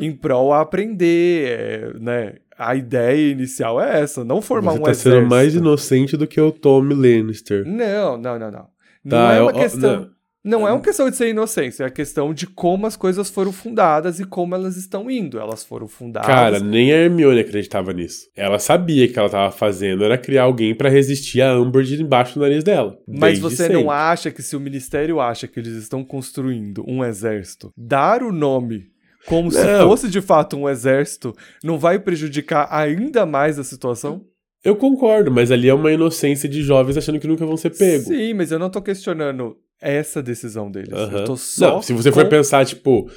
em 0.00 0.12
prol 0.12 0.52
a 0.52 0.60
aprender, 0.60 1.48
é, 1.48 1.92
né? 1.98 2.34
A 2.58 2.74
ideia 2.74 3.32
inicial 3.32 3.78
é 3.80 4.00
essa, 4.00 4.24
não 4.24 4.40
formar 4.40 4.72
Você 4.72 4.78
um 4.78 4.82
tá 4.82 4.90
exército. 4.90 5.16
sendo 5.16 5.28
mais 5.28 5.54
inocente 5.54 6.16
do 6.16 6.26
que 6.26 6.40
o 6.40 6.50
Tommy 6.50 6.94
Lannister. 6.94 7.66
Não, 7.66 8.16
não, 8.16 8.38
não, 8.38 8.50
não. 8.50 8.66
Não 9.04 9.10
Tá, 9.10 9.34
é 9.34 9.38
eu- 9.38 9.42
uma 9.44 9.52
ó, 9.52 9.54
questão. 9.54 10.00
não. 10.00 10.15
Não 10.46 10.66
é 10.66 10.72
uma 10.72 10.80
questão 10.80 11.10
de 11.10 11.16
ser 11.16 11.28
inocência, 11.28 11.82
é 11.82 11.86
a 11.88 11.90
questão 11.90 12.32
de 12.32 12.46
como 12.46 12.86
as 12.86 12.94
coisas 12.96 13.28
foram 13.28 13.50
fundadas 13.50 14.20
e 14.20 14.24
como 14.24 14.54
elas 14.54 14.76
estão 14.76 15.10
indo. 15.10 15.40
Elas 15.40 15.64
foram 15.64 15.88
fundadas. 15.88 16.28
Cara, 16.28 16.60
nem 16.60 16.92
a 16.92 16.96
Hermione 16.96 17.40
acreditava 17.40 17.92
nisso. 17.92 18.28
Ela 18.36 18.60
sabia 18.60 19.08
que 19.08 19.18
ela 19.18 19.28
tava 19.28 19.50
fazendo 19.50 20.04
era 20.04 20.16
criar 20.16 20.44
alguém 20.44 20.72
pra 20.72 20.88
resistir 20.88 21.42
a 21.42 21.58
Umbridge 21.60 22.00
embaixo 22.00 22.34
do 22.34 22.40
nariz 22.42 22.62
dela. 22.62 22.96
Mas 23.08 23.40
você 23.40 23.64
sempre. 23.64 23.74
não 23.74 23.90
acha 23.90 24.30
que 24.30 24.40
se 24.40 24.54
o 24.54 24.60
ministério 24.60 25.20
acha 25.20 25.48
que 25.48 25.58
eles 25.58 25.74
estão 25.74 26.04
construindo 26.04 26.84
um 26.86 27.04
exército, 27.04 27.72
dar 27.76 28.22
o 28.22 28.30
nome 28.30 28.86
como 29.26 29.50
se 29.50 29.62
Não. 29.64 29.88
fosse 29.88 30.08
de 30.08 30.20
fato 30.20 30.56
um 30.56 30.68
exército, 30.68 31.34
não 31.62 31.78
vai 31.78 31.98
prejudicar 31.98 32.68
ainda 32.70 33.26
mais 33.26 33.58
a 33.58 33.64
situação? 33.64 34.24
Eu 34.66 34.76
concordo, 34.76 35.30
mas 35.30 35.50
ali 35.50 35.68
é 35.68 35.74
uma 35.74 35.92
inocência 35.92 36.48
de 36.48 36.62
jovens 36.62 36.96
achando 36.96 37.18
que 37.20 37.26
nunca 37.26 37.46
vão 37.46 37.56
ser 37.56 37.70
pegos. 37.70 38.06
Sim, 38.06 38.34
mas 38.34 38.50
eu 38.50 38.58
não 38.58 38.68
tô 38.70 38.82
questionando 38.82 39.56
essa 39.80 40.22
decisão 40.22 40.70
deles. 40.70 40.90
Eu 40.92 41.24
tô 41.24 41.36
só. 41.36 41.74
Não, 41.74 41.82
se 41.82 41.92
você 41.92 42.10
for 42.10 42.24
com- 42.24 42.30
pensar, 42.30 42.64
tipo, 42.66 43.08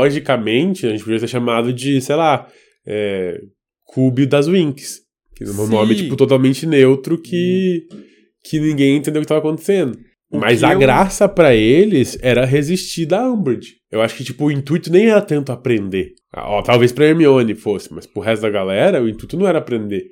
logicamente, 0.00 0.86
a 0.86 0.90
gente 0.90 1.04
podia 1.04 1.18
ser 1.18 1.28
chamado 1.28 1.72
de, 1.72 2.00
sei 2.00 2.16
lá, 2.16 2.46
é, 2.86 3.38
Cube 3.84 4.26
das 4.26 4.46
Winx. 4.48 5.00
Que 5.34 5.44
é 5.44 5.48
um 5.48 5.52
Sim. 5.66 5.70
nome, 5.70 5.94
tipo, 5.94 6.16
totalmente 6.16 6.66
neutro 6.66 7.20
que, 7.20 7.86
que 8.44 8.58
ninguém 8.58 8.96
entendeu 8.96 9.20
o 9.20 9.24
que 9.24 9.28
tava 9.28 9.40
acontecendo. 9.40 9.98
O 10.32 10.38
Mas 10.38 10.64
a 10.64 10.72
eu- 10.72 10.78
graça 10.78 11.28
pra 11.28 11.54
eles 11.54 12.18
era 12.22 12.44
resistir 12.44 13.06
da 13.06 13.30
Umbridge. 13.30 13.74
Eu 13.92 14.00
acho 14.00 14.16
que, 14.16 14.24
tipo, 14.24 14.46
o 14.46 14.50
intuito 14.50 14.90
nem 14.90 15.08
era 15.08 15.20
tanto 15.20 15.52
aprender. 15.52 16.12
Ah, 16.32 16.50
Ó, 16.50 16.62
talvez 16.62 16.90
pra 16.90 17.04
Hermione 17.06 17.54
fosse, 17.54 17.92
mas 17.92 18.06
pro 18.06 18.22
resto 18.22 18.42
da 18.42 18.50
galera, 18.50 19.02
o 19.02 19.08
intuito 19.08 19.36
não 19.36 19.46
era 19.46 19.58
aprender. 19.58 20.04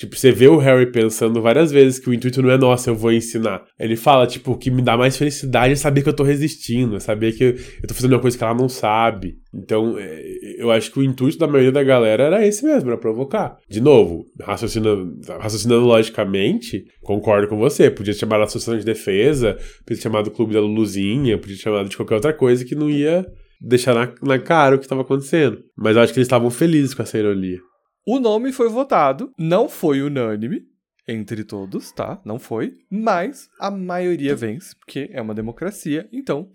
Tipo, 0.00 0.16
você 0.16 0.32
vê 0.32 0.48
o 0.48 0.56
Harry 0.56 0.90
pensando 0.90 1.42
várias 1.42 1.70
vezes 1.70 1.98
que 1.98 2.08
o 2.08 2.14
intuito 2.14 2.40
não 2.40 2.50
é 2.50 2.56
nossa, 2.56 2.88
eu 2.88 2.96
vou 2.96 3.12
ensinar. 3.12 3.66
Ele 3.78 3.96
fala, 3.96 4.26
tipo, 4.26 4.56
que 4.56 4.70
me 4.70 4.80
dá 4.80 4.96
mais 4.96 5.14
felicidade 5.14 5.74
é 5.74 5.76
saber 5.76 6.02
que 6.02 6.08
eu 6.08 6.16
tô 6.16 6.22
resistindo, 6.22 6.96
é 6.96 7.00
saber 7.00 7.32
que 7.32 7.44
eu, 7.44 7.86
tô 7.86 7.92
fazendo 7.92 8.14
uma 8.14 8.18
coisa 8.18 8.38
que 8.38 8.42
ela 8.42 8.54
não 8.54 8.66
sabe. 8.66 9.34
Então, 9.52 9.98
é, 9.98 10.22
eu 10.56 10.70
acho 10.70 10.90
que 10.90 10.98
o 10.98 11.04
intuito 11.04 11.36
da 11.36 11.46
maioria 11.46 11.70
da 11.70 11.82
galera 11.84 12.22
era 12.22 12.46
esse 12.46 12.64
mesmo, 12.64 12.88
era 12.88 12.96
provocar. 12.96 13.58
De 13.68 13.78
novo, 13.78 14.24
raciocinando, 14.40 15.20
raciocinando 15.38 15.84
logicamente, 15.84 16.82
concordo 17.02 17.46
com 17.46 17.58
você. 17.58 17.90
Podia 17.90 18.14
ter 18.14 18.20
chamado 18.20 18.40
a 18.40 18.44
Associação 18.44 18.78
de 18.78 18.86
Defesa, 18.86 19.58
podia 19.84 19.98
ter 19.98 20.02
chamado 20.02 20.28
o 20.28 20.30
Clube 20.30 20.54
da 20.54 20.60
Luluzinha, 20.62 21.36
podia 21.36 21.56
ter 21.56 21.62
chamado 21.62 21.90
de 21.90 21.96
qualquer 21.98 22.14
outra 22.14 22.32
coisa 22.32 22.64
que 22.64 22.74
não 22.74 22.88
ia 22.88 23.26
deixar 23.60 23.94
na, 23.94 24.10
na 24.22 24.38
cara 24.38 24.76
o 24.76 24.78
que 24.78 24.86
estava 24.86 25.02
acontecendo. 25.02 25.58
Mas 25.76 25.94
eu 25.94 26.00
acho 26.00 26.14
que 26.14 26.18
eles 26.20 26.26
estavam 26.26 26.48
felizes 26.48 26.94
com 26.94 27.02
essa 27.02 27.18
ironia. 27.18 27.58
O 28.06 28.18
nome 28.18 28.50
foi 28.50 28.68
votado, 28.68 29.32
não 29.38 29.68
foi 29.68 30.02
unânime 30.02 30.66
entre 31.06 31.44
todos, 31.44 31.92
tá? 31.92 32.20
Não 32.24 32.38
foi, 32.38 32.78
mas 32.90 33.48
a 33.58 33.70
maioria 33.70 34.34
vence, 34.34 34.74
porque 34.76 35.10
é 35.12 35.20
uma 35.20 35.34
democracia, 35.34 36.08
então 36.12 36.50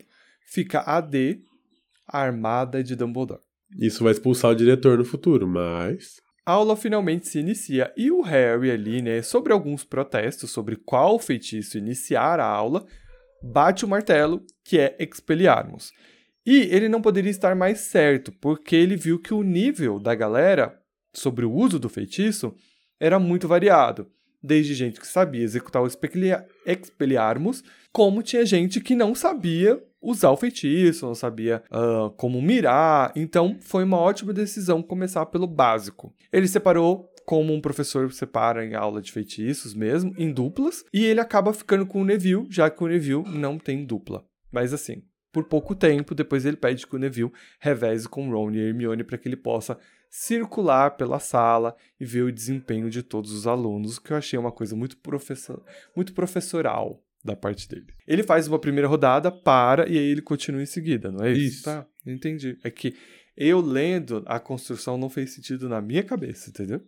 fica 0.48 0.80
AD, 0.80 1.42
a 2.08 2.20
Armada 2.20 2.84
de 2.84 2.96
Dumbledore. 2.96 3.42
Isso 3.80 4.04
vai 4.04 4.14
expulsar 4.14 4.52
o 4.52 4.56
diretor 4.56 4.98
no 4.98 5.06
futuro, 5.06 5.48
mas. 5.48 6.22
A 6.46 6.54
aula 6.54 6.76
finalmente 6.76 7.28
se 7.28 7.40
inicia 7.40 7.94
e 7.98 8.12
o 8.12 8.22
Harry 8.22 8.72
ali, 8.72 9.02
né, 9.02 9.22
sobre 9.22 9.52
alguns 9.52 9.84
protestos 9.84 10.52
sobre 10.52 10.76
qual 10.76 11.20
feitiço 11.20 11.78
iniciar 11.78 12.40
a 12.40 12.46
aula, 12.46 12.86
bate 13.42 13.84
o 13.84 13.88
martelo, 13.88 14.44
que 14.64 14.80
é 14.80 14.96
Expelliarmus. 15.00 15.92
E 16.46 16.62
ele 16.72 16.88
não 16.88 17.02
poderia 17.02 17.32
estar 17.32 17.56
mais 17.56 17.80
certo, 17.80 18.32
porque 18.32 18.76
ele 18.76 18.96
viu 18.96 19.20
que 19.20 19.34
o 19.34 19.42
nível 19.42 20.00
da 20.00 20.14
galera 20.14 20.80
sobre 21.16 21.46
o 21.46 21.52
uso 21.52 21.80
do 21.80 21.90
feitiço 21.90 22.54
era 23.00 23.20
muito 23.20 23.48
variado. 23.48 24.08
Desde 24.42 24.76
gente 24.76 25.00
que 25.00 25.08
sabia 25.08 25.44
executar 25.44 25.82
o 25.82 25.88
Expellia- 25.88 26.46
Expelliarmus, 26.66 27.64
como 27.92 28.22
tinha 28.22 28.46
gente 28.46 28.80
que 28.80 28.96
não 28.96 29.16
sabia 29.16 29.82
usar 30.02 30.30
o 30.30 30.38
feitiço, 30.38 31.08
não 31.08 31.16
sabia 31.16 31.64
ah, 31.72 32.12
como 32.16 32.42
mirar. 32.42 33.12
Então 33.16 33.58
foi 33.60 33.84
uma 33.84 33.98
ótima 33.98 34.32
decisão 34.32 34.84
começar 34.84 35.26
pelo 35.26 35.48
básico. 35.48 36.14
Ele 36.32 36.48
separou 36.48 37.10
como 37.26 37.54
um 37.54 37.60
professor 37.60 38.14
separa 38.14 38.64
em 38.64 38.76
aula 38.76 39.02
de 39.02 39.12
feitiços 39.12 39.74
mesmo, 39.74 40.14
em 40.16 40.32
duplas, 40.32 40.86
e 40.94 41.04
ele 41.04 41.20
acaba 41.20 41.52
ficando 41.54 41.86
com 41.86 42.02
o 42.02 42.06
Neville, 42.06 42.46
já 42.52 42.70
que 42.70 42.84
o 42.84 42.88
Neville 42.88 43.24
não 43.28 43.58
tem 43.58 43.84
dupla. 43.84 44.24
Mas 44.52 44.74
assim, 44.74 45.02
por 45.34 45.46
pouco 45.46 45.74
tempo, 45.74 46.14
depois 46.14 46.46
ele 46.46 46.56
pede 46.56 46.86
que 46.86 46.96
o 46.96 47.00
Neville 47.00 47.32
reveze 47.60 48.08
com 48.08 48.30
Ron 48.30 48.52
e 48.52 48.60
Hermione 48.60 49.04
para 49.04 49.18
que 49.18 49.28
ele 49.28 49.36
possa 49.36 49.78
circular 50.18 50.92
pela 50.92 51.20
sala 51.20 51.76
e 52.00 52.06
ver 52.06 52.22
o 52.22 52.32
desempenho 52.32 52.90
de 52.90 53.04
todos 53.04 53.34
os 53.34 53.46
alunos, 53.46 54.00
que 54.00 54.14
eu 54.14 54.18
achei 54.18 54.40
uma 54.40 54.52
coisa 54.52 54.74
muito, 54.74 54.96
professor, 54.98 55.62
muito 55.94 56.14
professoral 56.14 57.04
da 57.22 57.36
parte 57.36 57.68
dele. 57.68 57.88
Ele 58.08 58.24
faz 58.24 58.48
uma 58.48 58.58
primeira 58.58 58.88
rodada, 58.88 59.30
para 59.30 59.90
e 59.90 59.98
aí 59.98 60.06
ele 60.06 60.22
continua 60.22 60.64
em 60.64 60.66
seguida, 60.66 61.12
não 61.12 61.26
é 61.26 61.34
isso? 61.34 61.56
Isso. 61.56 61.64
Tá, 61.66 61.86
entendi. 62.08 62.58
É 62.64 62.72
que 62.72 62.96
eu 63.36 63.60
lendo, 63.60 64.24
a 64.26 64.40
construção 64.40 64.98
não 64.98 65.10
fez 65.10 65.34
sentido 65.34 65.68
na 65.68 65.82
minha 65.82 66.02
cabeça, 66.02 66.50
entendeu? 66.50 66.82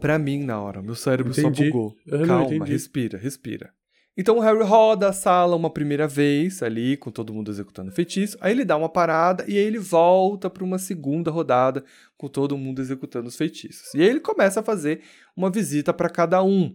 Pra 0.00 0.18
mim, 0.18 0.42
na 0.42 0.58
hora, 0.58 0.80
meu 0.80 0.94
cérebro 0.94 1.32
Entendi. 1.32 1.64
só 1.64 1.64
bugou. 1.64 1.94
Eu 2.06 2.26
não 2.26 2.48
Calma, 2.48 2.64
respira, 2.64 3.18
respira. 3.18 3.74
Então 4.16 4.36
o 4.36 4.40
Harry 4.40 4.62
roda 4.62 5.08
a 5.08 5.12
sala 5.12 5.56
uma 5.56 5.70
primeira 5.70 6.06
vez 6.06 6.62
ali, 6.62 6.98
com 6.98 7.10
todo 7.10 7.32
mundo 7.32 7.50
executando 7.50 7.90
feitiço. 7.90 8.36
Aí 8.40 8.52
ele 8.52 8.64
dá 8.64 8.76
uma 8.76 8.88
parada 8.88 9.44
e 9.48 9.56
aí 9.56 9.64
ele 9.64 9.78
volta 9.78 10.50
para 10.50 10.62
uma 10.62 10.78
segunda 10.78 11.30
rodada 11.30 11.82
com 12.22 12.28
todo 12.28 12.56
mundo 12.56 12.80
executando 12.80 13.26
os 13.26 13.34
feitiços. 13.34 13.92
E 13.94 14.00
aí 14.00 14.08
ele 14.08 14.20
começa 14.20 14.60
a 14.60 14.62
fazer 14.62 15.02
uma 15.36 15.50
visita 15.50 15.92
para 15.92 16.08
cada 16.08 16.40
um. 16.40 16.72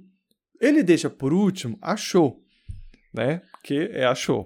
Ele 0.59 0.83
deixa 0.83 1.09
por 1.09 1.31
último 1.31 1.77
a 1.81 1.95
Cho, 1.95 2.35
né? 3.13 3.41
Porque 3.53 3.89
é 3.93 4.05
a 4.05 4.13
Cho. 4.13 4.45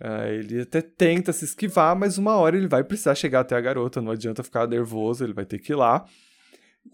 Ah, 0.00 0.26
ele 0.30 0.62
até 0.62 0.80
tenta 0.80 1.30
se 1.30 1.44
esquivar, 1.44 1.94
mas 1.94 2.16
uma 2.16 2.36
hora 2.36 2.56
ele 2.56 2.66
vai 2.66 2.82
precisar 2.82 3.14
chegar 3.14 3.40
até 3.40 3.54
a 3.54 3.60
garota. 3.60 4.00
Não 4.00 4.12
adianta 4.12 4.42
ficar 4.42 4.66
nervoso, 4.66 5.22
ele 5.22 5.34
vai 5.34 5.44
ter 5.44 5.58
que 5.58 5.72
ir 5.72 5.76
lá. 5.76 6.06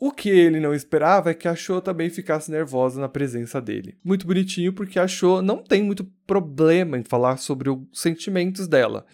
O 0.00 0.10
que 0.10 0.28
ele 0.28 0.58
não 0.58 0.74
esperava 0.74 1.30
é 1.30 1.34
que 1.34 1.46
a 1.46 1.54
também 1.84 2.10
ficasse 2.10 2.50
nervosa 2.50 3.00
na 3.00 3.08
presença 3.08 3.60
dele. 3.60 3.96
Muito 4.02 4.26
bonitinho, 4.26 4.72
porque 4.72 4.98
a 4.98 5.06
não 5.40 5.62
tem 5.62 5.84
muito 5.84 6.04
problema 6.26 6.98
em 6.98 7.04
falar 7.04 7.36
sobre 7.36 7.70
os 7.70 7.78
sentimentos 7.92 8.66
dela. 8.66 9.06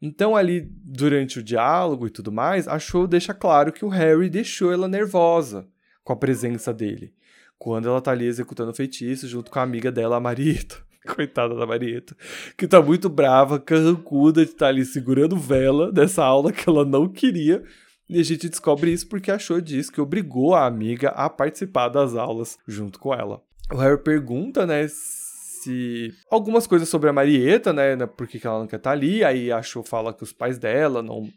Então, 0.00 0.34
ali, 0.34 0.62
durante 0.82 1.38
o 1.38 1.42
diálogo 1.42 2.06
e 2.06 2.10
tudo 2.10 2.32
mais, 2.32 2.66
a 2.66 2.78
Cho 2.78 3.06
deixa 3.06 3.34
claro 3.34 3.72
que 3.72 3.84
o 3.84 3.88
Harry 3.88 4.30
deixou 4.30 4.72
ela 4.72 4.88
nervosa 4.88 5.68
com 6.02 6.12
a 6.12 6.16
presença 6.16 6.72
dele. 6.72 7.12
Quando 7.58 7.88
ela 7.88 8.00
tá 8.00 8.12
ali 8.12 8.24
executando 8.24 8.72
feitiço 8.72 9.28
junto 9.28 9.50
com 9.50 9.58
a 9.58 9.62
amiga 9.62 9.92
dela, 9.92 10.16
a 10.16 10.20
Marieta. 10.20 10.76
Coitada 11.14 11.54
da 11.54 11.66
Marieta. 11.66 12.16
Que 12.56 12.66
tá 12.66 12.80
muito 12.80 13.10
brava, 13.10 13.60
carrancuda 13.60 14.42
de 14.44 14.52
estar 14.52 14.68
ali 14.68 14.84
segurando 14.84 15.36
vela 15.36 15.92
dessa 15.92 16.24
aula 16.24 16.52
que 16.52 16.68
ela 16.68 16.84
não 16.84 17.06
queria. 17.06 17.62
E 18.08 18.18
a 18.18 18.22
gente 18.22 18.48
descobre 18.48 18.90
isso 18.90 19.06
porque 19.06 19.30
a 19.30 19.38
Cho 19.38 19.60
diz 19.60 19.90
que 19.90 20.00
obrigou 20.00 20.54
a 20.54 20.66
amiga 20.66 21.10
a 21.10 21.28
participar 21.28 21.88
das 21.88 22.14
aulas 22.14 22.58
junto 22.66 22.98
com 22.98 23.14
ela. 23.14 23.42
O 23.70 23.76
Harry 23.76 24.02
pergunta, 24.02 24.66
né, 24.66 24.86
se 25.62 26.12
algumas 26.30 26.66
coisas 26.66 26.88
sobre 26.88 27.08
a 27.08 27.12
Marieta, 27.12 27.72
né, 27.72 27.96
né, 27.96 28.06
por 28.06 28.26
que 28.26 28.44
ela 28.46 28.60
não 28.60 28.66
quer 28.66 28.76
estar 28.76 28.92
ali. 28.92 29.22
Aí 29.24 29.52
a 29.52 29.62
Cho 29.62 29.82
fala 29.82 30.14
que 30.14 30.22
os 30.22 30.32
pais 30.32 30.58
dela 30.58 31.02
não 31.02 31.28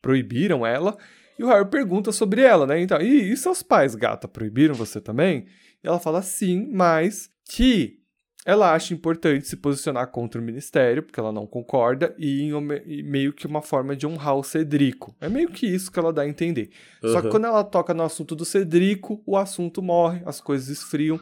proibiram 0.00 0.66
ela. 0.66 0.96
E 1.38 1.44
o 1.44 1.48
Harry 1.48 1.68
pergunta 1.68 2.12
sobre 2.12 2.42
ela, 2.42 2.66
né? 2.66 2.80
Então, 2.80 3.00
e, 3.00 3.32
e 3.32 3.36
seus 3.36 3.62
pais, 3.62 3.94
gata, 3.94 4.28
proibiram 4.28 4.74
você 4.74 5.00
também? 5.00 5.46
E 5.82 5.88
ela 5.88 5.98
fala 5.98 6.22
sim, 6.22 6.68
mas 6.72 7.30
que 7.48 7.98
ela 8.44 8.74
acha 8.74 8.92
importante 8.92 9.46
se 9.46 9.56
posicionar 9.56 10.08
contra 10.08 10.40
o 10.40 10.44
ministério, 10.44 11.02
porque 11.02 11.18
ela 11.18 11.32
não 11.32 11.46
concorda, 11.46 12.14
e, 12.18 12.42
em 12.42 13.02
meio 13.02 13.32
que 13.32 13.46
uma 13.46 13.62
forma 13.62 13.94
de 13.94 14.06
honrar 14.06 14.36
o 14.36 14.42
Cedrico. 14.42 15.14
É 15.20 15.28
meio 15.28 15.48
que 15.48 15.66
isso 15.66 15.90
que 15.92 15.98
ela 15.98 16.12
dá 16.12 16.22
a 16.22 16.28
entender. 16.28 16.70
Só 17.00 17.20
que 17.20 17.26
Uhum. 17.26 17.32
quando 17.32 17.46
ela 17.46 17.62
toca 17.62 17.94
no 17.94 18.02
assunto 18.02 18.34
do 18.34 18.44
Cedrico, 18.44 19.22
o 19.24 19.36
assunto 19.36 19.80
morre, 19.80 20.22
as 20.26 20.40
coisas 20.40 20.68
esfriam. 20.68 21.20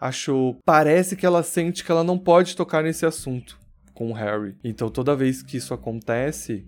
Achou. 0.00 0.58
Parece 0.64 1.16
que 1.16 1.24
ela 1.26 1.42
sente 1.42 1.84
que 1.84 1.90
ela 1.90 2.04
não 2.04 2.18
pode 2.18 2.54
tocar 2.56 2.82
nesse 2.82 3.06
assunto 3.06 3.58
com 3.94 4.10
o 4.10 4.14
Harry. 4.14 4.54
Então 4.62 4.88
toda 4.90 5.16
vez 5.16 5.42
que 5.42 5.56
isso 5.56 5.72
acontece. 5.72 6.64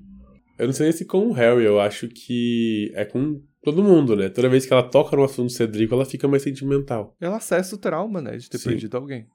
Eu 0.58 0.66
não 0.66 0.72
sei 0.72 0.84
nem 0.86 0.92
se 0.92 1.04
com 1.04 1.26
o 1.28 1.32
Harry, 1.32 1.64
eu 1.64 1.78
acho 1.80 2.08
que 2.08 2.90
é 2.94 3.04
com 3.04 3.40
todo 3.62 3.82
mundo, 3.82 4.16
né? 4.16 4.28
Toda 4.28 4.48
vez 4.48 4.64
que 4.66 4.72
ela 4.72 4.82
toca 4.82 5.14
no 5.16 5.22
assunto 5.24 5.46
do 5.48 5.52
Cedrico, 5.52 5.94
ela 5.94 6.04
fica 6.04 6.26
mais 6.26 6.42
sentimental. 6.42 7.14
Ela 7.20 7.36
acessa 7.36 7.74
o 7.76 7.78
trauma, 7.78 8.20
né? 8.20 8.36
De 8.36 8.48
ter 8.48 8.58
Sim. 8.58 8.70
perdido 8.70 8.96
alguém. 8.96 9.26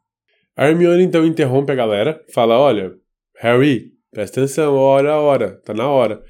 A 0.55 0.67
Hermione 0.67 1.03
então 1.03 1.25
interrompe 1.25 1.71
a 1.71 1.75
galera, 1.75 2.19
fala: 2.33 2.57
Olha, 2.59 2.91
Harry, 3.39 3.91
presta 4.11 4.41
atenção, 4.41 4.75
hora, 4.75 5.15
hora, 5.17 5.61
tá 5.63 5.73
na 5.73 5.87
hora. 5.87 6.21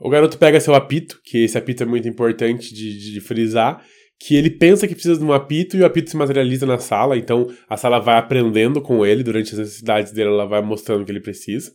O 0.00 0.08
garoto 0.08 0.38
pega 0.38 0.60
seu 0.60 0.74
apito, 0.74 1.20
que 1.24 1.38
esse 1.44 1.58
apito 1.58 1.82
é 1.82 1.86
muito 1.86 2.08
importante 2.08 2.72
de, 2.72 2.96
de- 2.98 3.12
de 3.14 3.20
frisar, 3.20 3.84
que 4.20 4.36
ele 4.36 4.50
pensa 4.50 4.86
que 4.86 4.94
precisa 4.94 5.18
de 5.18 5.24
um 5.24 5.32
apito 5.32 5.76
e 5.76 5.80
o 5.80 5.86
apito 5.86 6.10
se 6.10 6.16
materializa 6.16 6.66
na 6.66 6.78
sala, 6.78 7.16
então 7.16 7.46
a 7.68 7.76
sala 7.76 8.00
vai 8.00 8.16
aprendendo 8.16 8.80
com 8.80 9.06
ele 9.06 9.22
durante 9.22 9.52
as 9.52 9.58
necessidades 9.58 10.12
dele, 10.12 10.30
ela 10.30 10.46
vai 10.46 10.60
mostrando 10.60 11.02
o 11.02 11.04
que 11.04 11.12
ele 11.12 11.20
precisa. 11.20 11.70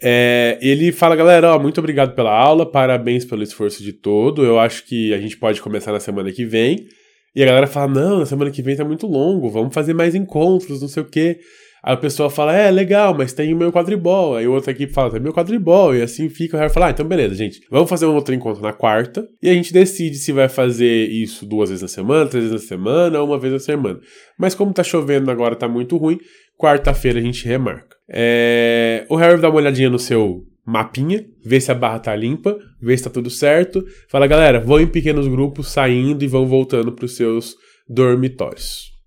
É, 0.00 0.56
ele 0.62 0.92
fala, 0.92 1.16
galera, 1.16 1.54
ó, 1.54 1.58
muito 1.58 1.78
obrigado 1.78 2.14
pela 2.14 2.30
aula, 2.32 2.70
parabéns 2.70 3.24
pelo 3.24 3.42
esforço 3.42 3.82
de 3.82 3.92
todo. 3.92 4.44
Eu 4.44 4.58
acho 4.58 4.86
que 4.86 5.12
a 5.12 5.18
gente 5.18 5.36
pode 5.36 5.60
começar 5.60 5.92
na 5.92 5.98
semana 5.98 6.30
que 6.30 6.44
vem. 6.44 6.86
E 7.34 7.42
a 7.42 7.46
galera 7.46 7.66
fala: 7.66 7.92
não, 7.92 8.18
na 8.20 8.26
semana 8.26 8.50
que 8.50 8.62
vem 8.62 8.76
tá 8.76 8.84
muito 8.84 9.06
longo, 9.06 9.50
vamos 9.50 9.74
fazer 9.74 9.94
mais 9.94 10.14
encontros, 10.14 10.80
não 10.80 10.88
sei 10.88 11.02
o 11.02 11.06
quê. 11.06 11.38
Aí 11.82 11.94
o 11.94 11.98
pessoal 11.98 12.28
fala: 12.30 12.54
é, 12.54 12.70
legal, 12.70 13.14
mas 13.14 13.32
tem 13.32 13.52
o 13.52 13.56
meu 13.56 13.72
quadribol. 13.72 14.36
Aí 14.36 14.46
outra 14.46 14.72
equipe 14.72 14.92
fala: 14.92 15.10
tem 15.10 15.20
meu 15.20 15.32
quadribol. 15.32 15.94
E 15.94 16.02
assim 16.02 16.28
fica. 16.28 16.56
O 16.56 16.60
Harry 16.60 16.72
fala: 16.72 16.86
ah, 16.86 16.90
então 16.90 17.06
beleza, 17.06 17.34
gente, 17.34 17.60
vamos 17.70 17.88
fazer 17.88 18.06
um 18.06 18.14
outro 18.14 18.34
encontro 18.34 18.62
na 18.62 18.72
quarta. 18.72 19.26
E 19.42 19.48
a 19.48 19.54
gente 19.54 19.72
decide 19.72 20.16
se 20.16 20.32
vai 20.32 20.48
fazer 20.48 21.08
isso 21.08 21.46
duas 21.46 21.70
vezes 21.70 21.82
na 21.82 21.88
semana, 21.88 22.28
três 22.28 22.44
vezes 22.44 22.62
na 22.62 22.68
semana 22.68 23.20
ou 23.20 23.26
uma 23.28 23.38
vez 23.38 23.52
na 23.52 23.58
semana. 23.58 24.00
Mas 24.38 24.54
como 24.54 24.72
tá 24.72 24.82
chovendo 24.82 25.30
agora, 25.30 25.56
tá 25.56 25.68
muito 25.68 25.96
ruim, 25.96 26.18
quarta-feira 26.58 27.18
a 27.18 27.22
gente 27.22 27.46
remarca. 27.46 27.96
É, 28.08 29.06
O 29.08 29.16
Harry 29.16 29.40
dá 29.40 29.48
uma 29.48 29.58
olhadinha 29.58 29.90
no 29.90 29.98
seu 29.98 30.44
mapinha, 30.66 31.24
vê 31.42 31.58
se 31.60 31.72
a 31.72 31.74
barra 31.74 31.98
tá 31.98 32.14
limpa, 32.14 32.58
vê 32.80 32.96
se 32.96 33.04
tá 33.04 33.10
tudo 33.10 33.30
certo. 33.30 33.84
Fala, 34.10 34.26
galera, 34.26 34.60
vão 34.60 34.78
em 34.78 34.86
pequenos 34.86 35.26
grupos 35.26 35.68
saindo 35.68 36.22
e 36.22 36.28
vão 36.28 36.46
voltando 36.46 36.92
pros 36.92 37.16
seus 37.16 37.54
dormitórios. 37.88 38.97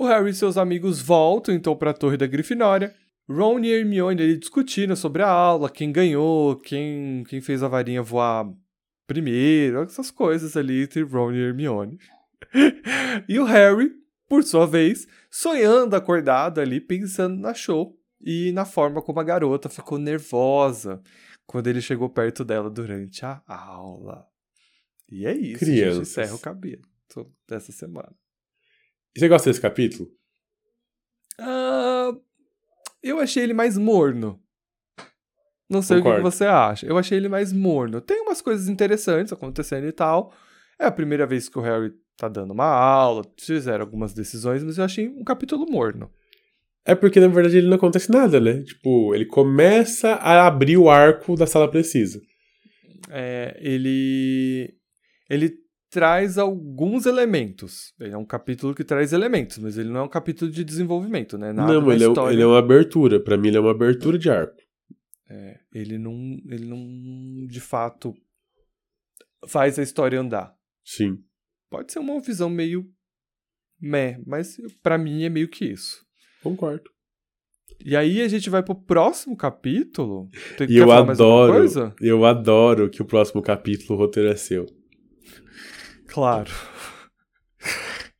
O 0.00 0.06
Harry 0.06 0.30
e 0.30 0.34
seus 0.34 0.56
amigos 0.56 1.02
voltam 1.02 1.54
então 1.54 1.76
para 1.76 1.90
a 1.90 1.92
Torre 1.92 2.16
da 2.16 2.26
Grifinória. 2.26 2.96
Ron 3.28 3.60
e 3.60 3.70
Hermione 3.70 4.22
ali 4.22 4.38
discutindo 4.38 4.96
sobre 4.96 5.22
a 5.22 5.28
aula, 5.28 5.68
quem 5.68 5.92
ganhou, 5.92 6.56
quem, 6.56 7.22
quem 7.28 7.42
fez 7.42 7.62
a 7.62 7.68
varinha 7.68 8.02
voar 8.02 8.50
primeiro, 9.06 9.82
essas 9.82 10.10
coisas 10.10 10.56
ali 10.56 10.84
entre 10.84 11.02
Ron 11.02 11.32
e 11.32 11.42
Hermione. 11.42 11.98
e 13.28 13.38
o 13.38 13.44
Harry, 13.44 13.92
por 14.26 14.42
sua 14.42 14.66
vez, 14.66 15.06
sonhando 15.30 15.94
acordado 15.94 16.62
ali, 16.62 16.80
pensando 16.80 17.38
na 17.38 17.52
show 17.52 17.94
e 18.22 18.52
na 18.52 18.64
forma 18.64 19.02
como 19.02 19.20
a 19.20 19.24
garota 19.24 19.68
ficou 19.68 19.98
nervosa 19.98 21.02
quando 21.46 21.66
ele 21.66 21.82
chegou 21.82 22.08
perto 22.08 22.42
dela 22.42 22.70
durante 22.70 23.22
a 23.22 23.42
aula. 23.46 24.26
E 25.12 25.26
é 25.26 25.36
isso, 25.36 25.58
Crianças. 25.58 25.94
gente 25.94 26.02
encerra 26.08 26.34
o 26.36 26.38
capítulo 26.38 27.30
dessa 27.46 27.70
semana. 27.70 28.16
E 29.14 29.20
você 29.20 29.28
gosta 29.28 29.50
desse 29.50 29.60
capítulo? 29.60 30.08
Ah, 31.38 32.12
eu 33.02 33.18
achei 33.18 33.42
ele 33.42 33.54
mais 33.54 33.76
morno. 33.76 34.40
Não 35.68 35.82
sei 35.82 35.98
o 35.98 36.00
que 36.00 36.08
Concordo. 36.08 36.30
você 36.30 36.44
acha. 36.44 36.86
Eu 36.86 36.98
achei 36.98 37.16
ele 37.16 37.28
mais 37.28 37.52
morno. 37.52 38.00
Tem 38.00 38.20
umas 38.22 38.42
coisas 38.42 38.68
interessantes 38.68 39.32
acontecendo 39.32 39.86
e 39.86 39.92
tal. 39.92 40.34
É 40.78 40.86
a 40.86 40.90
primeira 40.90 41.26
vez 41.26 41.48
que 41.48 41.58
o 41.58 41.62
Harry 41.62 41.92
tá 42.16 42.28
dando 42.28 42.52
uma 42.52 42.66
aula, 42.66 43.22
fizeram 43.38 43.84
algumas 43.84 44.12
decisões, 44.12 44.62
mas 44.62 44.76
eu 44.78 44.84
achei 44.84 45.08
um 45.08 45.24
capítulo 45.24 45.64
morno. 45.70 46.10
É 46.84 46.94
porque, 46.94 47.20
na 47.20 47.28
verdade, 47.28 47.58
ele 47.58 47.68
não 47.68 47.76
acontece 47.76 48.10
nada, 48.10 48.40
né? 48.40 48.62
Tipo, 48.62 49.14
ele 49.14 49.26
começa 49.26 50.14
a 50.14 50.46
abrir 50.46 50.76
o 50.76 50.90
arco 50.90 51.36
da 51.36 51.46
sala 51.46 51.70
precisa. 51.70 52.20
É, 53.10 53.56
ele 53.60 54.74
ele 55.28 55.54
traz 55.90 56.38
alguns 56.38 57.04
elementos. 57.04 57.92
Ele 57.98 58.14
é 58.14 58.16
um 58.16 58.24
capítulo 58.24 58.74
que 58.74 58.84
traz 58.84 59.12
elementos, 59.12 59.58
mas 59.58 59.76
ele 59.76 59.90
não 59.90 60.00
é 60.00 60.02
um 60.04 60.08
capítulo 60.08 60.50
de 60.50 60.64
desenvolvimento, 60.64 61.36
né? 61.36 61.52
Nada 61.52 61.72
não, 61.72 61.92
ele 61.92 62.04
é, 62.04 62.08
história. 62.08 62.34
ele 62.34 62.42
é 62.42 62.46
uma 62.46 62.58
abertura. 62.58 63.20
Pra 63.20 63.36
mim, 63.36 63.48
ele 63.48 63.56
é 63.56 63.60
uma 63.60 63.72
abertura 63.72 64.16
de 64.16 64.30
arco. 64.30 64.56
É, 65.28 65.58
ele 65.74 65.98
não, 65.98 66.14
ele 66.46 66.66
não, 66.66 67.46
de 67.46 67.60
fato, 67.60 68.14
faz 69.46 69.78
a 69.78 69.82
história 69.82 70.20
andar. 70.20 70.54
Sim. 70.84 71.18
Pode 71.68 71.92
ser 71.92 71.98
uma 71.98 72.20
visão 72.20 72.48
meio 72.48 72.86
meh, 73.80 74.18
mas 74.26 74.56
pra 74.82 74.96
mim 74.96 75.24
é 75.24 75.28
meio 75.28 75.48
que 75.48 75.64
isso. 75.64 76.04
Concordo. 76.42 76.90
E 77.84 77.96
aí 77.96 78.20
a 78.20 78.28
gente 78.28 78.50
vai 78.50 78.62
pro 78.62 78.74
próximo 78.74 79.36
capítulo. 79.36 80.28
Tem, 80.56 80.68
E 80.70 80.76
eu 80.76 80.90
adoro, 80.92 81.64
eu 82.00 82.24
adoro 82.24 82.90
que 82.90 83.00
o 83.00 83.06
próximo 83.06 83.40
capítulo 83.40 83.98
o 83.98 84.02
roteiro 84.02 84.28
é 84.28 84.36
seu. 84.36 84.66
Claro. 86.12 86.50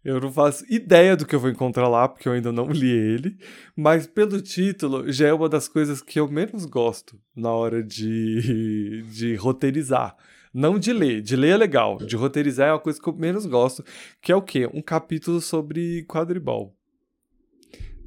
Eu 0.02 0.18
não 0.18 0.32
faço 0.32 0.64
ideia 0.72 1.14
do 1.14 1.26
que 1.26 1.34
eu 1.34 1.40
vou 1.40 1.50
encontrar 1.50 1.86
lá, 1.86 2.08
porque 2.08 2.26
eu 2.26 2.32
ainda 2.32 2.50
não 2.50 2.70
li 2.70 2.90
ele. 2.90 3.36
Mas 3.76 4.06
pelo 4.06 4.40
título, 4.40 5.12
já 5.12 5.28
é 5.28 5.32
uma 5.32 5.48
das 5.48 5.68
coisas 5.68 6.00
que 6.00 6.18
eu 6.18 6.26
menos 6.26 6.64
gosto 6.64 7.20
na 7.36 7.50
hora 7.50 7.82
de, 7.82 9.02
de 9.02 9.34
roteirizar. 9.34 10.16
Não 10.54 10.78
de 10.78 10.92
ler. 10.92 11.20
De 11.20 11.36
ler 11.36 11.50
é 11.50 11.56
legal. 11.56 11.98
De 11.98 12.16
roteirizar 12.16 12.68
é 12.68 12.72
uma 12.72 12.80
coisa 12.80 13.00
que 13.00 13.08
eu 13.08 13.14
menos 13.14 13.44
gosto. 13.44 13.84
Que 14.22 14.32
é 14.32 14.36
o 14.36 14.42
quê? 14.42 14.68
Um 14.72 14.80
capítulo 14.80 15.40
sobre 15.40 16.04
quadribol. 16.06 16.74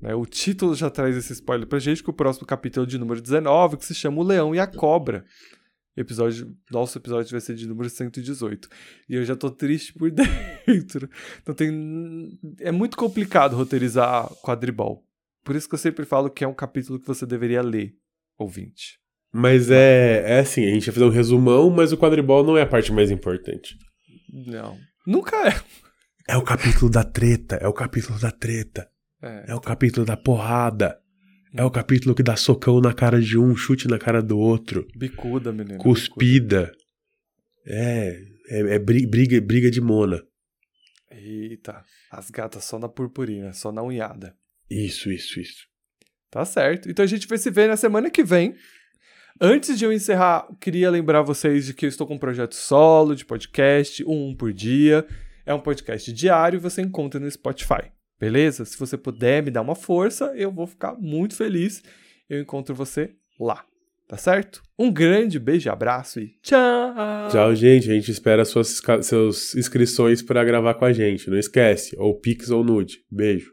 Né, 0.02 0.14
O 0.16 0.26
título 0.26 0.76
já 0.76 0.90
traz 0.90 1.16
esse 1.16 1.32
spoiler 1.32 1.68
pra 1.68 1.80
gente, 1.80 2.04
que 2.04 2.10
o 2.10 2.14
próximo 2.14 2.46
capítulo 2.46 2.86
é 2.86 2.90
de 2.90 2.98
número 2.98 3.22
19, 3.22 3.78
que 3.78 3.86
se 3.86 3.94
chama 3.94 4.20
O 4.20 4.24
Leão 4.24 4.54
e 4.54 4.60
a 4.60 4.68
Cobra. 4.68 5.24
Episódio, 5.96 6.56
nosso 6.72 6.98
episódio 6.98 7.30
vai 7.32 7.40
ser 7.40 7.54
de 7.56 7.68
número 7.68 7.88
118. 7.90 8.68
E 9.08 9.16
eu 9.16 9.24
já 9.24 9.36
tô 9.36 9.52
triste 9.52 9.94
por 9.94 10.10
dentro. 10.66 11.08
Então 11.42 11.54
tem. 11.54 12.40
É 12.60 12.72
muito 12.72 12.98
complicado 12.98 13.56
roteirizar 13.56 14.28
quadribol. 14.44 15.06
Por 15.44 15.56
isso 15.56 15.68
que 15.70 15.76
eu 15.76 15.80
sempre 15.80 16.06
falo 16.06 16.30
que 16.32 16.44
é 16.44 16.48
um 16.48 16.54
capítulo 16.54 17.00
que 17.00 17.06
você 17.08 17.26
deveria 17.26 17.62
ler, 17.62 17.94
ouvinte. 18.40 18.98
Mas 19.32 19.70
é, 19.70 20.24
é 20.26 20.40
assim, 20.40 20.64
a 20.66 20.70
gente 20.74 20.86
vai 20.86 20.94
fazer 20.94 21.06
um 21.06 21.10
resumão, 21.10 21.70
mas 21.70 21.92
o 21.92 21.98
quadribol 21.98 22.44
não 22.44 22.58
é 22.58 22.62
a 22.62 22.68
parte 22.68 22.92
mais 22.92 23.12
importante. 23.12 23.78
Não. 24.32 24.78
Nunca 25.06 25.36
é. 25.48 25.60
É 26.28 26.38
o 26.38 26.42
capítulo 26.44 26.90
da 26.90 27.04
treta, 27.04 27.56
é 27.58 27.68
o 27.68 27.74
capítulo 27.74 28.18
da 28.20 28.32
treta, 28.32 28.90
É. 29.22 29.52
é 29.52 29.56
o 29.56 29.60
capítulo 29.60 30.06
da 30.06 30.16
porrada, 30.16 30.98
é 31.56 31.64
o 31.64 31.72
capítulo 31.72 32.16
que 32.16 32.24
dá 32.24 32.36
socão 32.36 32.80
na 32.82 32.94
cara 32.94 33.22
de 33.22 33.38
um, 33.38 33.56
chute 33.56 33.88
na 33.88 33.98
cara 34.00 34.22
do 34.22 34.38
outro, 34.38 34.88
Bicuda, 34.96 35.52
menino. 35.52 35.78
cuspida. 35.80 36.72
É, 37.66 38.20
é, 38.50 38.60
é 38.76 38.80
bri- 38.80 39.06
briga, 39.08 39.40
briga 39.42 39.70
de 39.72 39.80
mona. 39.82 40.18
bicuda. 40.18 40.34
Eita. 41.12 41.84
As 42.12 42.30
gatas 42.30 42.66
só 42.66 42.78
na 42.80 42.90
purpurina, 42.90 43.54
só 43.54 43.72
na 43.72 43.82
unhada. 43.84 44.36
Isso, 44.70 45.12
isso, 45.12 45.40
isso. 45.40 45.68
Tá 46.30 46.44
certo. 46.44 46.90
Então 46.90 47.04
a 47.04 47.08
gente 47.08 47.28
vai 47.28 47.38
se 47.38 47.50
ver 47.52 47.68
na 47.68 47.78
semana 47.78 48.10
que 48.10 48.24
vem. 48.24 48.56
Antes 49.40 49.78
de 49.78 49.86
eu 49.86 49.94
encerrar, 49.94 50.48
queria 50.60 50.90
lembrar 50.90 51.22
vocês 51.22 51.66
de 51.68 51.74
que 51.74 51.86
eu 51.86 51.90
estou 51.90 52.06
com 52.08 52.16
um 52.16 52.20
projeto 52.20 52.56
solo 52.56 53.16
de 53.16 53.26
podcast, 53.26 54.04
um 54.06 54.36
por 54.36 54.52
dia. 54.52 55.06
É 55.46 55.54
um 55.54 55.60
podcast 55.60 56.12
diário, 56.12 56.60
você 56.60 56.82
encontra 56.82 57.20
no 57.20 57.30
Spotify. 57.30 57.92
Beleza? 58.24 58.64
Se 58.64 58.80
você 58.80 58.98
puder 58.98 59.44
me 59.44 59.52
dar 59.52 59.62
uma 59.62 59.76
força, 59.76 60.32
eu 60.34 60.50
vou 60.50 60.66
ficar 60.66 60.96
muito 60.96 61.36
feliz. 61.36 61.84
Eu 62.30 62.40
encontro 62.40 62.74
você 62.74 63.10
lá. 63.38 63.66
Tá 64.08 64.16
certo? 64.16 64.64
Um 64.80 64.90
grande 64.90 65.38
beijo 65.38 65.70
abraço 65.70 66.22
e 66.22 66.38
tchau! 66.42 67.28
Tchau, 67.30 67.54
gente. 67.54 67.92
A 67.92 67.94
gente 67.94 68.10
espera 68.10 68.46
suas, 68.46 68.82
suas 69.02 69.56
inscrições 69.56 70.22
para 70.22 70.42
gravar 70.46 70.76
com 70.76 70.86
a 70.86 70.94
gente. 70.94 71.30
Não 71.30 71.38
esquece. 71.38 71.98
Ou 72.00 72.18
Pix 72.18 72.50
ou 72.50 72.64
Nude. 72.64 73.00
Beijo. 73.12 73.52